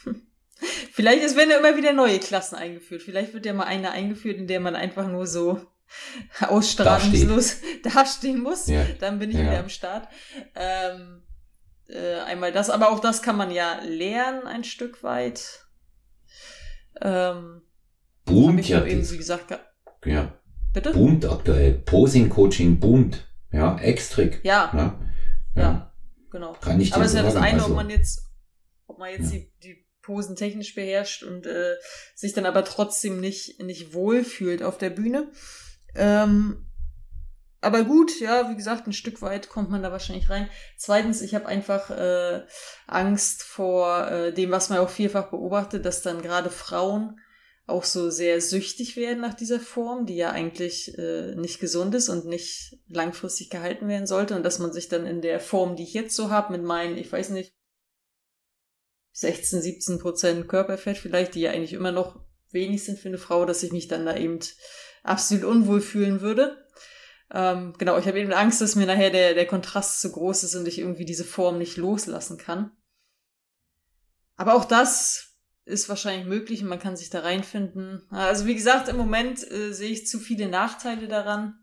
Vielleicht 0.91 1.23
es 1.23 1.36
werden 1.36 1.51
ja 1.51 1.60
immer 1.60 1.77
wieder 1.77 1.93
neue 1.93 2.19
Klassen 2.19 2.56
eingeführt. 2.56 3.03
Vielleicht 3.03 3.34
wird 3.34 3.45
ja 3.45 3.53
mal 3.53 3.65
eine 3.65 3.91
eingeführt, 3.91 4.38
in 4.38 4.47
der 4.47 4.60
man 4.60 4.75
einfach 4.75 5.08
nur 5.08 5.27
so 5.27 5.62
ausstrahlungslos 6.47 7.58
dastehen 7.84 8.41
muss. 8.41 8.67
Ja. 8.67 8.86
Dann 9.00 9.19
bin 9.19 9.30
ich 9.30 9.38
ja. 9.38 9.43
wieder 9.43 9.60
am 9.60 9.69
Start. 9.69 10.08
Ähm, 10.56 11.23
äh, 11.88 12.19
einmal 12.21 12.52
das, 12.52 12.69
aber 12.69 12.91
auch 12.91 13.00
das 13.00 13.21
kann 13.21 13.38
man 13.38 13.52
ja 13.52 13.80
lernen 13.84 14.45
ein 14.45 14.63
Stück 14.63 15.04
weit. 15.04 15.65
Ähm, 17.02 17.62
boomt 18.26 18.67
ja. 18.67 18.86
Eben, 18.86 19.10
wie 19.10 19.17
gesagt, 19.17 19.58
ja. 20.06 20.34
Bitte? 20.73 20.91
Boomt 20.91 21.26
aktuell. 21.26 21.73
Posing 21.73 22.30
Coaching 22.30 22.80
boomt. 22.80 23.26
Ja, 23.52 23.80
Extrick. 23.80 24.41
Ja. 24.43 24.71
ja. 24.73 25.00
Ja, 25.56 25.62
ja. 25.62 25.93
genau. 26.30 26.54
Kann 26.62 26.80
ich 26.80 26.93
Aber 26.93 27.04
es 27.04 27.12
ist 27.12 27.17
ja 27.17 27.23
das 27.23 27.36
eine, 27.36 27.54
also, 27.54 27.67
ob 27.67 27.76
man 27.76 27.89
jetzt, 27.89 28.30
ob 28.86 29.00
man 29.00 29.12
jetzt 29.12 29.34
ja. 29.34 29.39
die, 29.39 29.52
die 29.63 29.88
Posen 30.02 30.36
technisch 30.36 30.76
beherrscht 30.76 31.23
und 31.23 31.45
äh, 31.47 31.76
sich 32.15 32.34
dann 32.34 32.45
aber 32.45 32.63
trotzdem 32.63 33.19
nicht, 33.19 33.62
nicht 33.62 33.93
wohlfühlt 33.93 34.63
auf 34.63 34.78
der 34.78 34.89
Bühne. 34.89 35.32
Ähm, 35.97 36.63
aber 37.60 37.83
gut, 37.83 38.19
ja, 38.19 38.49
wie 38.49 38.55
gesagt, 38.55 38.88
ein 38.88 38.93
Stück 38.93 39.21
weit 39.21 39.49
kommt 39.49 39.69
man 39.69 39.81
da 39.81 39.91
wahrscheinlich 39.91 40.29
rein. 40.29 40.49
Zweitens, 40.77 41.21
ich 41.21 41.33
habe 41.33 41.47
einfach 41.47 41.89
äh, 41.89 42.45
Angst 42.86 43.43
vor 43.43 44.07
äh, 44.10 44.33
dem, 44.33 44.51
was 44.51 44.69
man 44.69 44.79
auch 44.79 44.89
vielfach 44.89 45.29
beobachtet, 45.31 45.86
dass 45.86 46.03
dann 46.03 46.21
gerade 46.21 46.49
Frauen 46.49 47.19
auch 47.65 47.83
so 47.83 48.10
sehr 48.10 48.39
süchtig 48.39 48.95
werden 48.95 49.19
nach 49.19 49.33
dieser 49.33 49.60
Form, 49.60 50.05
die 50.05 50.15
ja 50.15 50.31
eigentlich 50.31 50.97
äh, 50.97 51.36
nicht 51.36 51.60
gesund 51.60 51.93
ist 51.95 52.07
und 52.07 52.25
nicht 52.25 52.77
langfristig 52.88 53.49
gehalten 53.49 53.88
werden 53.88 54.07
sollte. 54.07 54.36
Und 54.36 54.43
dass 54.43 54.60
man 54.60 54.71
sich 54.71 54.88
dann 54.88 55.05
in 55.05 55.21
der 55.21 55.39
Form, 55.39 55.75
die 55.75 55.83
ich 55.83 55.93
jetzt 55.93 56.15
so 56.15 56.29
habe, 56.29 56.53
mit 56.53 56.63
meinen, 56.63 56.97
ich 56.97 57.12
weiß 57.12 57.31
nicht, 57.31 57.53
16, 59.12 59.62
17 59.62 59.99
Prozent 59.99 60.47
Körperfett 60.47 60.97
vielleicht, 60.97 61.36
die 61.36 61.41
ja 61.41 61.51
eigentlich 61.51 61.73
immer 61.73 61.91
noch 61.91 62.19
wenig 62.51 62.86
sind 62.86 62.99
für 62.99 63.10
eine 63.10 63.17
Frau, 63.17 63.45
dass 63.45 63.63
ich 63.63 63.71
mich 63.71 63.88
dann 63.88 64.05
da 64.05 64.15
eben 64.15 64.39
absolut 65.03 65.43
unwohl 65.43 65.81
fühlen 65.81 66.22
würde. 66.22 66.65
Ähm, 67.32 67.74
genau, 67.78 67.97
ich 67.97 68.07
habe 68.07 68.19
eben 68.19 68.32
Angst, 68.32 68.61
dass 68.61 68.76
mir 68.76 68.86
nachher 68.86 69.09
der, 69.09 69.34
der 69.34 69.45
Kontrast 69.45 69.99
zu 70.01 70.11
groß 70.11 70.43
ist 70.43 70.55
und 70.55 70.67
ich 70.67 70.80
irgendwie 70.80 71.05
diese 71.05 71.26
Form 71.26 71.57
nicht 71.57 71.78
loslassen 71.78 72.38
kann. 72.38 72.72
Aber 74.38 74.55
auch 74.55 74.65
das 74.65 75.36
ist 75.65 75.89
wahrscheinlich 75.89 76.26
möglich 76.26 76.61
und 76.61 76.69
man 76.69 76.80
kann 76.80 76.95
sich 76.95 77.09
da 77.09 77.19
reinfinden. 77.19 78.07
Also 78.09 78.45
wie 78.45 78.55
gesagt, 78.55 78.88
im 78.88 78.97
Moment 78.97 79.49
äh, 79.51 79.74
sehe 79.74 79.89
ich 79.89 80.07
zu 80.07 80.19
viele 80.19 80.47
Nachteile 80.47 81.07
daran, 81.07 81.59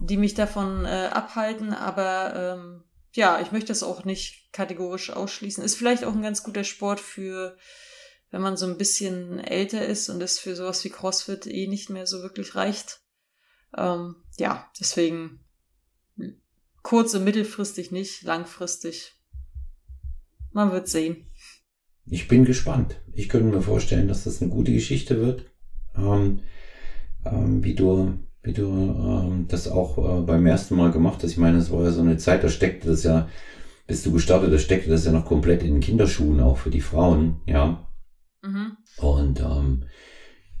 die 0.00 0.16
mich 0.16 0.34
davon 0.34 0.84
äh, 0.84 1.10
abhalten, 1.12 1.74
aber 1.74 2.34
ähm, 2.56 2.84
ja, 3.14 3.40
ich 3.40 3.52
möchte 3.52 3.68
das 3.68 3.82
auch 3.82 4.04
nicht 4.04 4.52
kategorisch 4.52 5.10
ausschließen. 5.10 5.64
Ist 5.64 5.76
vielleicht 5.76 6.04
auch 6.04 6.14
ein 6.14 6.22
ganz 6.22 6.42
guter 6.44 6.64
Sport 6.64 7.00
für, 7.00 7.56
wenn 8.32 8.40
man 8.40 8.56
so 8.56 8.66
ein 8.66 8.78
bisschen 8.78 9.38
älter 9.38 9.86
ist 9.86 10.08
und 10.08 10.20
es 10.22 10.40
für 10.40 10.56
sowas 10.56 10.84
wie 10.84 10.88
CrossFit 10.88 11.46
eh 11.46 11.68
nicht 11.68 11.90
mehr 11.90 12.06
so 12.06 12.22
wirklich 12.22 12.54
reicht. 12.56 13.02
Ähm, 13.76 14.16
ja, 14.38 14.68
deswegen 14.80 15.40
kurz- 16.82 17.14
und 17.14 17.24
mittelfristig 17.24 17.92
nicht, 17.92 18.22
langfristig 18.22 19.12
man 20.50 20.72
wird 20.72 20.88
sehen. 20.88 21.26
Ich 22.06 22.26
bin 22.26 22.44
gespannt. 22.44 23.00
Ich 23.12 23.28
könnte 23.28 23.54
mir 23.54 23.62
vorstellen, 23.62 24.08
dass 24.08 24.24
das 24.24 24.42
eine 24.42 24.50
gute 24.50 24.72
Geschichte 24.72 25.20
wird. 25.20 25.46
Ähm, 25.96 26.40
ähm, 27.24 27.62
wie 27.62 27.74
du, 27.74 28.18
wie 28.42 28.52
du 28.52 28.64
ähm, 28.64 29.46
das 29.48 29.68
auch 29.68 29.98
äh, 29.98 30.22
beim 30.22 30.46
ersten 30.46 30.74
Mal 30.74 30.90
gemacht 30.90 31.22
hast. 31.22 31.30
Ich 31.30 31.38
meine, 31.38 31.58
es 31.58 31.70
war 31.70 31.84
ja 31.84 31.90
so 31.90 32.00
eine 32.00 32.16
Zeit, 32.16 32.42
da 32.42 32.48
steckte 32.48 32.88
das 32.88 33.04
ja, 33.04 33.28
bis 33.86 34.02
du 34.02 34.12
gestartet 34.12 34.52
hast, 34.52 34.62
steckte 34.62 34.90
das 34.90 35.04
ja 35.04 35.12
noch 35.12 35.26
komplett 35.26 35.62
in 35.62 35.74
den 35.74 35.80
Kinderschuhen, 35.80 36.40
auch 36.40 36.56
für 36.56 36.70
die 36.70 36.80
Frauen, 36.80 37.40
ja. 37.46 37.86
Mhm. 38.42 38.76
Und 38.98 39.40
ähm, 39.40 39.84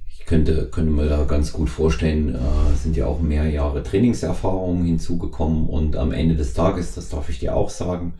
ich 0.08 0.26
könnte, 0.26 0.68
könnte 0.70 0.92
mir 0.92 1.08
da 1.08 1.24
ganz 1.24 1.52
gut 1.52 1.68
vorstellen, 1.68 2.34
äh, 2.34 2.76
sind 2.76 2.96
ja 2.96 3.06
auch 3.06 3.20
mehr 3.20 3.50
Jahre 3.50 3.82
Trainingserfahrungen 3.82 4.84
hinzugekommen 4.84 5.68
und 5.68 5.96
am 5.96 6.12
Ende 6.12 6.36
des 6.36 6.54
Tages, 6.54 6.94
das 6.94 7.08
darf 7.08 7.28
ich 7.28 7.40
dir 7.40 7.56
auch 7.56 7.70
sagen, 7.70 8.14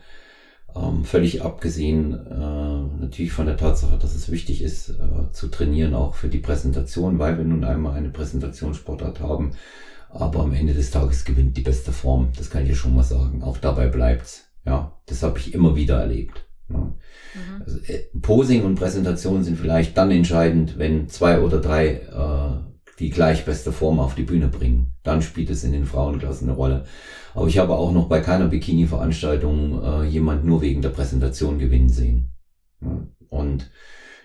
ähm, 0.75 1.05
völlig 1.05 1.43
abgesehen 1.43 2.13
äh, 2.13 3.01
natürlich 3.01 3.31
von 3.31 3.45
der 3.45 3.57
Tatsache, 3.57 3.97
dass 3.97 4.15
es 4.15 4.31
wichtig 4.31 4.61
ist 4.61 4.89
äh, 4.89 5.31
zu 5.31 5.47
trainieren, 5.47 5.93
auch 5.93 6.15
für 6.15 6.29
die 6.29 6.39
Präsentation, 6.39 7.19
weil 7.19 7.37
wir 7.37 7.45
nun 7.45 7.63
einmal 7.63 7.95
eine 7.95 8.09
Präsentationssportart 8.09 9.19
haben. 9.19 9.51
Aber 10.09 10.41
am 10.41 10.53
Ende 10.53 10.73
des 10.73 10.91
Tages 10.91 11.25
gewinnt 11.25 11.57
die 11.57 11.61
beste 11.61 11.91
Form. 11.91 12.29
Das 12.37 12.49
kann 12.49 12.63
ich 12.63 12.69
dir 12.69 12.75
schon 12.75 12.95
mal 12.95 13.03
sagen. 13.03 13.43
Auch 13.43 13.57
dabei 13.57 13.87
bleibt's. 13.87 14.45
Ja, 14.65 14.97
das 15.07 15.23
habe 15.23 15.39
ich 15.39 15.53
immer 15.53 15.75
wieder 15.75 15.99
erlebt. 15.99 16.45
Mhm. 16.67 16.93
Also, 17.65 17.79
äh, 17.87 18.03
Posing 18.21 18.63
und 18.63 18.75
Präsentation 18.75 19.43
sind 19.43 19.57
vielleicht 19.57 19.97
dann 19.97 20.11
entscheidend, 20.11 20.77
wenn 20.77 21.09
zwei 21.09 21.41
oder 21.41 21.59
drei 21.59 21.87
äh, 21.87 22.73
die 22.99 23.09
gleich 23.09 23.45
beste 23.45 23.71
Form 23.71 23.99
auf 23.99 24.15
die 24.15 24.23
Bühne 24.23 24.47
bringen. 24.47 24.93
Dann 25.03 25.21
spielt 25.21 25.49
es 25.49 25.63
in 25.63 25.71
den 25.71 25.85
Frauenklassen 25.85 26.47
eine 26.47 26.57
Rolle. 26.57 26.85
Aber 27.33 27.47
ich 27.47 27.57
habe 27.57 27.73
auch 27.73 27.91
noch 27.91 28.07
bei 28.07 28.21
keiner 28.21 28.47
Bikini-Veranstaltung 28.47 29.83
äh, 29.83 30.03
jemand 30.03 30.45
nur 30.45 30.61
wegen 30.61 30.81
der 30.81 30.89
Präsentation 30.89 31.57
gewinnen 31.57 31.89
sehen. 31.89 32.31
Ja, 32.81 33.07
und 33.29 33.71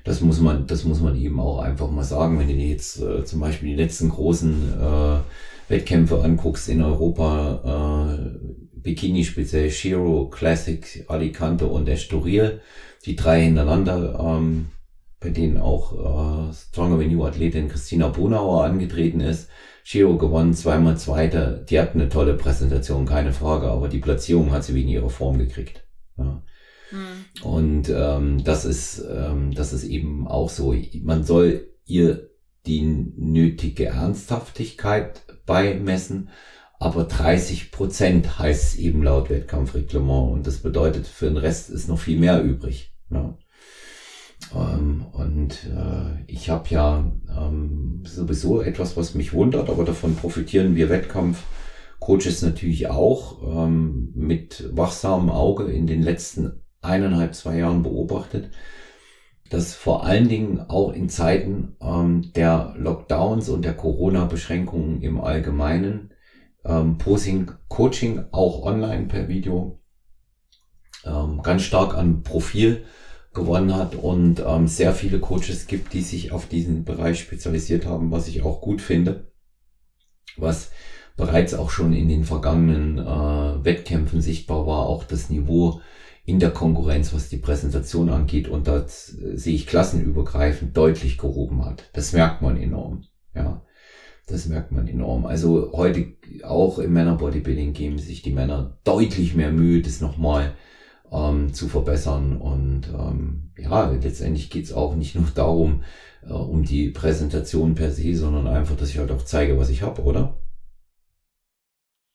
das 0.04 0.20
muss 0.20 0.40
man, 0.40 0.66
das 0.66 0.84
muss 0.84 1.00
man 1.00 1.16
eben 1.16 1.40
auch 1.40 1.60
einfach 1.60 1.90
mal 1.90 2.04
sagen, 2.04 2.38
wenn 2.38 2.48
du 2.48 2.54
dir 2.54 2.68
jetzt 2.68 3.00
äh, 3.00 3.24
zum 3.24 3.40
Beispiel 3.40 3.70
die 3.70 3.82
letzten 3.82 4.10
großen 4.10 4.74
äh, 4.80 5.18
Wettkämpfe 5.68 6.22
anguckst 6.22 6.68
in 6.68 6.82
Europa, 6.82 8.14
äh, 8.14 8.67
Bikini 8.82 9.24
speziell 9.24 9.70
Shiro, 9.70 10.28
Classic, 10.28 11.04
Alicante 11.08 11.66
und 11.66 11.88
Estoril, 11.88 12.60
die 13.04 13.16
drei 13.16 13.42
hintereinander, 13.42 14.18
ähm, 14.20 14.68
bei 15.20 15.30
denen 15.30 15.58
auch 15.58 16.50
äh, 16.50 16.52
Stronger 16.54 17.02
You 17.02 17.24
Athletin 17.24 17.68
Christina 17.68 18.08
Bonauer 18.08 18.64
angetreten 18.64 19.20
ist. 19.20 19.48
Shiro 19.84 20.18
gewonnen, 20.18 20.52
zweimal 20.52 20.98
Zweiter. 20.98 21.52
Die 21.56 21.80
hat 21.80 21.94
eine 21.94 22.08
tolle 22.08 22.34
Präsentation, 22.34 23.06
keine 23.06 23.32
Frage, 23.32 23.68
aber 23.68 23.88
die 23.88 24.00
Platzierung 24.00 24.52
hat 24.52 24.64
sie 24.64 24.74
wegen 24.74 24.88
ihrer 24.90 25.10
Form 25.10 25.38
gekriegt. 25.38 25.84
Ja. 26.18 26.42
Mhm. 26.90 27.42
Und 27.42 27.88
ähm, 27.88 28.44
das 28.44 28.64
ist 28.64 29.02
ähm, 29.10 29.54
das 29.54 29.72
ist 29.72 29.84
eben 29.84 30.26
auch 30.28 30.50
so. 30.50 30.74
Man 31.02 31.24
soll 31.24 31.68
ihr 31.86 32.30
die 32.66 32.82
nötige 32.82 33.86
Ernsthaftigkeit 33.86 35.22
beimessen, 35.46 36.28
aber 36.78 37.04
30 37.04 37.72
Prozent 37.72 38.38
heißt 38.38 38.74
es 38.74 38.78
eben 38.78 39.02
laut 39.02 39.30
Wettkampfreglement 39.30 40.32
und 40.32 40.46
das 40.46 40.58
bedeutet, 40.58 41.06
für 41.06 41.26
den 41.26 41.36
Rest 41.36 41.70
ist 41.70 41.88
noch 41.88 41.98
viel 41.98 42.18
mehr 42.18 42.42
übrig. 42.42 42.94
Ja. 43.10 43.36
Ähm, 44.54 45.06
und 45.12 45.64
äh, 45.64 46.22
ich 46.26 46.50
habe 46.50 46.68
ja 46.68 47.10
ähm, 47.36 48.02
sowieso 48.04 48.62
etwas, 48.62 48.96
was 48.96 49.14
mich 49.14 49.32
wundert, 49.32 49.68
aber 49.68 49.84
davon 49.84 50.14
profitieren 50.14 50.76
wir 50.76 50.88
Wettkampfcoaches 50.88 52.42
natürlich 52.42 52.88
auch 52.88 53.42
ähm, 53.42 54.12
mit 54.14 54.70
wachsamem 54.72 55.30
Auge 55.30 55.64
in 55.64 55.88
den 55.88 56.02
letzten 56.02 56.60
eineinhalb, 56.80 57.34
zwei 57.34 57.58
Jahren 57.58 57.82
beobachtet, 57.82 58.50
dass 59.50 59.74
vor 59.74 60.04
allen 60.04 60.28
Dingen 60.28 60.60
auch 60.60 60.92
in 60.92 61.08
Zeiten 61.08 61.76
ähm, 61.80 62.32
der 62.36 62.74
Lockdowns 62.76 63.48
und 63.48 63.64
der 63.64 63.74
Corona-Beschränkungen 63.74 65.02
im 65.02 65.20
Allgemeinen 65.20 66.10
ähm, 66.68 66.98
Posing 66.98 67.50
Coaching 67.68 68.24
auch 68.30 68.62
online 68.62 69.06
per 69.06 69.28
Video 69.28 69.80
ähm, 71.04 71.40
ganz 71.42 71.62
stark 71.62 71.96
an 71.96 72.22
Profil 72.22 72.84
gewonnen 73.34 73.74
hat 73.74 73.94
und 73.94 74.42
ähm, 74.46 74.68
sehr 74.68 74.92
viele 74.92 75.20
Coaches 75.20 75.66
gibt, 75.66 75.92
die 75.92 76.02
sich 76.02 76.32
auf 76.32 76.46
diesen 76.46 76.84
Bereich 76.84 77.20
spezialisiert 77.20 77.86
haben, 77.86 78.10
was 78.10 78.28
ich 78.28 78.42
auch 78.42 78.60
gut 78.60 78.80
finde, 78.80 79.30
was 80.36 80.70
bereits 81.16 81.54
auch 81.54 81.70
schon 81.70 81.92
in 81.92 82.08
den 82.08 82.24
vergangenen 82.24 82.98
äh, 82.98 83.64
Wettkämpfen 83.64 84.20
sichtbar 84.20 84.66
war, 84.66 84.86
auch 84.86 85.04
das 85.04 85.30
Niveau 85.30 85.80
in 86.24 86.38
der 86.38 86.50
Konkurrenz, 86.50 87.14
was 87.14 87.28
die 87.28 87.38
Präsentation 87.38 88.10
angeht 88.10 88.48
und 88.48 88.66
das 88.66 89.16
äh, 89.18 89.36
sehe 89.36 89.54
ich 89.54 89.66
klassenübergreifend 89.66 90.76
deutlich 90.76 91.18
gehoben 91.18 91.64
hat. 91.64 91.90
Das 91.92 92.12
merkt 92.12 92.42
man 92.42 92.56
enorm, 92.56 93.04
ja. 93.34 93.62
Das 94.28 94.46
merkt 94.46 94.72
man 94.72 94.86
enorm. 94.86 95.24
Also 95.24 95.72
heute 95.72 96.12
auch 96.44 96.78
im 96.78 96.92
Männer-Bodybuilding 96.92 97.72
geben 97.72 97.98
sich 97.98 98.20
die 98.22 98.32
Männer 98.32 98.78
deutlich 98.84 99.34
mehr 99.34 99.50
Mühe, 99.50 99.80
das 99.80 100.02
nochmal 100.02 100.54
ähm, 101.10 101.54
zu 101.54 101.68
verbessern. 101.68 102.36
Und 102.36 102.88
ähm, 102.88 103.52
ja, 103.56 103.90
letztendlich 103.90 104.50
geht's 104.50 104.72
auch 104.72 104.94
nicht 104.94 105.14
nur 105.14 105.24
darum, 105.34 105.82
äh, 106.22 106.32
um 106.32 106.62
die 106.62 106.90
Präsentation 106.90 107.74
per 107.74 107.90
se, 107.90 108.14
sondern 108.14 108.46
einfach, 108.46 108.76
dass 108.76 108.90
ich 108.90 108.98
halt 108.98 109.10
auch 109.10 109.24
zeige, 109.24 109.58
was 109.58 109.70
ich 109.70 109.82
habe, 109.82 110.02
oder? 110.02 110.38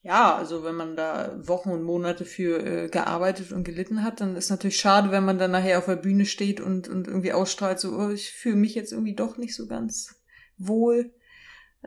Ja, 0.03 0.35
also 0.35 0.65
wenn 0.65 0.75
man 0.75 0.97
da 0.97 1.33
Wochen 1.47 1.71
und 1.71 1.81
Monate 1.81 2.25
für 2.25 2.63
äh, 2.63 2.89
gearbeitet 2.89 3.53
und 3.53 3.63
gelitten 3.63 4.03
hat, 4.03 4.19
dann 4.19 4.35
ist 4.35 4.49
natürlich 4.49 4.77
schade, 4.77 5.11
wenn 5.11 5.23
man 5.23 5.39
dann 5.39 5.51
nachher 5.51 5.79
auf 5.79 5.85
der 5.85 5.95
Bühne 5.95 6.25
steht 6.25 6.59
und, 6.59 6.89
und 6.89 7.07
irgendwie 7.07 7.31
ausstrahlt, 7.31 7.79
so, 7.79 7.97
oh, 7.97 8.09
ich 8.09 8.31
fühle 8.31 8.57
mich 8.57 8.75
jetzt 8.75 8.91
irgendwie 8.91 9.15
doch 9.15 9.37
nicht 9.37 9.55
so 9.55 9.65
ganz 9.65 10.21
wohl. 10.57 11.13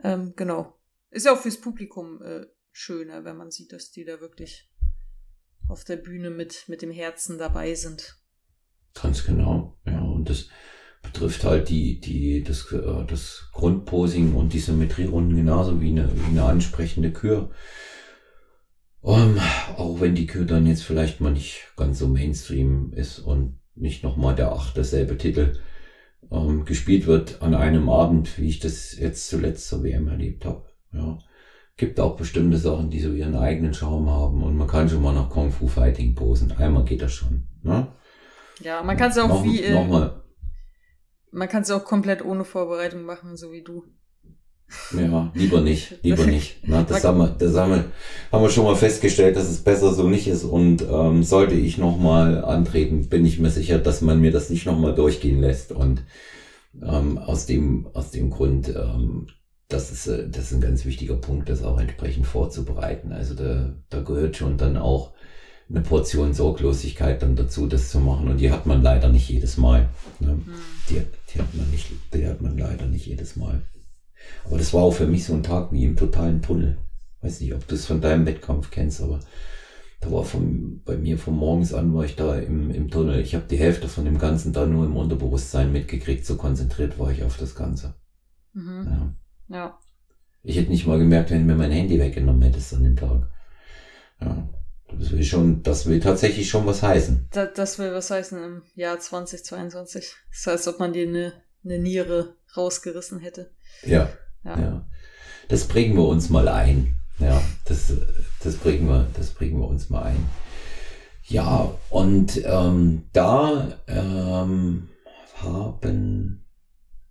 Ähm, 0.03 0.33
genau. 0.35 0.77
Ist 1.09 1.25
ja 1.25 1.33
auch 1.33 1.39
fürs 1.39 1.59
Publikum 1.59 2.21
äh, 2.21 2.45
schöner, 2.71 3.23
wenn 3.25 3.37
man 3.37 3.51
sieht, 3.51 3.73
dass 3.73 3.91
die 3.91 4.05
da 4.05 4.19
wirklich 4.19 4.69
auf 5.67 5.83
der 5.83 5.97
Bühne 5.97 6.29
mit, 6.29 6.65
mit 6.67 6.81
dem 6.81 6.91
Herzen 6.91 7.37
dabei 7.37 7.73
sind. 7.75 8.17
Ganz 8.93 9.25
genau, 9.25 9.77
ja. 9.85 10.01
Und 10.01 10.29
das 10.29 10.49
betrifft 11.01 11.43
halt 11.43 11.69
die, 11.69 11.99
die, 11.99 12.43
das, 12.43 12.71
äh, 12.71 13.05
das 13.05 13.49
Grundposing 13.53 14.35
und 14.35 14.53
die 14.53 14.59
Symmetrierunden 14.59 15.35
genauso 15.35 15.81
wie 15.81 15.91
eine, 15.91 16.09
wie 16.13 16.29
eine 16.29 16.43
ansprechende 16.43 17.11
Kür. 17.11 17.51
Um, 19.01 19.39
auch 19.77 20.01
wenn 20.01 20.15
die 20.15 20.27
Kür 20.27 20.45
dann 20.45 20.65
jetzt 20.65 20.83
vielleicht 20.83 21.21
mal 21.21 21.31
nicht 21.31 21.71
ganz 21.77 21.99
so 21.99 22.07
Mainstream 22.07 22.91
ist 22.93 23.19
und 23.19 23.59
nicht 23.75 24.03
nochmal 24.03 24.35
der 24.35 24.51
achte 24.51 24.83
selbe 24.83 25.17
Titel 25.17 25.57
ähm, 26.31 26.65
gespielt 26.65 27.07
wird 27.07 27.41
an 27.41 27.53
einem 27.53 27.89
Abend, 27.89 28.37
wie 28.37 28.49
ich 28.49 28.59
das 28.59 28.97
jetzt 28.97 29.27
zuletzt 29.27 29.67
zur 29.67 29.83
WM 29.83 30.07
erlebt 30.07 30.45
habe. 30.45 30.65
Ja 30.93 31.19
gibt 31.77 31.99
auch 31.99 32.17
bestimmte 32.17 32.57
Sachen, 32.57 32.89
die 32.89 32.99
so 32.99 33.11
ihren 33.11 33.35
eigenen 33.35 33.73
Charme 33.73 34.09
haben 34.09 34.43
und 34.43 34.57
man 34.57 34.67
kann 34.67 34.89
schon 34.89 35.03
mal 35.03 35.13
nach 35.13 35.29
Kung 35.29 35.51
Fu 35.51 35.67
Fighting 35.67 36.15
posen. 36.15 36.51
Einmal 36.51 36.83
geht 36.83 37.03
das 37.03 37.13
schon. 37.13 37.47
Ne? 37.61 37.87
Ja, 38.59 38.81
man 38.81 38.97
kann 38.97 39.11
es 39.11 39.17
auch 39.19 39.27
noch, 39.27 39.43
wie. 39.43 39.61
Äh, 39.61 39.73
nochmal. 39.73 40.23
Man 41.31 41.47
kann 41.47 41.61
es 41.61 41.69
auch 41.71 41.85
komplett 41.85 42.25
ohne 42.25 42.43
Vorbereitung 42.43 43.03
machen, 43.03 43.37
so 43.37 43.51
wie 43.51 43.63
du. 43.63 43.83
Ja, 44.95 45.31
lieber 45.33 45.61
nicht, 45.61 45.95
lieber 46.03 46.25
nicht. 46.25 46.57
Na, 46.63 46.83
das, 46.83 47.03
haben 47.03 47.19
wir, 47.19 47.29
das 47.29 47.55
haben 47.55 47.71
wir, 47.71 47.85
haben 48.31 48.43
wir 48.43 48.49
schon 48.49 48.65
mal 48.65 48.75
festgestellt, 48.75 49.35
dass 49.35 49.49
es 49.49 49.63
besser 49.63 49.93
so 49.93 50.07
nicht 50.07 50.27
ist. 50.27 50.43
Und 50.43 50.83
ähm, 50.83 51.23
sollte 51.23 51.55
ich 51.55 51.77
nochmal 51.77 52.43
antreten, 52.43 53.09
bin 53.09 53.25
ich 53.25 53.39
mir 53.39 53.49
sicher, 53.49 53.79
dass 53.79 54.01
man 54.01 54.19
mir 54.19 54.31
das 54.31 54.49
nicht 54.49 54.65
nochmal 54.65 54.95
durchgehen 54.95 55.41
lässt. 55.41 55.71
Und 55.71 56.03
ähm, 56.81 57.17
aus 57.17 57.45
dem 57.45 57.87
aus 57.93 58.11
dem 58.11 58.29
Grund 58.29 58.69
ähm, 58.69 59.27
das 59.67 59.91
ist, 59.91 60.07
äh, 60.07 60.29
das 60.29 60.45
ist 60.45 60.53
ein 60.53 60.61
ganz 60.61 60.85
wichtiger 60.85 61.15
Punkt, 61.15 61.49
das 61.49 61.63
auch 61.63 61.79
entsprechend 61.79 62.25
vorzubereiten. 62.25 63.11
Also 63.11 63.35
da, 63.35 63.73
da 63.89 64.01
gehört 64.01 64.37
schon 64.37 64.57
dann 64.57 64.77
auch 64.77 65.13
eine 65.69 65.81
Portion 65.81 66.33
Sorglosigkeit 66.33 67.21
dann 67.21 67.35
dazu, 67.35 67.67
das 67.67 67.89
zu 67.89 67.99
machen. 67.99 68.29
Und 68.29 68.37
die 68.37 68.51
hat 68.51 68.65
man 68.65 68.81
leider 68.81 69.09
nicht 69.09 69.29
jedes 69.29 69.57
Mal. 69.57 69.89
Ne? 70.19 70.35
Mhm. 70.35 70.53
Die, 70.89 71.01
die, 71.33 71.39
hat 71.39 71.53
man 71.53 71.69
nicht, 71.71 71.87
die 72.13 72.25
hat 72.25 72.41
man 72.41 72.57
leider 72.57 72.85
nicht 72.85 73.05
jedes 73.05 73.35
Mal. 73.35 73.61
Aber 74.45 74.57
das 74.57 74.73
war 74.73 74.83
auch 74.83 74.93
für 74.93 75.07
mich 75.07 75.25
so 75.25 75.33
ein 75.33 75.43
Tag 75.43 75.71
wie 75.71 75.85
im 75.85 75.95
totalen 75.95 76.41
Tunnel. 76.41 76.77
Weiß 77.21 77.41
nicht, 77.41 77.53
ob 77.53 77.67
du 77.67 77.75
es 77.75 77.85
von 77.85 78.01
deinem 78.01 78.25
Wettkampf 78.25 78.71
kennst, 78.71 79.01
aber 79.01 79.19
da 79.99 80.11
war 80.11 80.23
von, 80.23 80.81
bei 80.85 80.95
mir 80.95 81.17
von 81.17 81.35
morgens 81.35 81.73
an 81.73 81.93
war 81.93 82.05
ich 82.05 82.15
da 82.15 82.37
im, 82.37 82.69
im 82.69 82.89
Tunnel. 82.89 83.19
Ich 83.19 83.33
habe 83.33 83.47
die 83.49 83.57
Hälfte 83.57 83.87
von 83.87 84.05
dem 84.05 84.19
Ganzen 84.19 84.53
da 84.53 84.65
nur 84.65 84.85
im 84.85 84.95
Unterbewusstsein 84.95 85.71
mitgekriegt. 85.71 86.25
So 86.25 86.35
konzentriert 86.35 86.99
war 86.99 87.11
ich 87.11 87.23
auf 87.23 87.37
das 87.37 87.55
Ganze. 87.55 87.95
Mhm. 88.53 89.15
Ja. 89.49 89.55
Ja. 89.55 89.79
Ich 90.43 90.57
hätte 90.57 90.69
nicht 90.69 90.85
mal 90.85 90.99
gemerkt, 90.99 91.31
wenn 91.31 91.39
du 91.39 91.45
mir 91.45 91.57
mein 91.57 91.71
Handy 91.71 91.99
weggenommen 91.99 92.43
hättest 92.43 92.73
an 92.73 92.83
dem 92.83 92.95
Tag. 92.95 93.27
Ja. 94.21 94.47
Das 94.97 95.11
will 95.11 95.23
schon, 95.23 95.63
das 95.63 95.85
will 95.85 95.99
tatsächlich 95.99 96.49
schon 96.49 96.65
was 96.65 96.81
heißen. 96.81 97.27
Das, 97.31 97.49
das 97.55 97.79
will 97.79 97.91
was 97.91 98.09
heißen 98.09 98.41
im 98.41 98.61
Jahr 98.75 98.99
2022. 98.99 100.15
Das 100.31 100.47
heißt, 100.47 100.67
ob 100.69 100.79
man 100.79 100.93
dir 100.93 101.07
eine, 101.07 101.33
eine 101.65 101.79
Niere 101.79 102.35
rausgerissen 102.55 103.19
hätte. 103.19 103.51
Ja, 103.83 104.09
ja. 104.43 104.59
Ja. 104.59 104.87
Das 105.47 105.67
bringen 105.67 105.95
wir 105.95 106.07
uns 106.07 106.29
mal 106.29 106.47
ein. 106.47 106.99
Ja, 107.19 107.41
das, 107.65 107.93
das 108.43 108.55
bringen 108.57 108.87
wir, 108.87 109.07
das 109.13 109.31
bringen 109.31 109.59
wir 109.59 109.67
uns 109.67 109.89
mal 109.89 110.03
ein. 110.03 110.29
Ja, 111.23 111.73
und 111.89 112.41
ähm, 112.45 113.09
da 113.11 113.79
ähm, 113.87 114.89
haben 115.35 116.45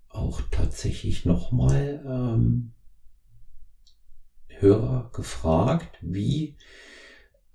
auch 0.09 0.41
tatsächlich 0.51 1.25
nochmal 1.25 2.03
ähm, 2.07 2.73
Hörer 4.49 5.11
gefragt, 5.13 5.99
wie 6.01 6.57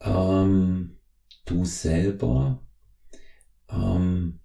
ähm, 0.02 0.98
du 1.46 1.66
selber 1.66 2.62
ähm, 3.70 4.40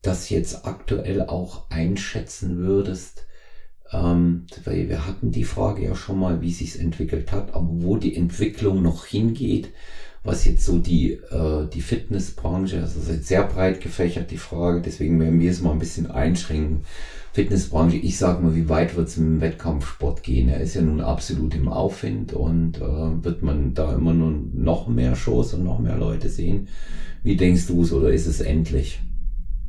das 0.00 0.30
jetzt 0.30 0.64
aktuell 0.64 1.22
auch 1.22 1.68
einschätzen 1.70 2.56
würdest, 2.56 3.26
ähm, 3.92 4.46
weil 4.64 4.88
wir 4.88 5.06
hatten 5.06 5.30
die 5.30 5.44
Frage 5.44 5.84
ja 5.84 5.94
schon 5.94 6.18
mal, 6.18 6.40
wie 6.40 6.52
sich's 6.52 6.76
entwickelt 6.76 7.32
hat, 7.32 7.54
aber 7.54 7.68
wo 7.68 7.96
die 7.96 8.16
Entwicklung 8.16 8.82
noch 8.82 9.06
hingeht, 9.06 9.70
was 10.24 10.44
jetzt 10.44 10.64
so 10.64 10.78
die, 10.78 11.12
äh, 11.12 11.68
die 11.72 11.80
Fitnessbranche, 11.80 12.80
also 12.80 13.00
sehr 13.00 13.44
breit 13.44 13.80
gefächert 13.80 14.30
die 14.30 14.36
Frage, 14.36 14.80
deswegen 14.80 15.18
werden 15.20 15.40
wir 15.40 15.50
es 15.50 15.60
mal 15.60 15.72
ein 15.72 15.78
bisschen 15.80 16.10
einschränken. 16.10 16.84
Fitnessbranche, 17.32 17.96
ich 17.96 18.18
sag 18.18 18.42
mal, 18.42 18.54
wie 18.54 18.68
weit 18.68 18.94
wird 18.94 19.08
es 19.08 19.16
im 19.16 19.40
Wettkampfsport 19.40 20.22
gehen? 20.22 20.48
Er 20.48 20.60
ist 20.60 20.74
ja 20.74 20.82
nun 20.82 21.00
absolut 21.00 21.54
im 21.54 21.68
Aufwind 21.68 22.34
und 22.34 22.76
äh, 22.76 23.24
wird 23.24 23.42
man 23.42 23.74
da 23.74 23.94
immer 23.94 24.12
nur 24.12 24.32
noch 24.52 24.86
mehr 24.86 25.16
Shows 25.16 25.54
und 25.54 25.64
noch 25.64 25.78
mehr 25.78 25.96
Leute 25.96 26.28
sehen? 26.28 26.68
Wie 27.22 27.36
denkst 27.36 27.66
du 27.66 27.82
es 27.82 27.92
oder 27.92 28.12
ist 28.12 28.26
es 28.26 28.40
endlich? 28.40 29.00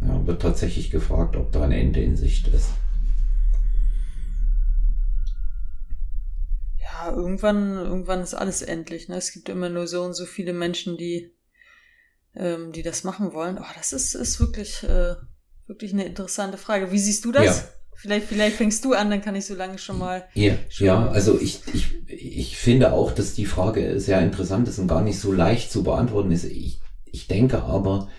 Ja, 0.02 0.28
wird 0.28 0.42
tatsächlich 0.42 0.92
gefragt, 0.92 1.38
ob 1.38 1.52
da 1.52 1.64
ein 1.64 1.72
Ende 1.72 2.02
in 2.02 2.18
Sicht 2.18 2.50
ist. 2.50 2.70
Ja, 7.06 7.16
irgendwann, 7.16 7.78
irgendwann 7.78 8.22
ist 8.22 8.34
alles 8.34 8.62
endlich. 8.62 9.08
Ne? 9.10 9.18
Es 9.18 9.32
gibt 9.32 9.49
immer 9.49 9.70
nur 9.70 9.88
so 9.88 10.04
und 10.04 10.14
so 10.14 10.26
viele 10.26 10.54
Menschen, 10.54 10.97
die, 10.97 11.34
ähm, 12.36 12.72
die 12.72 12.84
das 12.84 13.04
machen 13.04 13.34
wollen. 13.34 13.58
Oh, 13.58 13.74
das 13.76 13.93
ist, 13.93 14.16
ist 14.16 14.39
wirklich 14.39 14.84
äh, 14.84 15.16
wirklich 15.68 15.93
eine 15.93 16.06
interessante 16.06 16.58
Frage. 16.58 16.91
Wie 16.91 16.99
siehst 16.99 17.26
du 17.26 17.32
das? 17.32 17.45
Ja. 17.45 17.64
Vielleicht, 17.95 18.28
vielleicht 18.28 18.58
fängst 18.58 18.84
du 18.86 18.93
an, 18.93 19.10
dann 19.10 19.22
kann 19.22 19.36
ich 19.36 19.45
so 19.45 19.56
lange 19.56 19.78
schon 19.78 19.97
mal. 19.99 20.26
Ja, 20.34 20.56
ja 20.78 21.08
also 21.10 21.39
ich, 21.39 21.62
ich, 21.74 21.95
ich 22.08 22.58
finde 22.58 22.91
auch, 22.91 23.12
dass 23.12 23.34
die 23.34 23.45
Frage 23.45 23.99
sehr 23.99 24.22
interessant 24.22 24.68
ist 24.68 24.80
und 24.80 24.88
gar 24.88 25.01
nicht 25.01 25.20
so 25.20 25.32
leicht 25.32 25.72
zu 25.72 25.84
beantworten 25.84 26.32
ist. 26.32 26.43
Ich, 26.45 26.82
ich 27.06 27.28
denke 27.28 27.64
aber, 27.64 28.10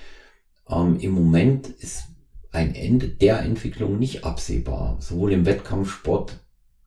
ähm, 0.68 0.98
im 1.00 1.10
Moment 1.12 1.68
ist 1.68 2.04
ein 2.52 2.74
Ende 2.74 3.08
der 3.08 3.40
Entwicklung 3.40 3.98
nicht 3.98 4.24
absehbar. 4.24 4.96
Sowohl 5.00 5.32
im 5.32 5.44
Wettkampfsport 5.44 6.38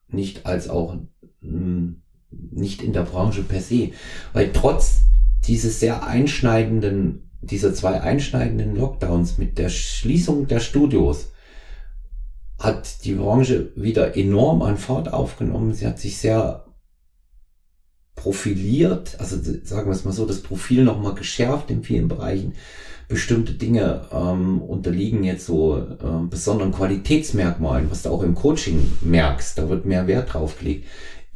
nicht 0.08 0.46
als 0.46 0.70
auch 0.70 0.98
nicht 1.42 2.82
in 2.82 2.94
der 2.94 3.04
Branche 3.04 3.44
per 3.44 3.62
se. 3.62 3.92
Weil 4.34 4.52
trotz 4.52 5.02
dieses 5.46 5.80
sehr 5.80 6.06
einschneidenden 6.06 7.28
dieser 7.42 7.74
zwei 7.74 8.02
einschneidenden 8.02 8.76
Lockdowns 8.76 9.38
mit 9.38 9.58
der 9.58 9.70
Schließung 9.70 10.48
der 10.48 10.60
Studios 10.60 11.32
hat 12.60 13.06
die 13.06 13.14
Branche 13.14 13.72
wieder 13.76 14.18
enorm 14.18 14.62
an 14.64 14.78
Fahrt 14.78 15.14
aufgenommen. 15.14 15.74
Sie 15.74 15.86
hat 15.86 16.00
sich 16.00 16.18
sehr 16.18 16.66
profiliert, 18.16 19.16
also 19.20 19.38
sagen 19.64 19.88
wir 19.88 19.96
es 19.96 20.06
mal 20.06 20.12
so, 20.12 20.26
das 20.26 20.42
Profil 20.42 20.84
nochmal 20.84 21.14
geschärft 21.14 21.70
in 21.70 21.84
vielen 21.84 22.08
Bereichen. 22.08 22.54
Bestimmte 23.08 23.54
Dinge 23.54 24.02
ähm, 24.12 24.62
unterliegen 24.62 25.24
jetzt 25.24 25.46
so 25.46 25.78
äh, 25.78 26.28
besonderen 26.30 26.74
Qualitätsmerkmalen, 26.74 27.90
was 27.90 28.02
du 28.02 28.10
auch 28.10 28.24
im 28.24 28.36
Coaching 28.36 28.92
merkst. 29.02 29.58
Da 29.58 29.70
wird 29.70 29.86
mehr 29.86 30.08
Wert 30.08 30.34
drauf 30.34 30.58
gelegt. 30.58 30.88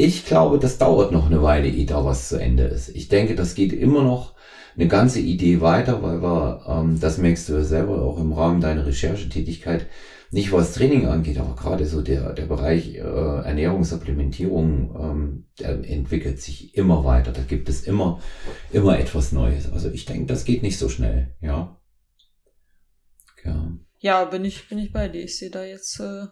Ich 0.04 0.26
glaube, 0.26 0.58
das 0.58 0.80
dauert 0.80 1.12
noch 1.12 1.28
eine 1.28 1.44
Weile, 1.44 1.68
ehe 1.68 1.86
da 1.86 2.04
was 2.04 2.28
zu 2.28 2.38
Ende 2.38 2.64
ist. 2.64 2.90
Ich 2.90 3.08
denke, 3.08 3.36
das 3.36 3.54
geht 3.54 3.72
immer 3.72 4.02
noch 4.02 4.34
eine 4.76 4.88
ganze 4.88 5.20
Idee 5.20 5.62
weiter, 5.62 6.02
weil 6.02 6.24
wir, 6.24 6.66
ähm, 6.68 7.00
das 7.00 7.20
merkst 7.20 7.48
du 7.50 7.64
selber 7.64 8.02
auch 8.02 8.18
im 8.18 8.34
Rahmen 8.34 8.62
deiner 8.62 8.88
Recherchetätigkeit, 8.88 9.86
nicht 10.32 10.52
was 10.52 10.74
Training 10.74 11.06
angeht, 11.06 11.38
aber 11.38 11.56
gerade 11.56 11.86
so 11.86 12.02
der, 12.02 12.34
der 12.34 12.48
Bereich 12.48 12.96
äh, 12.96 12.98
Ernährungssupplementierung, 13.00 14.96
ähm, 15.00 15.46
der 15.60 15.88
entwickelt 15.88 16.42
sich 16.42 16.76
immer 16.76 17.06
weiter. 17.06 17.32
Da 17.32 17.44
gibt 17.44 17.70
es 17.70 17.84
immer, 17.84 18.20
immer 18.72 18.98
etwas 18.98 19.32
Neues. 19.32 19.72
Also 19.72 19.92
ich 19.92 20.06
denke, 20.06 20.26
das 20.26 20.46
geht 20.46 20.64
nicht 20.64 20.80
so 20.80 20.90
schnell, 20.90 21.36
ja. 21.42 21.80
Ja, 23.46 23.72
ja 24.00 24.26
bin 24.26 24.46
ich, 24.46 24.68
bin 24.68 24.80
ich 24.80 24.92
bei 24.92 25.10
dir. 25.10 25.24
Ich 25.24 25.38
sehe 25.38 25.52
da 25.52 25.64
jetzt 25.64 26.00
äh, 26.00 26.26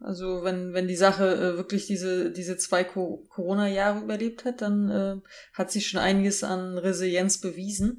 also 0.00 0.42
wenn, 0.44 0.72
wenn 0.72 0.88
die 0.88 0.96
Sache 0.96 1.34
äh, 1.34 1.56
wirklich 1.56 1.86
diese, 1.86 2.30
diese 2.30 2.56
zwei 2.56 2.84
Co 2.84 3.26
Corona-Jahre 3.28 4.00
überlebt 4.00 4.46
hat, 4.46 4.62
dann 4.62 4.90
äh, 4.90 5.16
hat 5.52 5.70
sie 5.70 5.82
schon 5.82 6.00
einiges 6.00 6.42
an 6.42 6.78
Resilienz 6.78 7.38
bewiesen. 7.38 7.98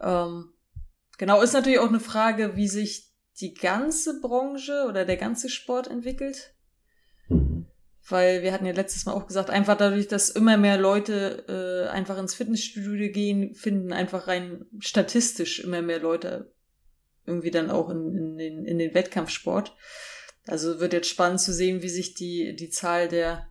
Ähm, 0.00 0.52
genau, 1.18 1.42
ist 1.42 1.52
natürlich 1.52 1.80
auch 1.80 1.88
eine 1.88 2.00
Frage, 2.00 2.54
wie 2.54 2.68
sich 2.68 3.12
die 3.40 3.54
ganze 3.54 4.20
Branche 4.20 4.86
oder 4.88 5.04
der 5.04 5.16
ganze 5.16 5.48
Sport 5.48 5.88
entwickelt. 5.88 6.54
Mhm. 7.28 7.66
Weil 8.08 8.42
wir 8.42 8.52
hatten 8.52 8.66
ja 8.66 8.72
letztes 8.72 9.04
Mal 9.04 9.12
auch 9.12 9.26
gesagt, 9.26 9.50
einfach 9.50 9.76
dadurch, 9.76 10.06
dass 10.06 10.30
immer 10.30 10.56
mehr 10.56 10.78
Leute 10.78 11.44
äh, 11.48 11.90
einfach 11.90 12.18
ins 12.18 12.34
Fitnessstudio 12.34 13.10
gehen, 13.10 13.56
finden 13.56 13.92
einfach 13.92 14.28
rein 14.28 14.66
statistisch 14.78 15.58
immer 15.58 15.82
mehr 15.82 15.98
Leute 15.98 16.52
irgendwie 17.26 17.50
dann 17.50 17.68
auch 17.68 17.90
in, 17.90 18.16
in, 18.16 18.38
den, 18.38 18.64
in 18.64 18.78
den 18.78 18.94
Wettkampfsport. 18.94 19.74
Also 20.46 20.80
wird 20.80 20.92
jetzt 20.92 21.08
spannend 21.08 21.40
zu 21.40 21.52
sehen, 21.52 21.82
wie 21.82 21.88
sich 21.88 22.14
die, 22.14 22.54
die 22.54 22.70
Zahl 22.70 23.08
der 23.08 23.50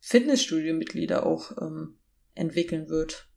Fitnessstudio-Mitglieder 0.00 1.26
auch 1.26 1.52
ähm, 1.60 1.98
entwickeln 2.34 2.88
wird. 2.88 3.28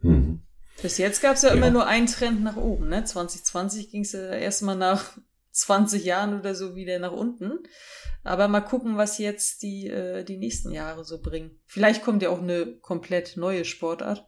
Mhm. 0.00 0.42
Bis 0.82 0.98
jetzt 0.98 1.22
gab 1.22 1.36
es 1.36 1.42
ja, 1.42 1.50
ja, 1.50 1.54
immer 1.54 1.70
nur 1.70 1.86
einen 1.86 2.06
Trend 2.06 2.42
nach 2.42 2.56
oben. 2.56 2.88
Ne? 2.88 3.04
2020 3.04 3.90
ging 3.90 4.02
es 4.02 4.12
ja 4.12 4.30
erstmal 4.30 4.76
nach 4.76 5.16
20 5.52 6.04
Jahren 6.04 6.38
oder 6.38 6.54
so 6.54 6.74
wieder 6.74 6.98
nach 6.98 7.12
unten. 7.12 7.60
Aber 8.24 8.48
mal 8.48 8.60
gucken, 8.60 8.96
was 8.96 9.18
jetzt 9.18 9.62
die, 9.62 9.86
äh, 9.86 10.24
die 10.24 10.36
nächsten 10.36 10.72
Jahre 10.72 11.04
so 11.04 11.22
bringen. 11.22 11.60
Vielleicht 11.64 12.02
kommt 12.02 12.22
ja 12.22 12.30
auch 12.30 12.42
eine 12.42 12.76
komplett 12.80 13.36
neue 13.36 13.64
Sportart. 13.64 14.26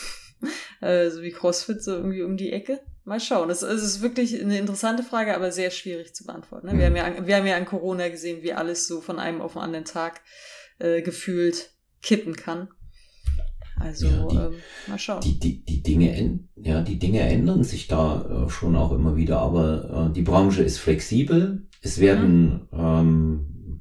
äh, 0.80 1.10
so 1.10 1.22
wie 1.22 1.30
CrossFit 1.30 1.82
so 1.82 1.94
irgendwie 1.94 2.22
um 2.22 2.36
die 2.36 2.52
Ecke. 2.52 2.80
Mal 3.08 3.20
schauen. 3.20 3.48
Es, 3.48 3.62
es 3.62 3.82
ist 3.82 4.02
wirklich 4.02 4.38
eine 4.38 4.58
interessante 4.58 5.02
Frage, 5.02 5.34
aber 5.34 5.50
sehr 5.50 5.70
schwierig 5.70 6.14
zu 6.14 6.24
beantworten. 6.24 6.66
Ne? 6.66 6.74
Mhm. 6.74 6.78
Wir, 6.78 6.86
haben 6.86 6.96
ja, 6.96 7.26
wir 7.26 7.36
haben 7.36 7.46
ja 7.46 7.56
an 7.56 7.64
Corona 7.64 8.08
gesehen, 8.08 8.42
wie 8.42 8.52
alles 8.52 8.86
so 8.86 9.00
von 9.00 9.18
einem 9.18 9.40
auf 9.40 9.54
den 9.54 9.62
anderen 9.62 9.86
Tag 9.86 10.20
äh, 10.78 11.00
gefühlt 11.00 11.70
kippen 12.02 12.36
kann. 12.36 12.68
Also 13.80 14.08
ja, 14.08 14.26
die, 14.26 14.36
ähm, 14.36 14.54
mal 14.88 14.98
schauen. 14.98 15.22
Die, 15.22 15.38
die, 15.38 15.64
die, 15.64 15.82
Dinge, 15.82 16.40
ja, 16.56 16.82
die 16.82 16.98
Dinge 16.98 17.20
ändern 17.20 17.64
sich 17.64 17.86
da 17.86 18.46
äh, 18.46 18.50
schon 18.50 18.76
auch 18.76 18.92
immer 18.92 19.16
wieder, 19.16 19.38
aber 19.38 20.10
äh, 20.10 20.12
die 20.12 20.22
Branche 20.22 20.62
ist 20.62 20.78
flexibel. 20.78 21.66
Es 21.80 22.00
werden, 22.00 22.68
mhm. 22.70 22.78
ähm, 22.78 23.80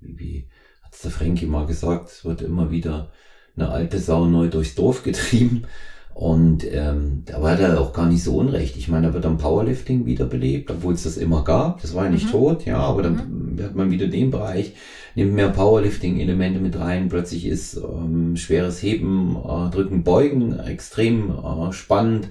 wie, 0.00 0.18
wie 0.18 0.48
hat 0.80 1.04
der 1.04 1.10
Frankie 1.10 1.46
mal 1.46 1.66
gesagt, 1.66 2.08
es 2.08 2.24
wird 2.24 2.40
immer 2.40 2.70
wieder 2.70 3.12
eine 3.54 3.68
alte 3.68 3.98
Sau 3.98 4.24
neu 4.24 4.48
durchs 4.48 4.76
Dorf 4.76 5.02
getrieben. 5.02 5.66
Und 6.14 6.64
ähm, 6.70 7.22
da 7.24 7.40
war 7.40 7.58
er 7.58 7.80
auch 7.80 7.92
gar 7.92 8.06
nicht 8.06 8.22
so 8.22 8.36
unrecht. 8.36 8.76
Ich 8.76 8.88
meine, 8.88 9.08
da 9.08 9.14
wird 9.14 9.24
dann 9.24 9.38
Powerlifting 9.38 10.04
wiederbelebt, 10.04 10.70
obwohl 10.70 10.94
es 10.94 11.04
das 11.04 11.16
immer 11.16 11.42
gab. 11.42 11.80
Das 11.80 11.94
war 11.94 12.04
ja 12.04 12.10
nicht 12.10 12.26
mhm. 12.26 12.30
tot, 12.30 12.64
ja, 12.66 12.78
aber 12.78 13.02
dann 13.02 13.54
mhm. 13.56 13.62
hat 13.62 13.74
man 13.74 13.90
wieder 13.90 14.08
den 14.08 14.30
Bereich, 14.30 14.74
nimmt 15.14 15.32
mehr 15.32 15.48
Powerlifting-Elemente 15.48 16.60
mit 16.60 16.78
rein. 16.78 17.08
Plötzlich 17.08 17.46
ist 17.46 17.76
ähm, 17.76 18.36
schweres 18.36 18.82
Heben, 18.82 19.36
äh, 19.36 19.70
Drücken, 19.70 20.04
Beugen 20.04 20.58
extrem 20.58 21.30
äh, 21.30 21.72
spannend. 21.72 22.28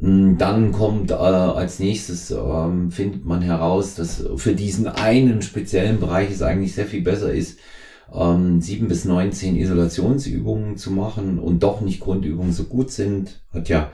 Hm, 0.00 0.36
dann 0.38 0.72
kommt 0.72 1.10
äh, 1.10 1.14
als 1.14 1.78
nächstes, 1.78 2.30
ähm, 2.30 2.90
findet 2.90 3.24
man 3.24 3.42
heraus, 3.42 3.94
dass 3.94 4.24
für 4.36 4.54
diesen 4.54 4.86
einen 4.86 5.40
speziellen 5.40 6.00
Bereich 6.00 6.30
es 6.30 6.42
eigentlich 6.42 6.74
sehr 6.74 6.86
viel 6.86 7.02
besser 7.02 7.32
ist, 7.32 7.58
ähm, 8.14 8.60
sieben 8.60 8.88
bis 8.88 9.04
neunzehn 9.04 9.56
Isolationsübungen 9.56 10.76
zu 10.76 10.90
machen 10.90 11.38
und 11.38 11.62
doch 11.62 11.80
nicht 11.80 12.00
Grundübungen 12.00 12.52
so 12.52 12.64
gut 12.64 12.90
sind, 12.90 13.42
hat 13.52 13.68
ja 13.68 13.90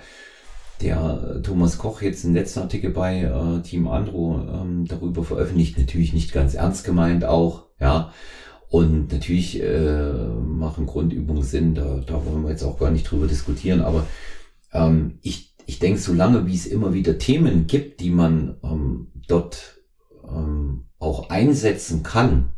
der 0.81 1.41
Thomas 1.43 1.79
Koch 1.79 2.03
jetzt 2.03 2.25
einen 2.25 2.35
letzten 2.35 2.61
Artikel 2.61 2.91
bei 2.91 3.23
äh, 3.23 3.63
Team 3.63 3.87
Andro 3.89 4.41
ähm, 4.41 4.87
darüber 4.87 5.25
veröffentlicht, 5.25 5.79
natürlich 5.79 6.13
nicht 6.13 6.33
ganz 6.33 6.55
ernst 6.55 6.85
gemeint 6.85 7.25
auch, 7.25 7.67
ja. 7.79 8.13
Und 8.69 9.13
natürlich 9.13 9.61
äh, 9.61 10.13
machen 10.13 10.87
Grundübungen 10.87 11.43
Sinn, 11.43 11.75
da, 11.75 12.03
da 12.07 12.25
wollen 12.25 12.45
wir 12.45 12.51
jetzt 12.51 12.63
auch 12.63 12.79
gar 12.79 12.93
nicht 12.93 13.11
drüber 13.11 13.27
diskutieren, 13.27 13.81
aber 13.81 14.07
ähm, 14.73 15.19
ich, 15.23 15.57
ich 15.67 15.81
denke, 15.81 15.99
solange 15.99 16.47
wie 16.47 16.55
es 16.55 16.67
immer 16.67 16.95
wieder 16.95 17.19
Themen 17.19 17.67
gibt, 17.67 18.01
die 18.01 18.11
man 18.11 18.57
ähm, 18.63 19.09
dort 19.27 19.81
ähm, 20.25 20.85
auch 21.01 21.31
einsetzen 21.31 22.05
kann, 22.05 22.53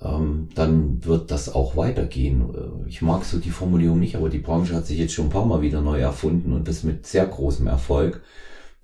ähm, 0.00 0.48
dann 0.54 1.04
wird 1.04 1.30
das 1.30 1.48
auch 1.48 1.76
weitergehen. 1.76 2.54
Äh, 2.54 2.88
ich 2.88 3.02
mag 3.02 3.24
so 3.24 3.38
die 3.38 3.50
Formulierung 3.50 3.98
nicht, 3.98 4.16
aber 4.16 4.28
die 4.28 4.38
Branche 4.38 4.74
hat 4.74 4.86
sich 4.86 4.98
jetzt 4.98 5.12
schon 5.12 5.26
ein 5.26 5.30
paar 5.30 5.46
Mal 5.46 5.60
wieder 5.60 5.80
neu 5.80 5.98
erfunden 5.98 6.52
und 6.52 6.68
das 6.68 6.84
mit 6.84 7.06
sehr 7.06 7.26
großem 7.26 7.66
Erfolg. 7.66 8.22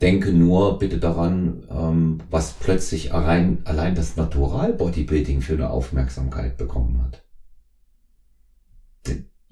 Denke 0.00 0.32
nur 0.32 0.78
bitte 0.78 0.98
daran, 0.98 1.64
ähm, 1.70 2.18
was 2.30 2.52
plötzlich 2.52 3.14
allein, 3.14 3.62
allein 3.64 3.94
das 3.94 4.16
Natural 4.16 4.72
Bodybuilding 4.72 5.40
für 5.40 5.54
eine 5.54 5.70
Aufmerksamkeit 5.70 6.56
bekommen 6.56 7.02
hat. 7.02 7.24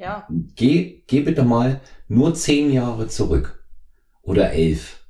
Ja. 0.03 0.27
Geh, 0.57 1.05
geh 1.07 1.21
bitte 1.21 1.45
mal 1.45 1.81
nur 2.09 2.35
zehn 2.35 2.73
Jahre 2.73 3.07
zurück 3.07 3.65
oder 4.23 4.51
elf. 4.51 5.07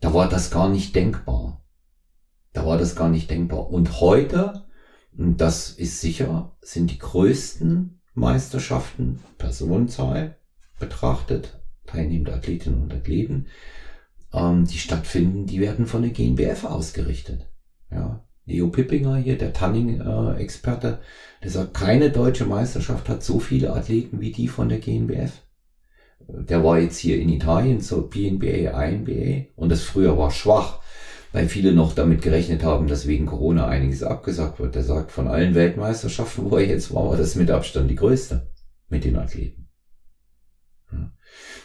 Da 0.00 0.14
war 0.14 0.30
das 0.30 0.50
gar 0.50 0.70
nicht 0.70 0.94
denkbar. 0.96 1.62
Da 2.54 2.64
war 2.64 2.78
das 2.78 2.96
gar 2.96 3.10
nicht 3.10 3.30
denkbar. 3.30 3.68
Und 3.68 4.00
heute, 4.00 4.63
und 5.16 5.40
das 5.40 5.70
ist 5.70 6.00
sicher, 6.00 6.56
sind 6.60 6.90
die 6.90 6.98
größten 6.98 8.00
Meisterschaften, 8.14 9.20
Personenzahl 9.38 10.36
betrachtet, 10.78 11.60
teilnehmende 11.86 12.32
Athletinnen 12.32 12.82
und 12.82 12.94
Athleten, 12.94 13.46
ähm, 14.32 14.64
die 14.66 14.78
stattfinden, 14.78 15.46
die 15.46 15.60
werden 15.60 15.86
von 15.86 16.02
der 16.02 16.10
GNBF 16.10 16.64
ausgerichtet. 16.64 17.48
Ja. 17.90 18.24
Leo 18.46 18.68
Pippinger 18.68 19.16
hier, 19.16 19.38
der 19.38 19.54
Tanning-Experte, 19.54 21.00
der 21.42 21.50
sagt, 21.50 21.72
keine 21.72 22.10
deutsche 22.10 22.44
Meisterschaft 22.44 23.08
hat 23.08 23.22
so 23.22 23.38
viele 23.38 23.72
Athleten 23.72 24.20
wie 24.20 24.32
die 24.32 24.48
von 24.48 24.68
der 24.68 24.80
GNBF. 24.80 25.32
Der 26.28 26.62
war 26.62 26.78
jetzt 26.78 26.98
hier 26.98 27.18
in 27.18 27.30
Italien 27.30 27.80
zur 27.80 28.10
PNBA, 28.10 28.82
INBA 28.84 29.46
und 29.56 29.70
das 29.70 29.82
früher 29.82 30.18
war 30.18 30.30
schwach, 30.30 30.80
weil 31.34 31.48
viele 31.48 31.72
noch 31.72 31.96
damit 31.96 32.22
gerechnet 32.22 32.62
haben, 32.62 32.86
dass 32.86 33.08
wegen 33.08 33.26
Corona 33.26 33.66
einiges 33.66 34.04
abgesagt 34.04 34.60
wird. 34.60 34.76
Der 34.76 34.84
sagt, 34.84 35.10
von 35.10 35.26
allen 35.26 35.56
Weltmeisterschaften, 35.56 36.48
wo 36.48 36.56
er 36.56 36.66
jetzt 36.68 36.94
war, 36.94 37.10
war 37.10 37.16
das 37.16 37.34
mit 37.34 37.50
Abstand 37.50 37.90
die 37.90 37.96
größte 37.96 38.52
mit 38.88 39.04
den 39.04 39.16
Athleten. 39.16 39.68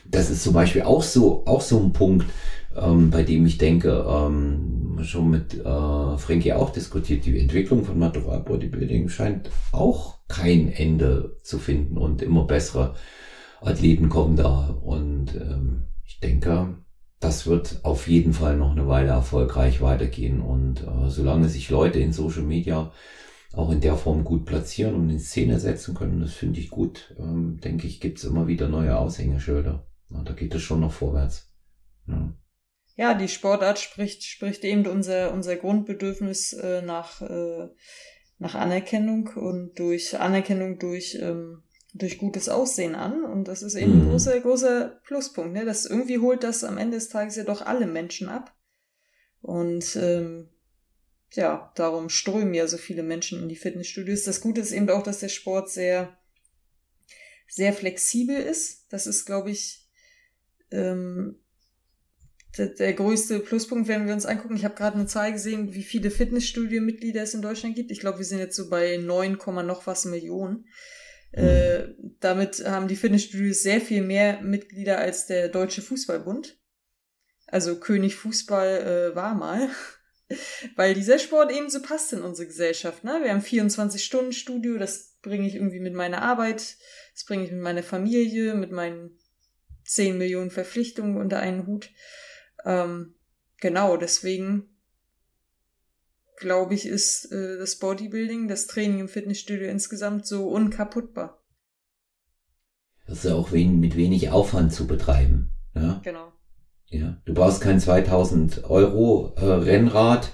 Das 0.08 0.32
ist 0.32 0.42
zum 0.42 0.54
Beispiel 0.54 0.82
auch 0.82 1.04
so, 1.04 1.46
auch 1.46 1.62
so 1.62 1.80
ein 1.80 1.94
Punkt, 1.94 2.26
ähm, 2.76 3.12
bei 3.12 3.22
dem 3.22 3.46
ich 3.46 3.60
denke, 3.60 4.08
ähm, 4.10 4.98
schon 5.04 5.30
mit 5.30 5.54
äh, 5.54 6.18
Frankie 6.18 6.54
auch 6.54 6.72
diskutiert, 6.72 7.28
die 7.28 7.40
Entwicklung 7.40 7.86
von 7.86 8.00
Natural 8.00 8.40
Bodybuilding 8.40 9.08
scheint 9.08 9.52
auch 9.72 10.18
kein 10.28 10.72
Ende 10.72 11.38
zu 11.44 11.60
finden 11.60 12.00
und 12.00 12.24
immer 12.24 12.46
bessere 12.46 12.96
Athleten 13.62 14.10
kommen 14.10 14.36
da. 14.36 14.70
Und 14.82 15.36
ähm, 15.36 15.84
ich 16.08 16.20
denke, 16.20 16.80
das 17.20 17.48
wird 17.48 17.80
auf 17.84 18.08
jeden 18.08 18.34
Fall 18.34 18.56
noch 18.58 18.72
eine 18.72 18.88
Weile 18.88 19.10
erfolgreich 19.10 19.82
weitergehen. 19.82 20.42
Und 20.42 20.82
äh, 20.82 21.10
solange 21.10 21.50
sich 21.50 21.70
Leute 21.70 22.00
in 22.00 22.14
Social 22.14 22.44
Media 22.44 22.92
auch 23.54 23.72
in 23.72 23.82
der 23.82 23.96
Form 23.96 24.24
gut 24.24 24.46
platzieren 24.46 24.96
und 24.96 25.10
in 25.10 25.20
Szene 25.20 25.60
setzen 25.60 25.96
können, 25.96 26.22
das 26.22 26.34
finde 26.34 26.60
ich 26.60 26.70
gut, 26.70 27.16
ähm, 27.20 27.60
denke 27.64 27.88
ich, 27.88 28.00
gibt's 28.00 28.24
immer 28.24 28.48
wieder 28.48 28.70
neue 28.70 28.98
Aushängeschilder. 28.98 29.86
Ja, 30.10 30.24
da 30.24 30.34
geht 30.34 30.54
es 30.56 30.62
schon 30.62 30.82
noch 30.82 30.94
vorwärts. 30.94 31.52
Ja 32.08 32.34
ja, 33.00 33.14
die 33.14 33.30
Sportart 33.30 33.80
spricht, 33.80 34.26
spricht 34.26 34.66
eben 34.66 34.86
unser, 34.86 35.32
unser 35.32 35.56
Grundbedürfnis 35.56 36.52
äh, 36.52 36.82
nach, 36.82 37.22
äh, 37.22 37.70
nach 38.40 38.56
Anerkennung 38.56 39.30
und 39.38 39.80
durch 39.80 40.20
Anerkennung 40.20 40.80
durch, 40.80 41.18
ähm, 41.22 41.64
durch 42.00 42.18
gutes 42.18 42.50
Aussehen 42.50 42.96
an. 42.96 43.24
Und 43.24 43.48
das 43.48 43.62
ist 43.62 43.76
eben 43.76 43.96
mhm. 43.96 44.02
ein 44.02 44.10
großer, 44.10 44.40
großer 44.40 45.00
Pluspunkt. 45.06 45.54
Ne? 45.54 45.66
Das 45.66 45.86
irgendwie 45.86 46.20
holt 46.20 46.44
das 46.44 46.64
am 46.64 46.78
Ende 46.78 46.98
des 46.98 47.10
Tages 47.10 47.36
ja 47.36 47.44
doch 47.44 47.62
alle 47.62 47.86
Menschen 47.86 48.30
ab. 48.30 48.56
Und 49.42 49.96
ähm, 49.96 50.50
ja, 51.34 51.72
darum 51.76 52.10
strömen 52.10 52.54
ja 52.54 52.68
so 52.68 52.78
viele 52.78 53.04
Menschen 53.04 53.42
in 53.42 53.50
die 53.50 53.56
Fitnessstudios. 53.56 54.24
Das 54.24 54.42
Gute 54.42 54.62
ist 54.62 54.72
eben 54.72 54.90
auch, 54.90 55.04
dass 55.04 55.20
der 55.20 55.30
Sport 55.30 55.70
sehr, 55.70 56.18
sehr 57.48 57.74
flexibel 57.74 58.36
ist. 58.36 58.88
Das 58.90 59.06
ist, 59.06 59.26
glaube 59.26 59.52
ich, 59.52 59.88
ähm, 60.72 61.40
der, 62.58 62.68
der 62.68 62.94
größte 62.94 63.40
Pluspunkt, 63.40 63.88
wenn 63.88 64.08
wir 64.08 64.14
uns 64.14 64.26
angucken, 64.26 64.56
ich 64.56 64.66
habe 64.66 64.76
gerade 64.76 64.98
eine 64.98 65.06
Zahl 65.06 65.32
gesehen, 65.32 65.74
wie 65.74 65.84
viele 65.84 66.10
Fitnessstudio-Mitglieder 66.10 67.22
es 67.22 67.36
in 67.36 67.44
Deutschland 67.44 67.76
gibt. 67.76 67.92
Ich 67.92 68.00
glaube, 68.00 68.18
wir 68.18 68.26
sind 68.26 68.40
jetzt 68.40 68.56
so 68.56 68.70
bei 68.70 68.98
9, 68.98 69.38
noch 69.66 69.86
was 69.86 70.06
Millionen. 70.06 70.66
Mhm. 71.32 72.16
Damit 72.20 72.66
haben 72.66 72.88
die 72.88 72.96
Fitnessstudios 72.96 73.62
sehr 73.62 73.82
viel 73.82 74.02
mehr 74.02 74.42
Mitglieder 74.42 74.98
als 74.98 75.28
der 75.28 75.50
Deutsche 75.50 75.82
Fußballbund. 75.82 76.58
Also 77.48 77.80
König 77.80 78.16
Fußball 78.16 79.12
äh, 79.12 79.16
war 79.16 79.36
mal. 79.36 79.70
Weil 80.76 80.94
dieser 80.94 81.18
Sport 81.18 81.52
eben 81.52 81.70
so 81.70 81.82
passt 81.82 82.14
in 82.14 82.22
unsere 82.22 82.48
Gesellschaft. 82.48 83.04
Ne? 83.04 83.20
Wir 83.24 83.32
haben 83.32 83.42
24-Stunden-Studio, 83.42 84.78
das 84.78 85.18
bringe 85.22 85.48
ich 85.48 85.56
irgendwie 85.56 85.80
mit 85.80 85.94
meiner 85.94 86.22
Arbeit, 86.22 86.78
das 87.14 87.26
bringe 87.26 87.46
ich 87.46 87.52
mit 87.52 87.62
meiner 87.62 87.84
Familie, 87.84 88.54
mit 88.54 88.72
meinen 88.72 89.18
10 89.86 90.18
Millionen 90.18 90.52
Verpflichtungen 90.52 91.18
unter 91.18 91.40
einen 91.40 91.66
Hut. 91.66 91.90
Ähm, 92.64 93.16
genau, 93.58 93.98
deswegen 93.98 94.69
glaube 96.40 96.74
ich, 96.74 96.86
ist 96.86 97.32
äh, 97.32 97.58
das 97.58 97.78
Bodybuilding, 97.78 98.48
das 98.48 98.68
Training 98.68 99.00
im 99.00 99.08
Fitnessstudio 99.08 99.68
insgesamt 99.68 100.26
so 100.26 100.48
unkaputtbar. 100.48 101.38
Das 103.08 103.20
ist 103.20 103.26
ja 103.26 103.36
auch 103.36 103.52
wen, 103.52 103.80
mit 103.80 103.96
wenig 103.96 104.30
Aufwand 104.30 104.74
zu 104.74 104.88
betreiben. 104.88 105.52
Ja? 105.76 106.00
Genau. 106.04 106.32
Ja, 106.88 107.18
du 107.26 107.34
brauchst 107.34 107.62
kein 107.62 107.80
2000 107.80 108.70
Euro 108.70 109.34
äh, 109.38 109.46
Rennrad, 109.46 110.32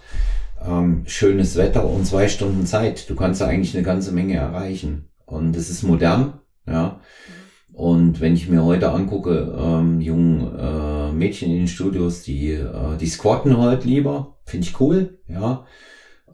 ähm, 0.62 1.03
schönes 1.06 1.58
Wetter 1.58 1.86
und 1.86 2.06
zwei 2.06 2.28
Stunden 2.28 2.66
Zeit. 2.66 3.10
Du 3.10 3.16
kannst 3.16 3.41
da 3.41 3.47
eigentlich 3.47 3.76
eine 3.76 3.86
ganze 3.86 4.12
Menge 4.12 4.36
erreichen. 4.36 5.10
Und 5.26 5.56
es 5.56 5.70
ist 5.70 5.84
modern, 5.84 6.39
ja. 6.68 7.01
Mhm. 7.01 7.45
Und 7.76 8.22
wenn 8.22 8.36
ich 8.36 8.47
mir 8.47 8.64
heute 8.64 8.91
angucke, 8.91 9.53
ähm, 9.60 9.99
jungen 9.99 10.58
äh, 10.58 11.12
Mädchen 11.12 11.51
in 11.51 11.58
den 11.58 11.68
Studios, 11.68 12.24
die, 12.24 12.51
äh, 12.51 12.97
die 12.97 13.08
squatten 13.08 13.58
halt 13.58 13.84
lieber. 13.84 14.38
Finde 14.45 14.68
ich 14.68 14.80
cool, 14.80 15.20
ja. 15.28 15.66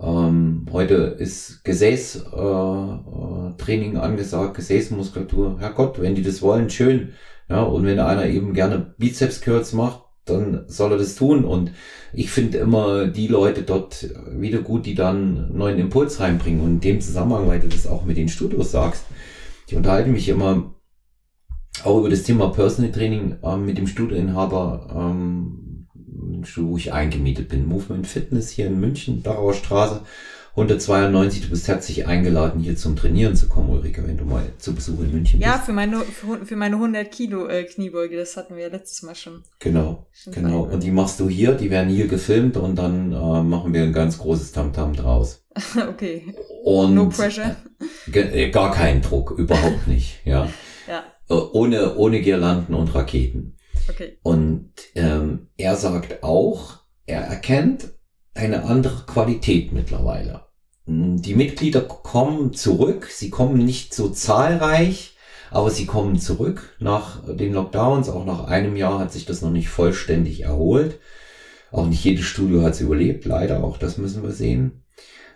Ähm, 0.01 0.65
heute 0.71 0.95
ist 0.95 1.63
Gesäßtraining 1.63 3.93
äh, 3.93 3.97
äh, 3.97 4.01
angesagt, 4.01 4.55
Gesäßmuskulatur. 4.55 5.59
Herrgott, 5.59 6.01
wenn 6.01 6.15
die 6.15 6.23
das 6.23 6.41
wollen, 6.41 6.69
schön. 6.69 7.13
Ja, 7.49 7.63
und 7.63 7.85
wenn 7.85 7.99
einer 7.99 8.25
eben 8.25 8.53
gerne 8.53 8.93
Bizeps 8.97 9.41
Curls 9.41 9.73
macht, 9.73 10.03
dann 10.25 10.63
soll 10.67 10.93
er 10.93 10.97
das 10.97 11.15
tun. 11.15 11.45
Und 11.45 11.71
ich 12.13 12.31
finde 12.31 12.57
immer 12.57 13.07
die 13.07 13.27
Leute 13.27 13.63
dort 13.63 14.09
wieder 14.31 14.59
gut, 14.59 14.85
die 14.85 14.95
dann 14.95 15.55
neuen 15.55 15.77
Impuls 15.77 16.19
reinbringen. 16.19 16.61
Und 16.61 16.71
in 16.71 16.79
dem 16.79 17.01
Zusammenhang, 17.01 17.47
weil 17.47 17.59
du 17.59 17.67
das 17.67 17.87
auch 17.87 18.05
mit 18.05 18.17
den 18.17 18.29
Studios 18.29 18.71
sagst, 18.71 19.05
ich 19.67 19.75
unterhalte 19.75 20.09
mich 20.09 20.27
immer 20.29 20.73
auch 21.83 21.99
über 21.99 22.09
das 22.09 22.23
Thema 22.23 22.49
Personal 22.49 22.91
Training 22.91 23.37
ähm, 23.43 23.65
mit 23.65 23.77
dem 23.77 23.87
Studioinhaber, 23.87 24.87
ähm, 24.95 25.70
wo 26.55 26.77
ich 26.77 26.93
eingemietet 26.93 27.49
bin. 27.49 27.65
Movement 27.65 28.07
Fitness 28.07 28.49
hier 28.49 28.67
in 28.67 28.79
München, 28.79 29.23
Darauer 29.23 29.53
Straße. 29.53 30.01
192, 30.51 31.43
du 31.43 31.49
bist 31.49 31.69
herzlich 31.69 32.07
eingeladen, 32.07 32.59
hier 32.59 32.75
zum 32.75 32.97
Trainieren 32.97 33.37
zu 33.37 33.47
kommen, 33.47 33.69
Ulrike, 33.69 34.05
wenn 34.05 34.17
du 34.17 34.25
mal 34.25 34.43
zu 34.57 34.75
Besuch 34.75 34.99
in 34.99 35.11
München 35.11 35.39
bist. 35.39 35.49
Ja, 35.49 35.57
für 35.57 35.71
meine, 35.71 36.01
für, 36.01 36.45
für 36.45 36.57
meine 36.57 36.75
100 36.75 37.09
Kilo 37.09 37.47
äh, 37.47 37.63
Kniebeuge, 37.63 38.17
das 38.17 38.35
hatten 38.35 38.57
wir 38.57 38.63
ja 38.63 38.69
letztes 38.69 39.01
Mal 39.03 39.15
schon. 39.15 39.43
Genau, 39.59 40.07
schon 40.11 40.33
genau. 40.33 40.63
Und 40.63 40.83
die 40.83 40.91
machst 40.91 41.21
du 41.21 41.29
hier, 41.29 41.53
die 41.53 41.69
werden 41.69 41.89
hier 41.89 42.07
gefilmt 42.07 42.57
und 42.57 42.75
dann 42.75 43.13
äh, 43.13 43.43
machen 43.43 43.73
wir 43.73 43.83
ein 43.83 43.93
ganz 43.93 44.17
großes 44.17 44.51
Tamtam 44.51 44.91
-Tam 44.91 44.97
draus. 44.97 45.45
okay. 45.89 46.35
Und 46.63 46.95
no 46.95 47.07
pressure. 47.07 47.55
Äh, 48.13 48.49
gar 48.51 48.71
keinen 48.71 49.01
Druck, 49.01 49.31
überhaupt 49.31 49.87
nicht, 49.87 50.21
ja. 50.25 50.47
ja. 50.87 51.03
Äh, 51.29 51.33
ohne, 51.33 51.95
ohne 51.95 52.21
Girlanden 52.21 52.75
und 52.75 52.93
Raketen. 52.93 53.55
Okay. 53.89 54.17
Und 54.23 54.71
ähm, 54.95 55.47
er 55.57 55.75
sagt 55.75 56.23
auch, 56.23 56.79
er 57.05 57.21
erkennt 57.21 57.89
eine 58.33 58.63
andere 58.63 59.05
Qualität 59.05 59.73
mittlerweile. 59.73 60.45
Hm, 60.85 61.21
die 61.21 61.35
Mitglieder 61.35 61.81
kommen 61.81 62.53
zurück, 62.53 63.09
sie 63.11 63.29
kommen 63.29 63.63
nicht 63.63 63.93
so 63.93 64.09
zahlreich, 64.09 65.15
aber 65.49 65.69
sie 65.69 65.85
kommen 65.85 66.17
zurück 66.17 66.75
nach 66.79 67.23
den 67.35 67.53
Lockdowns. 67.53 68.09
Auch 68.09 68.25
nach 68.25 68.45
einem 68.45 68.75
Jahr 68.75 68.99
hat 68.99 69.11
sich 69.11 69.25
das 69.25 69.41
noch 69.41 69.51
nicht 69.51 69.69
vollständig 69.69 70.43
erholt. 70.43 70.99
Auch 71.71 71.87
nicht 71.87 72.03
jedes 72.03 72.25
Studio 72.25 72.63
hat 72.63 72.73
es 72.73 72.81
überlebt, 72.81 73.25
leider, 73.25 73.63
auch 73.63 73.77
das 73.77 73.97
müssen 73.97 74.23
wir 74.23 74.31
sehen. 74.31 74.83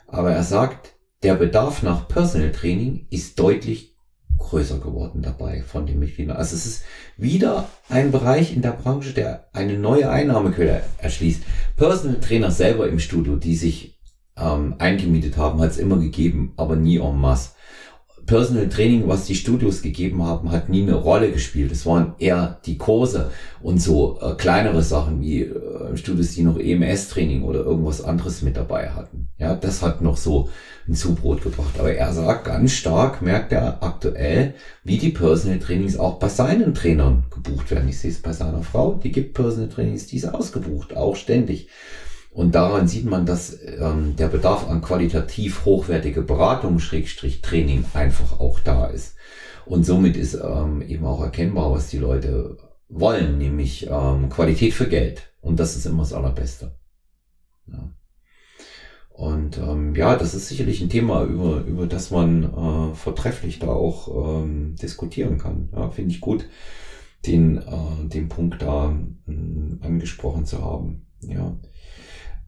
Aber 0.07 0.31
er 0.31 0.43
sagt, 0.43 0.93
der 1.23 1.35
Bedarf 1.35 1.81
nach 1.81 2.07
Personal 2.07 2.51
Training 2.51 3.07
ist 3.09 3.39
deutlich 3.39 3.94
größer 4.37 4.79
geworden 4.79 5.21
dabei 5.21 5.63
von 5.63 5.85
den 5.85 5.99
Mitgliedern. 5.99 6.37
Also 6.37 6.55
es 6.55 6.65
ist 6.65 6.83
wieder 7.17 7.67
ein 7.89 8.11
Bereich 8.11 8.53
in 8.53 8.61
der 8.61 8.71
Branche, 8.71 9.13
der 9.13 9.47
eine 9.53 9.77
neue 9.77 10.09
Einnahmequelle 10.09 10.83
erschließt. 10.97 11.43
Personal 11.77 12.19
Trainer 12.19 12.51
selber 12.51 12.87
im 12.87 12.99
Studio, 12.99 13.35
die 13.35 13.55
sich 13.55 13.99
ähm, 14.37 14.75
eingemietet 14.79 15.37
haben, 15.37 15.61
hat 15.61 15.71
es 15.71 15.77
immer 15.77 15.97
gegeben, 15.97 16.53
aber 16.57 16.75
nie 16.75 16.97
en 16.97 17.17
masse. 17.17 17.51
Personal 18.25 18.69
Training, 18.69 19.07
was 19.07 19.25
die 19.25 19.35
Studios 19.35 19.81
gegeben 19.81 20.23
haben, 20.23 20.51
hat 20.51 20.69
nie 20.69 20.81
eine 20.81 20.95
Rolle 20.95 21.31
gespielt. 21.31 21.71
Es 21.71 21.85
waren 21.85 22.15
eher 22.17 22.59
die 22.65 22.77
Kurse 22.77 23.31
und 23.61 23.81
so 23.81 24.19
äh, 24.19 24.33
kleinere 24.33 24.81
Sachen 24.81 25.21
wie 25.21 25.41
äh, 25.41 25.95
Studios, 25.95 26.31
die 26.31 26.41
noch 26.41 26.59
EMS-Training 26.59 27.43
oder 27.43 27.59
irgendwas 27.59 28.03
anderes 28.03 28.41
mit 28.41 28.57
dabei 28.57 28.89
hatten. 28.89 29.27
Ja, 29.37 29.55
das 29.55 29.81
hat 29.81 30.01
noch 30.01 30.17
so 30.17 30.49
ein 30.87 30.95
Zubrot 30.95 31.43
gebracht. 31.43 31.79
Aber 31.79 31.93
er 31.93 32.13
sagt 32.13 32.45
ganz 32.45 32.71
stark, 32.71 33.21
merkt 33.21 33.51
er 33.51 33.83
aktuell, 33.83 34.55
wie 34.83 34.97
die 34.97 35.09
Personal 35.09 35.59
Trainings 35.59 35.97
auch 35.97 36.17
bei 36.17 36.29
seinen 36.29 36.73
Trainern 36.73 37.25
gebucht 37.29 37.69
werden. 37.69 37.89
Ich 37.89 37.99
sehe 37.99 38.11
es 38.11 38.21
bei 38.21 38.33
seiner 38.33 38.63
Frau, 38.63 38.95
die 38.95 39.11
gibt 39.11 39.35
Personal 39.35 39.69
Trainings, 39.69 40.07
die 40.07 40.17
ist 40.17 40.25
ausgebucht, 40.25 40.95
auch 40.95 41.15
ständig. 41.15 41.69
Und 42.35 42.53
daran 42.53 42.85
sieht 42.85 43.05
man, 43.05 43.25
dass 43.25 43.57
ähm, 43.63 44.17
der 44.17 44.27
Bedarf 44.27 44.67
an 44.67 44.81
qualitativ 44.81 45.63
hochwertige 45.63 46.21
Beratung, 46.21 46.79
Schrägstrich 46.79 47.41
Training 47.41 47.85
einfach 47.93 48.41
auch 48.41 48.59
da 48.59 48.87
ist. 48.87 49.15
Und 49.65 49.85
somit 49.85 50.17
ist 50.17 50.33
ähm, 50.43 50.81
eben 50.81 51.05
auch 51.05 51.21
erkennbar, 51.23 51.71
was 51.71 51.87
die 51.87 51.97
Leute 51.97 52.57
wollen, 52.89 53.37
nämlich 53.37 53.87
ähm, 53.89 54.27
Qualität 54.27 54.73
für 54.73 54.89
Geld. 54.89 55.31
Und 55.39 55.61
das 55.61 55.77
ist 55.77 55.85
immer 55.85 56.03
das 56.03 56.11
Allerbeste. 56.11 56.75
Ja. 57.67 57.89
Und 59.11 59.57
ähm, 59.57 59.95
ja, 59.95 60.17
das 60.17 60.35
ist 60.35 60.49
sicherlich 60.49 60.81
ein 60.81 60.89
Thema, 60.89 61.23
über, 61.23 61.61
über 61.61 61.87
das 61.87 62.11
man 62.11 62.43
äh, 62.43 62.95
vortrefflich 62.95 63.59
da 63.59 63.67
auch 63.67 64.43
ähm, 64.43 64.75
diskutieren 64.75 65.37
kann. 65.37 65.69
Ja, 65.71 65.89
Finde 65.89 66.13
ich 66.13 66.19
gut, 66.19 66.49
den, 67.25 67.59
äh, 67.59 68.09
den 68.09 68.27
Punkt 68.27 68.61
da 68.61 68.93
äh, 69.25 69.85
angesprochen 69.85 70.45
zu 70.45 70.61
haben. 70.61 71.07
Ja. 71.21 71.55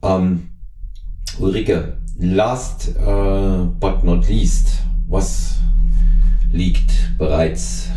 Ähm, 0.02 0.50
Ulrike, 1.38 1.98
last 2.18 2.96
uh, 2.98 3.66
but 3.80 4.04
not 4.04 4.28
least, 4.28 4.78
was 5.08 5.58
liegt 6.52 7.18
bereits 7.18 7.88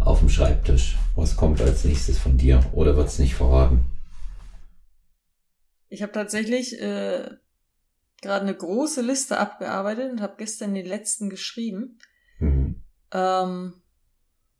auf 0.00 0.20
dem 0.20 0.28
Schreibtisch? 0.28 0.96
Was 1.16 1.36
kommt 1.36 1.60
als 1.60 1.84
nächstes 1.84 2.18
von 2.18 2.38
dir 2.38 2.64
oder 2.72 2.96
wird 2.96 3.08
es 3.08 3.18
nicht 3.18 3.34
verraten? 3.34 3.84
Ich 5.88 6.02
habe 6.02 6.12
tatsächlich 6.12 6.80
äh, 6.80 7.30
gerade 8.22 8.42
eine 8.42 8.54
große 8.54 9.02
Liste 9.02 9.38
abgearbeitet 9.38 10.12
und 10.12 10.20
habe 10.20 10.34
gestern 10.38 10.74
den 10.74 10.86
letzten 10.86 11.30
geschrieben. 11.30 11.98
Mhm. 12.38 12.82
Ähm, 13.12 13.74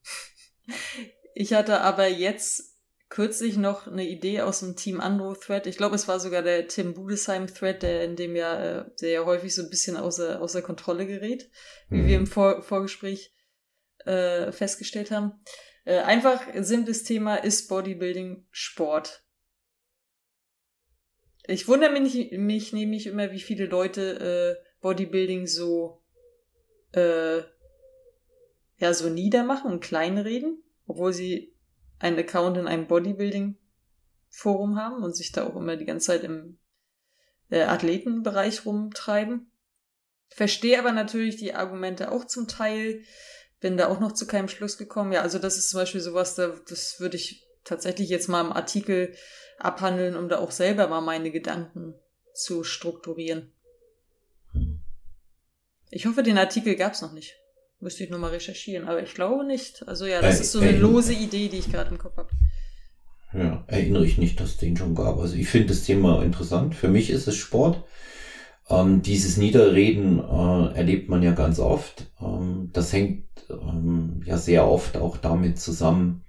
ich 1.34 1.54
hatte 1.54 1.80
aber 1.80 2.08
jetzt 2.08 2.69
kürzlich 3.10 3.56
noch 3.56 3.88
eine 3.88 4.08
Idee 4.08 4.40
aus 4.40 4.60
dem 4.60 4.76
Team 4.76 5.00
Andro 5.00 5.34
Thread. 5.34 5.66
Ich 5.66 5.76
glaube, 5.76 5.96
es 5.96 6.06
war 6.06 6.20
sogar 6.20 6.42
der 6.42 6.68
Tim 6.68 6.94
Budesheim 6.94 7.48
Thread, 7.48 7.82
der 7.82 8.04
in 8.04 8.14
dem 8.16 8.36
ja 8.36 8.80
äh, 8.80 8.84
sehr 8.94 9.26
häufig 9.26 9.54
so 9.54 9.62
ein 9.62 9.68
bisschen 9.68 9.96
außer, 9.96 10.40
außer 10.40 10.62
Kontrolle 10.62 11.06
gerät, 11.06 11.50
wie 11.88 11.98
mhm. 11.98 12.06
wir 12.06 12.16
im 12.16 12.26
Vor 12.28 12.62
Vorgespräch 12.62 13.34
äh, 14.06 14.52
festgestellt 14.52 15.10
haben. 15.10 15.32
Äh, 15.84 15.98
einfach 15.98 16.40
simples 16.60 17.02
Thema 17.02 17.34
ist 17.34 17.68
Bodybuilding 17.68 18.46
Sport. 18.52 19.24
Ich 21.46 21.66
wundere 21.66 21.90
mich, 21.90 22.30
mich 22.30 22.72
nämlich 22.72 23.08
immer, 23.08 23.32
wie 23.32 23.40
viele 23.40 23.66
Leute 23.66 24.56
äh, 24.60 24.64
Bodybuilding 24.80 25.48
so 25.48 26.04
äh, 26.92 27.38
ja 28.78 28.94
so 28.94 29.08
niedermachen 29.08 29.72
und 29.72 29.80
kleinreden, 29.80 30.62
obwohl 30.86 31.12
sie 31.12 31.56
einen 32.00 32.18
Account 32.18 32.56
in 32.56 32.66
einem 32.66 32.88
Bodybuilding 32.88 33.56
Forum 34.28 34.76
haben 34.76 35.02
und 35.02 35.14
sich 35.14 35.32
da 35.32 35.46
auch 35.46 35.56
immer 35.56 35.76
die 35.76 35.84
ganze 35.84 36.08
Zeit 36.08 36.24
im 36.24 36.58
äh, 37.50 37.62
Athletenbereich 37.62 38.64
rumtreiben. 38.64 39.50
Verstehe 40.28 40.78
aber 40.78 40.92
natürlich 40.92 41.36
die 41.36 41.54
Argumente 41.54 42.10
auch 42.10 42.24
zum 42.24 42.48
Teil. 42.48 43.02
Bin 43.60 43.76
da 43.76 43.88
auch 43.88 44.00
noch 44.00 44.12
zu 44.12 44.26
keinem 44.26 44.48
Schluss 44.48 44.78
gekommen. 44.78 45.12
Ja, 45.12 45.22
also 45.22 45.38
das 45.38 45.58
ist 45.58 45.70
zum 45.70 45.80
Beispiel 45.80 46.00
sowas, 46.00 46.34
da, 46.36 46.54
das 46.68 47.00
würde 47.00 47.16
ich 47.16 47.46
tatsächlich 47.64 48.08
jetzt 48.08 48.28
mal 48.28 48.40
im 48.40 48.52
Artikel 48.52 49.14
abhandeln, 49.58 50.16
um 50.16 50.28
da 50.28 50.38
auch 50.38 50.52
selber 50.52 50.88
mal 50.88 51.00
meine 51.00 51.30
Gedanken 51.30 51.94
zu 52.32 52.64
strukturieren. 52.64 53.52
Ich 55.90 56.06
hoffe, 56.06 56.22
den 56.22 56.38
Artikel 56.38 56.76
gab 56.76 56.92
es 56.92 57.02
noch 57.02 57.12
nicht. 57.12 57.39
Müsste 57.80 58.04
ich 58.04 58.10
nochmal 58.10 58.30
recherchieren, 58.30 58.86
aber 58.86 59.02
ich 59.02 59.14
glaube 59.14 59.44
nicht. 59.44 59.88
Also 59.88 60.04
ja, 60.06 60.20
das 60.20 60.38
äh, 60.38 60.42
ist 60.42 60.52
so 60.52 60.60
eine 60.60 60.70
äh, 60.70 60.76
lose 60.76 61.14
Idee, 61.14 61.48
die 61.48 61.58
ich 61.58 61.72
gerade 61.72 61.90
im 61.90 61.98
Kopf 61.98 62.16
habe. 62.18 62.28
Ja, 63.32 63.64
erinnere 63.68 64.04
ich 64.04 64.18
nicht, 64.18 64.38
dass 64.38 64.50
es 64.50 64.56
den 64.58 64.76
schon 64.76 64.94
gab. 64.94 65.18
Also 65.18 65.36
ich 65.36 65.48
finde 65.48 65.68
das 65.68 65.84
Thema 65.84 66.22
interessant. 66.22 66.74
Für 66.74 66.88
mich 66.88 67.10
ist 67.10 67.26
es 67.26 67.36
Sport. 67.36 67.84
Ähm, 68.68 69.02
dieses 69.02 69.36
Niederreden 69.36 70.18
äh, 70.18 70.76
erlebt 70.76 71.08
man 71.08 71.22
ja 71.22 71.32
ganz 71.32 71.58
oft. 71.58 72.10
Ähm, 72.20 72.70
das 72.72 72.92
hängt 72.92 73.24
ähm, 73.48 74.22
ja 74.24 74.36
sehr 74.36 74.68
oft 74.68 74.96
auch 74.96 75.16
damit 75.16 75.58
zusammen, 75.58 76.24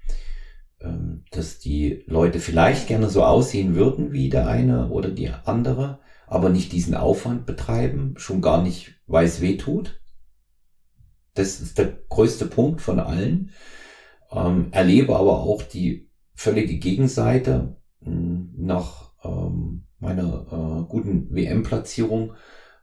ähm, 0.80 1.26
dass 1.32 1.60
die 1.60 2.04
Leute 2.08 2.40
vielleicht 2.40 2.88
gerne 2.88 3.10
so 3.10 3.24
aussehen 3.24 3.76
würden 3.76 4.12
wie 4.12 4.30
der 4.30 4.48
eine 4.48 4.90
oder 4.90 5.10
die 5.10 5.30
andere, 5.46 6.00
aber 6.28 6.50
nicht 6.50 6.72
diesen 6.72 6.96
Aufwand 6.96 7.46
betreiben, 7.46 8.14
schon 8.18 8.42
gar 8.42 8.64
nicht, 8.64 8.96
weil 9.06 9.26
es 9.26 9.42
weh 9.42 9.58
tut. 9.58 10.01
Das 11.34 11.60
ist 11.62 11.78
der 11.78 11.98
größte 12.10 12.46
Punkt 12.46 12.82
von 12.82 13.00
allen. 13.00 13.52
Ähm, 14.32 14.68
erlebe 14.72 15.16
aber 15.16 15.40
auch 15.40 15.62
die 15.62 16.10
völlige 16.34 16.78
Gegenseite. 16.78 17.78
Hm, 18.04 18.54
nach 18.58 19.14
ähm, 19.24 19.84
meiner 20.00 20.48
äh, 20.52 20.90
guten 20.90 21.34
WM-Platzierung 21.34 22.34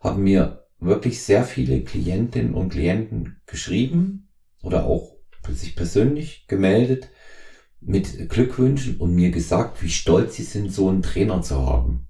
haben 0.01 0.23
mir 0.23 0.67
wirklich 0.79 1.23
sehr 1.23 1.45
viele 1.45 1.83
Klientinnen 1.83 2.55
und 2.55 2.71
Klienten 2.71 3.41
geschrieben 3.47 4.29
oder 4.63 4.85
auch 4.85 5.19
sich 5.49 5.77
persönlich 5.77 6.47
gemeldet, 6.47 7.09
mit 7.81 8.29
Glückwünschen 8.29 8.97
und 8.97 9.15
mir 9.15 9.31
gesagt, 9.31 9.83
wie 9.83 9.89
stolz 9.89 10.37
sie 10.37 10.43
sind, 10.43 10.73
so 10.73 10.89
einen 10.89 11.03
Trainer 11.03 11.43
zu 11.43 11.65
haben. 11.65 12.09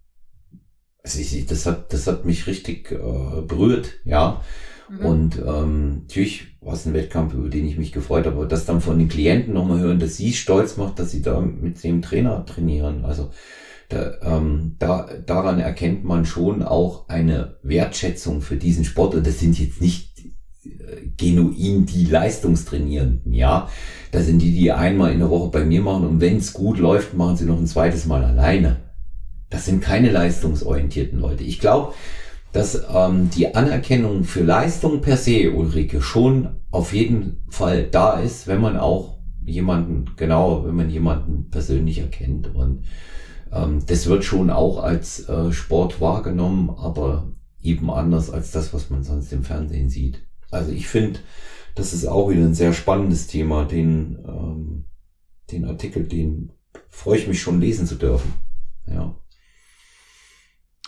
Also 1.02 1.20
ich, 1.20 1.46
das 1.46 1.66
hat, 1.66 1.92
das 1.92 2.06
hat 2.06 2.24
mich 2.24 2.46
richtig 2.46 2.90
äh, 2.90 3.42
berührt, 3.42 4.00
ja. 4.04 4.42
Mhm. 4.88 5.06
Und 5.06 5.38
ähm, 5.46 6.02
natürlich 6.02 6.56
war 6.60 6.74
es 6.74 6.86
ein 6.86 6.94
Wettkampf, 6.94 7.34
über 7.34 7.48
den 7.48 7.66
ich 7.66 7.78
mich 7.78 7.92
gefreut 7.92 8.26
habe, 8.26 8.36
aber 8.36 8.46
das 8.46 8.66
dann 8.66 8.80
von 8.80 8.98
den 8.98 9.08
Klienten 9.08 9.54
nochmal 9.54 9.80
hören, 9.80 9.98
dass 9.98 10.16
sie 10.16 10.32
stolz 10.32 10.76
macht, 10.76 10.98
dass 10.98 11.10
sie 11.10 11.22
da 11.22 11.40
mit 11.40 11.82
dem 11.82 12.02
Trainer 12.02 12.44
trainieren. 12.44 13.04
Also 13.04 13.30
da, 13.88 14.14
ähm, 14.22 14.76
da, 14.78 15.08
daran 15.24 15.60
erkennt 15.60 16.04
man 16.04 16.26
schon 16.26 16.62
auch 16.62 17.08
eine 17.08 17.56
Wertschätzung 17.62 18.42
für 18.42 18.56
diesen 18.56 18.84
Sport. 18.84 19.14
Und 19.14 19.26
das 19.26 19.38
sind 19.38 19.58
jetzt 19.58 19.80
nicht 19.80 20.08
genuin 21.16 21.86
die 21.86 22.04
Leistungstrainierenden, 22.04 23.34
ja. 23.34 23.68
Das 24.12 24.26
sind 24.26 24.40
die, 24.40 24.52
die 24.52 24.72
einmal 24.72 25.12
in 25.12 25.18
der 25.18 25.30
Woche 25.30 25.50
bei 25.50 25.64
mir 25.64 25.82
machen 25.82 26.06
und 26.06 26.20
wenn 26.20 26.36
es 26.36 26.52
gut 26.52 26.78
läuft, 26.78 27.14
machen 27.14 27.36
sie 27.36 27.44
noch 27.44 27.58
ein 27.58 27.66
zweites 27.66 28.06
Mal 28.06 28.24
alleine. 28.24 28.76
Das 29.50 29.64
sind 29.64 29.82
keine 29.82 30.10
leistungsorientierten 30.10 31.18
Leute. 31.18 31.44
Ich 31.44 31.58
glaube, 31.58 31.94
dass 32.52 32.82
ähm, 32.92 33.30
die 33.30 33.54
Anerkennung 33.54 34.24
für 34.24 34.42
Leistung 34.42 35.00
per 35.00 35.16
se, 35.16 35.52
Ulrike, 35.52 36.00
schon 36.00 36.60
auf 36.70 36.92
jeden 36.92 37.44
Fall 37.48 37.84
da 37.84 38.18
ist, 38.18 38.46
wenn 38.46 38.60
man 38.60 38.76
auch 38.76 39.18
jemanden, 39.44 40.06
genau, 40.16 40.64
wenn 40.64 40.76
man 40.76 40.90
jemanden 40.90 41.50
persönlich 41.50 41.98
erkennt. 41.98 42.54
Und 42.54 42.84
ähm, 43.52 43.80
das 43.86 44.06
wird 44.06 44.24
schon 44.24 44.50
auch 44.50 44.82
als 44.82 45.28
äh, 45.28 45.52
Sport 45.52 46.00
wahrgenommen, 46.00 46.70
aber 46.70 47.32
eben 47.62 47.90
anders 47.90 48.30
als 48.30 48.50
das, 48.50 48.72
was 48.72 48.90
man 48.90 49.02
sonst 49.02 49.32
im 49.32 49.44
Fernsehen 49.44 49.88
sieht. 49.88 50.22
Also 50.50 50.72
ich 50.72 50.88
finde, 50.88 51.20
das 51.74 51.92
ist 51.92 52.06
auch 52.06 52.30
wieder 52.30 52.42
ein 52.42 52.54
sehr 52.54 52.72
spannendes 52.72 53.26
Thema. 53.26 53.64
Den, 53.64 54.18
ähm, 54.26 54.84
den 55.50 55.64
Artikel, 55.64 56.04
den 56.04 56.52
freue 56.88 57.18
ich 57.18 57.28
mich 57.28 57.40
schon 57.40 57.60
lesen 57.60 57.86
zu 57.86 57.96
dürfen. 57.96 58.32
Ja. 58.86 59.14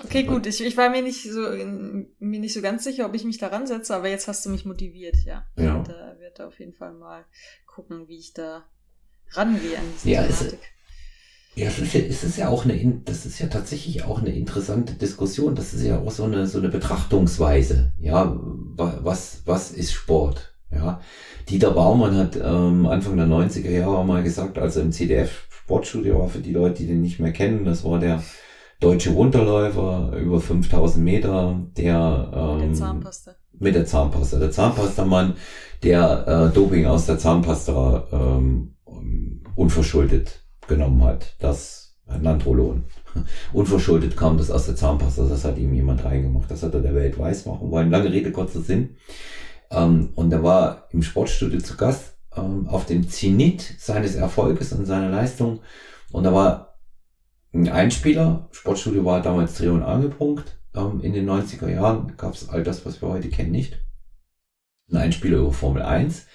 Okay, 0.04 0.22
gut. 0.24 0.46
Ich, 0.46 0.64
ich 0.64 0.76
war 0.76 0.90
mir 0.90 1.02
nicht 1.02 1.30
so 1.30 1.40
mir 1.40 2.40
nicht 2.40 2.54
so 2.54 2.62
ganz 2.62 2.84
sicher, 2.84 3.06
ob 3.06 3.14
ich 3.14 3.24
mich 3.24 3.38
daran 3.38 3.66
setze, 3.66 3.94
aber 3.94 4.08
jetzt 4.08 4.28
hast 4.28 4.44
du 4.44 4.50
mich 4.50 4.64
motiviert, 4.64 5.16
ja. 5.24 5.44
ja. 5.56 5.82
Ich 5.82 5.88
werde, 5.88 6.16
werde 6.20 6.46
auf 6.46 6.58
jeden 6.58 6.72
Fall 6.72 6.92
mal 6.92 7.24
gucken, 7.66 8.08
wie 8.08 8.18
ich 8.18 8.32
da 8.32 8.64
rangehe 9.32 9.78
an 9.78 9.84
diese 9.94 10.10
ja, 10.10 10.22
Thematik. 10.22 10.58
Es, 10.60 11.60
ja, 11.60 11.66
das 11.66 11.78
ist 11.78 11.94
ja, 11.94 12.00
es 12.00 12.24
ist 12.24 12.36
ja 12.38 12.48
auch 12.48 12.64
eine, 12.64 13.02
das 13.04 13.26
ist 13.26 13.38
ja 13.38 13.48
tatsächlich 13.48 14.04
auch 14.04 14.20
eine 14.20 14.34
interessante 14.34 14.94
Diskussion. 14.94 15.54
Das 15.54 15.74
ist 15.74 15.84
ja 15.84 15.98
auch 15.98 16.10
so 16.10 16.24
eine, 16.24 16.46
so 16.46 16.58
eine 16.58 16.68
Betrachtungsweise. 16.68 17.92
Ja, 17.98 18.38
was, 18.76 19.42
was 19.46 19.70
ist 19.72 19.92
Sport? 19.92 20.54
Ja, 20.70 21.00
Dieter 21.48 21.72
Baumann 21.72 22.16
hat 22.16 22.36
ähm, 22.36 22.86
Anfang 22.86 23.16
der 23.16 23.26
90er 23.26 23.70
Jahre 23.70 24.04
mal 24.04 24.22
gesagt, 24.22 24.56
als 24.56 24.76
er 24.76 24.82
im 24.82 24.92
CDF 24.92 25.48
Sportstudio 25.50 26.20
war, 26.20 26.28
für 26.28 26.38
die 26.38 26.52
Leute, 26.52 26.82
die 26.82 26.86
den 26.86 27.02
nicht 27.02 27.18
mehr 27.18 27.32
kennen, 27.32 27.64
das 27.64 27.82
war 27.84 27.98
der 27.98 28.22
deutsche 28.80 29.10
Runterläufer 29.10 30.12
über 30.18 30.40
5000 30.40 31.04
Meter, 31.04 31.60
der, 31.76 32.30
ähm, 32.34 32.58
mit 32.58 32.68
der 32.68 32.74
Zahnpasta. 32.74 33.34
Mit 33.58 33.74
der 33.74 33.86
Zahnpasta. 33.86 34.38
Der 34.38 34.50
Zahnpastamann, 34.50 35.34
der 35.82 36.26
äh, 36.26 36.54
Doping 36.54 36.86
aus 36.86 37.06
der 37.06 37.18
Zahnpasta 37.18 38.06
ähm, 38.12 38.74
unverschuldet 39.54 40.42
genommen 40.66 41.04
hat, 41.04 41.36
das 41.38 41.94
Nandrolon. 42.06 42.84
Unverschuldet 43.52 44.16
kam 44.16 44.38
das 44.38 44.50
aus 44.50 44.66
der 44.66 44.76
Zahnpasta, 44.76 45.24
das 45.24 45.44
hat 45.44 45.58
ihm 45.58 45.74
jemand 45.74 46.04
reingemacht. 46.04 46.50
Das 46.50 46.62
hat 46.62 46.74
er 46.74 46.80
der 46.80 46.94
Welt 46.94 47.18
weiß 47.18 47.46
machen 47.46 47.70
wollen. 47.70 47.90
Lange 47.90 48.10
Rede, 48.10 48.32
kurzer 48.32 48.60
Sinn. 48.60 48.96
Ähm, 49.70 50.10
und 50.14 50.32
er 50.32 50.42
war 50.42 50.88
im 50.90 51.02
Sportstudio 51.02 51.60
zu 51.60 51.76
Gast 51.76 52.14
ähm, 52.36 52.66
auf 52.68 52.86
dem 52.86 53.08
Zenit 53.08 53.74
seines 53.78 54.14
Erfolges 54.14 54.72
und 54.72 54.86
seiner 54.86 55.10
Leistung. 55.10 55.60
Und 56.12 56.24
da 56.24 56.32
war 56.32 56.69
ein 57.52 57.68
Einspieler, 57.68 58.48
Sportstudio 58.52 59.04
war 59.04 59.22
damals 59.22 59.56
Dreh- 59.56 59.68
und 59.68 59.82
Angelpunkt. 59.82 60.58
Ähm, 60.74 61.00
in 61.00 61.12
den 61.12 61.28
90er 61.28 61.68
Jahren 61.68 62.16
gab 62.16 62.34
es 62.34 62.48
all 62.48 62.62
das, 62.62 62.86
was 62.86 63.02
wir 63.02 63.08
heute 63.08 63.28
kennen, 63.28 63.50
nicht. 63.50 63.80
Ein 64.90 64.98
Einspieler 64.98 65.38
über 65.38 65.52
Formel 65.52 65.82
1. 65.82 66.26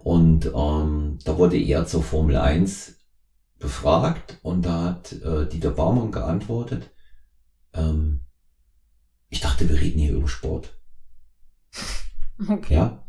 Und 0.00 0.46
ähm, 0.46 1.18
da 1.24 1.38
wurde 1.38 1.58
er 1.58 1.86
zur 1.86 2.02
Formel 2.02 2.36
1 2.36 2.96
befragt 3.58 4.38
und 4.42 4.64
da 4.64 4.84
hat 4.84 5.12
äh, 5.12 5.48
Dieter 5.48 5.70
Baumann 5.70 6.12
geantwortet, 6.12 6.90
ähm, 7.74 8.20
ich 9.30 9.40
dachte, 9.40 9.68
wir 9.68 9.80
reden 9.80 9.98
hier 9.98 10.14
über 10.14 10.28
Sport. 10.28 10.74
Okay. 12.48 12.72
Ja, 12.72 13.04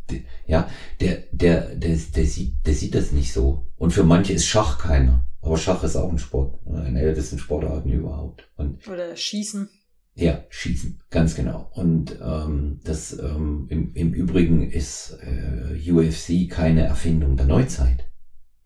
ja, 0.47 0.67
der, 0.99 1.17
der, 1.31 1.75
der, 1.75 1.95
der, 1.95 2.25
sieht, 2.25 2.65
der 2.65 2.73
sieht 2.73 2.95
das 2.95 3.11
nicht 3.11 3.31
so. 3.31 3.67
Und 3.75 3.91
für 3.91 4.03
manche 4.03 4.33
ist 4.33 4.47
Schach 4.47 4.79
keiner. 4.79 5.28
Aber 5.41 5.57
Schach 5.57 5.83
ist 5.83 5.95
auch 5.95 6.11
ein 6.11 6.19
Sport, 6.19 6.59
eine 6.67 6.99
der 6.99 7.09
ältesten 7.09 7.39
Sportarten 7.39 7.91
überhaupt. 7.91 8.49
Und 8.57 8.85
Oder 8.87 9.15
Schießen. 9.15 9.69
Ja, 10.15 10.43
Schießen, 10.49 11.01
ganz 11.09 11.35
genau. 11.35 11.71
Und 11.73 12.19
ähm, 12.21 12.81
das 12.83 13.17
ähm, 13.17 13.67
im, 13.69 13.93
im 13.93 14.13
Übrigen 14.13 14.69
ist 14.69 15.17
äh, 15.21 15.91
UFC 15.91 16.49
keine 16.49 16.83
Erfindung 16.83 17.37
der 17.37 17.45
Neuzeit. 17.45 18.05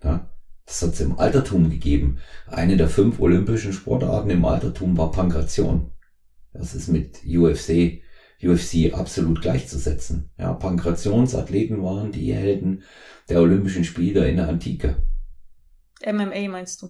Ja? 0.03 0.29
Das 0.65 0.81
hat 0.81 0.93
es 0.93 1.01
im 1.01 1.19
Altertum 1.19 1.69
gegeben. 1.69 2.17
Eine 2.47 2.77
der 2.77 2.87
fünf 2.87 3.19
olympischen 3.19 3.73
Sportarten 3.73 4.31
im 4.31 4.45
Altertum 4.45 4.97
war 4.97 5.11
Pankration. 5.11 5.91
Das 6.53 6.73
ist 6.73 6.87
mit 6.87 7.21
UFC 7.25 8.01
UFC 8.45 8.93
absolut 8.93 9.41
gleichzusetzen. 9.41 10.29
Ja, 10.37 10.53
Pankrationsathleten 10.53 11.81
waren 11.83 12.11
die 12.11 12.33
Helden 12.33 12.83
der 13.29 13.41
Olympischen 13.41 13.83
Spiele 13.83 14.27
in 14.27 14.37
der 14.37 14.49
Antike. 14.49 14.97
MMA 16.05 16.49
meinst 16.49 16.81
du? 16.81 16.89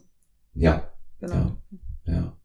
Ja. 0.54 0.90
Genau. 1.20 1.58
Ja, 2.06 2.14
ja. 2.14 2.38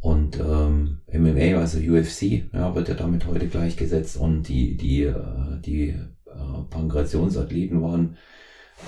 Und 0.00 0.38
ähm, 0.38 1.00
MMA, 1.12 1.58
also 1.58 1.78
UFC, 1.78 2.44
ja, 2.52 2.74
wird 2.74 2.88
ja 2.88 2.94
damit 2.94 3.26
heute 3.26 3.48
gleichgesetzt 3.48 4.16
und 4.16 4.44
die, 4.44 4.76
die, 4.76 5.02
äh, 5.02 5.60
die 5.60 5.88
äh, 5.88 6.62
Pankrationsathleten 6.70 7.82
waren 7.82 8.16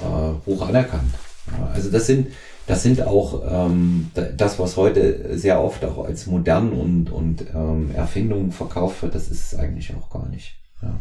äh, 0.02 0.46
hoch 0.46 0.68
anerkannt. 0.68 1.12
Ja, 1.50 1.66
also 1.74 1.90
das 1.90 2.06
sind, 2.06 2.28
das 2.66 2.84
sind 2.84 3.02
auch 3.02 3.42
ähm, 3.44 4.10
das, 4.36 4.58
was 4.60 4.76
heute 4.76 5.36
sehr 5.36 5.60
oft 5.60 5.84
auch 5.84 6.04
als 6.04 6.26
modern 6.26 6.72
und, 6.72 7.10
und 7.10 7.44
ähm, 7.52 7.90
Erfindung 7.94 8.52
verkauft 8.52 9.02
wird, 9.02 9.16
das 9.16 9.30
ist 9.30 9.52
es 9.52 9.58
eigentlich 9.58 9.92
auch 9.96 10.10
gar 10.10 10.28
nicht. 10.28 10.60
Ja. 10.80 11.00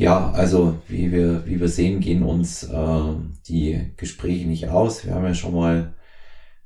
Ja, 0.00 0.30
also 0.30 0.80
wie 0.88 1.12
wir, 1.12 1.44
wie 1.44 1.60
wir 1.60 1.68
sehen, 1.68 2.00
gehen 2.00 2.22
uns 2.22 2.62
äh, 2.62 3.02
die 3.48 3.92
Gespräche 3.98 4.48
nicht 4.48 4.68
aus. 4.68 5.04
Wir 5.04 5.14
haben 5.14 5.26
ja 5.26 5.34
schon 5.34 5.54
mal 5.54 5.94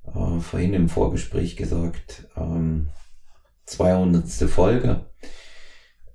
äh, 0.07 0.39
vorhin 0.39 0.73
im 0.73 0.89
Vorgespräch 0.89 1.57
gesagt, 1.57 2.29
ähm, 2.37 2.91
200. 3.67 4.29
Folge, 4.49 5.07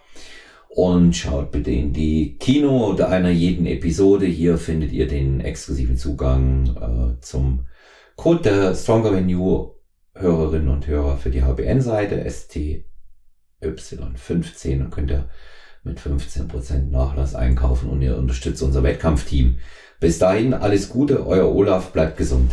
Und 0.70 1.18
schaut 1.18 1.50
bitte 1.50 1.72
in 1.72 1.94
die 1.94 2.38
Kino 2.38 2.92
oder 2.92 3.10
einer 3.10 3.32
jeden 3.32 3.66
Episode. 3.66 4.28
Hier 4.28 4.60
findet 4.60 4.92
ihr 4.92 5.08
den 5.08 5.42
exklusiven 5.42 5.98
Zugang 5.98 6.76
äh, 6.76 7.20
zum 7.22 7.66
Code 8.16 8.42
der 8.42 8.76
Venue 8.76 9.76
Hörerinnen 10.14 10.70
und 10.70 10.88
Hörer 10.88 11.18
für 11.18 11.30
die 11.30 11.44
HBN-Seite 11.44 12.24
STY15. 13.62 14.78
Dann 14.80 14.92
könnt 14.92 15.12
ihr 15.12 15.30
mit 15.84 16.00
15% 16.00 16.90
Nachlass 16.90 17.34
einkaufen 17.36 17.90
und 17.90 18.02
ihr 18.02 18.18
unterstützt 18.18 18.62
unser 18.62 18.84
Wettkampfteam. 18.84 19.58
Bis 20.00 20.20
dahin 20.20 20.54
alles 20.54 20.90
Gute, 20.90 21.26
euer 21.26 21.54
Olaf, 21.54 21.92
bleibt 21.92 22.18
gesund. 22.18 22.52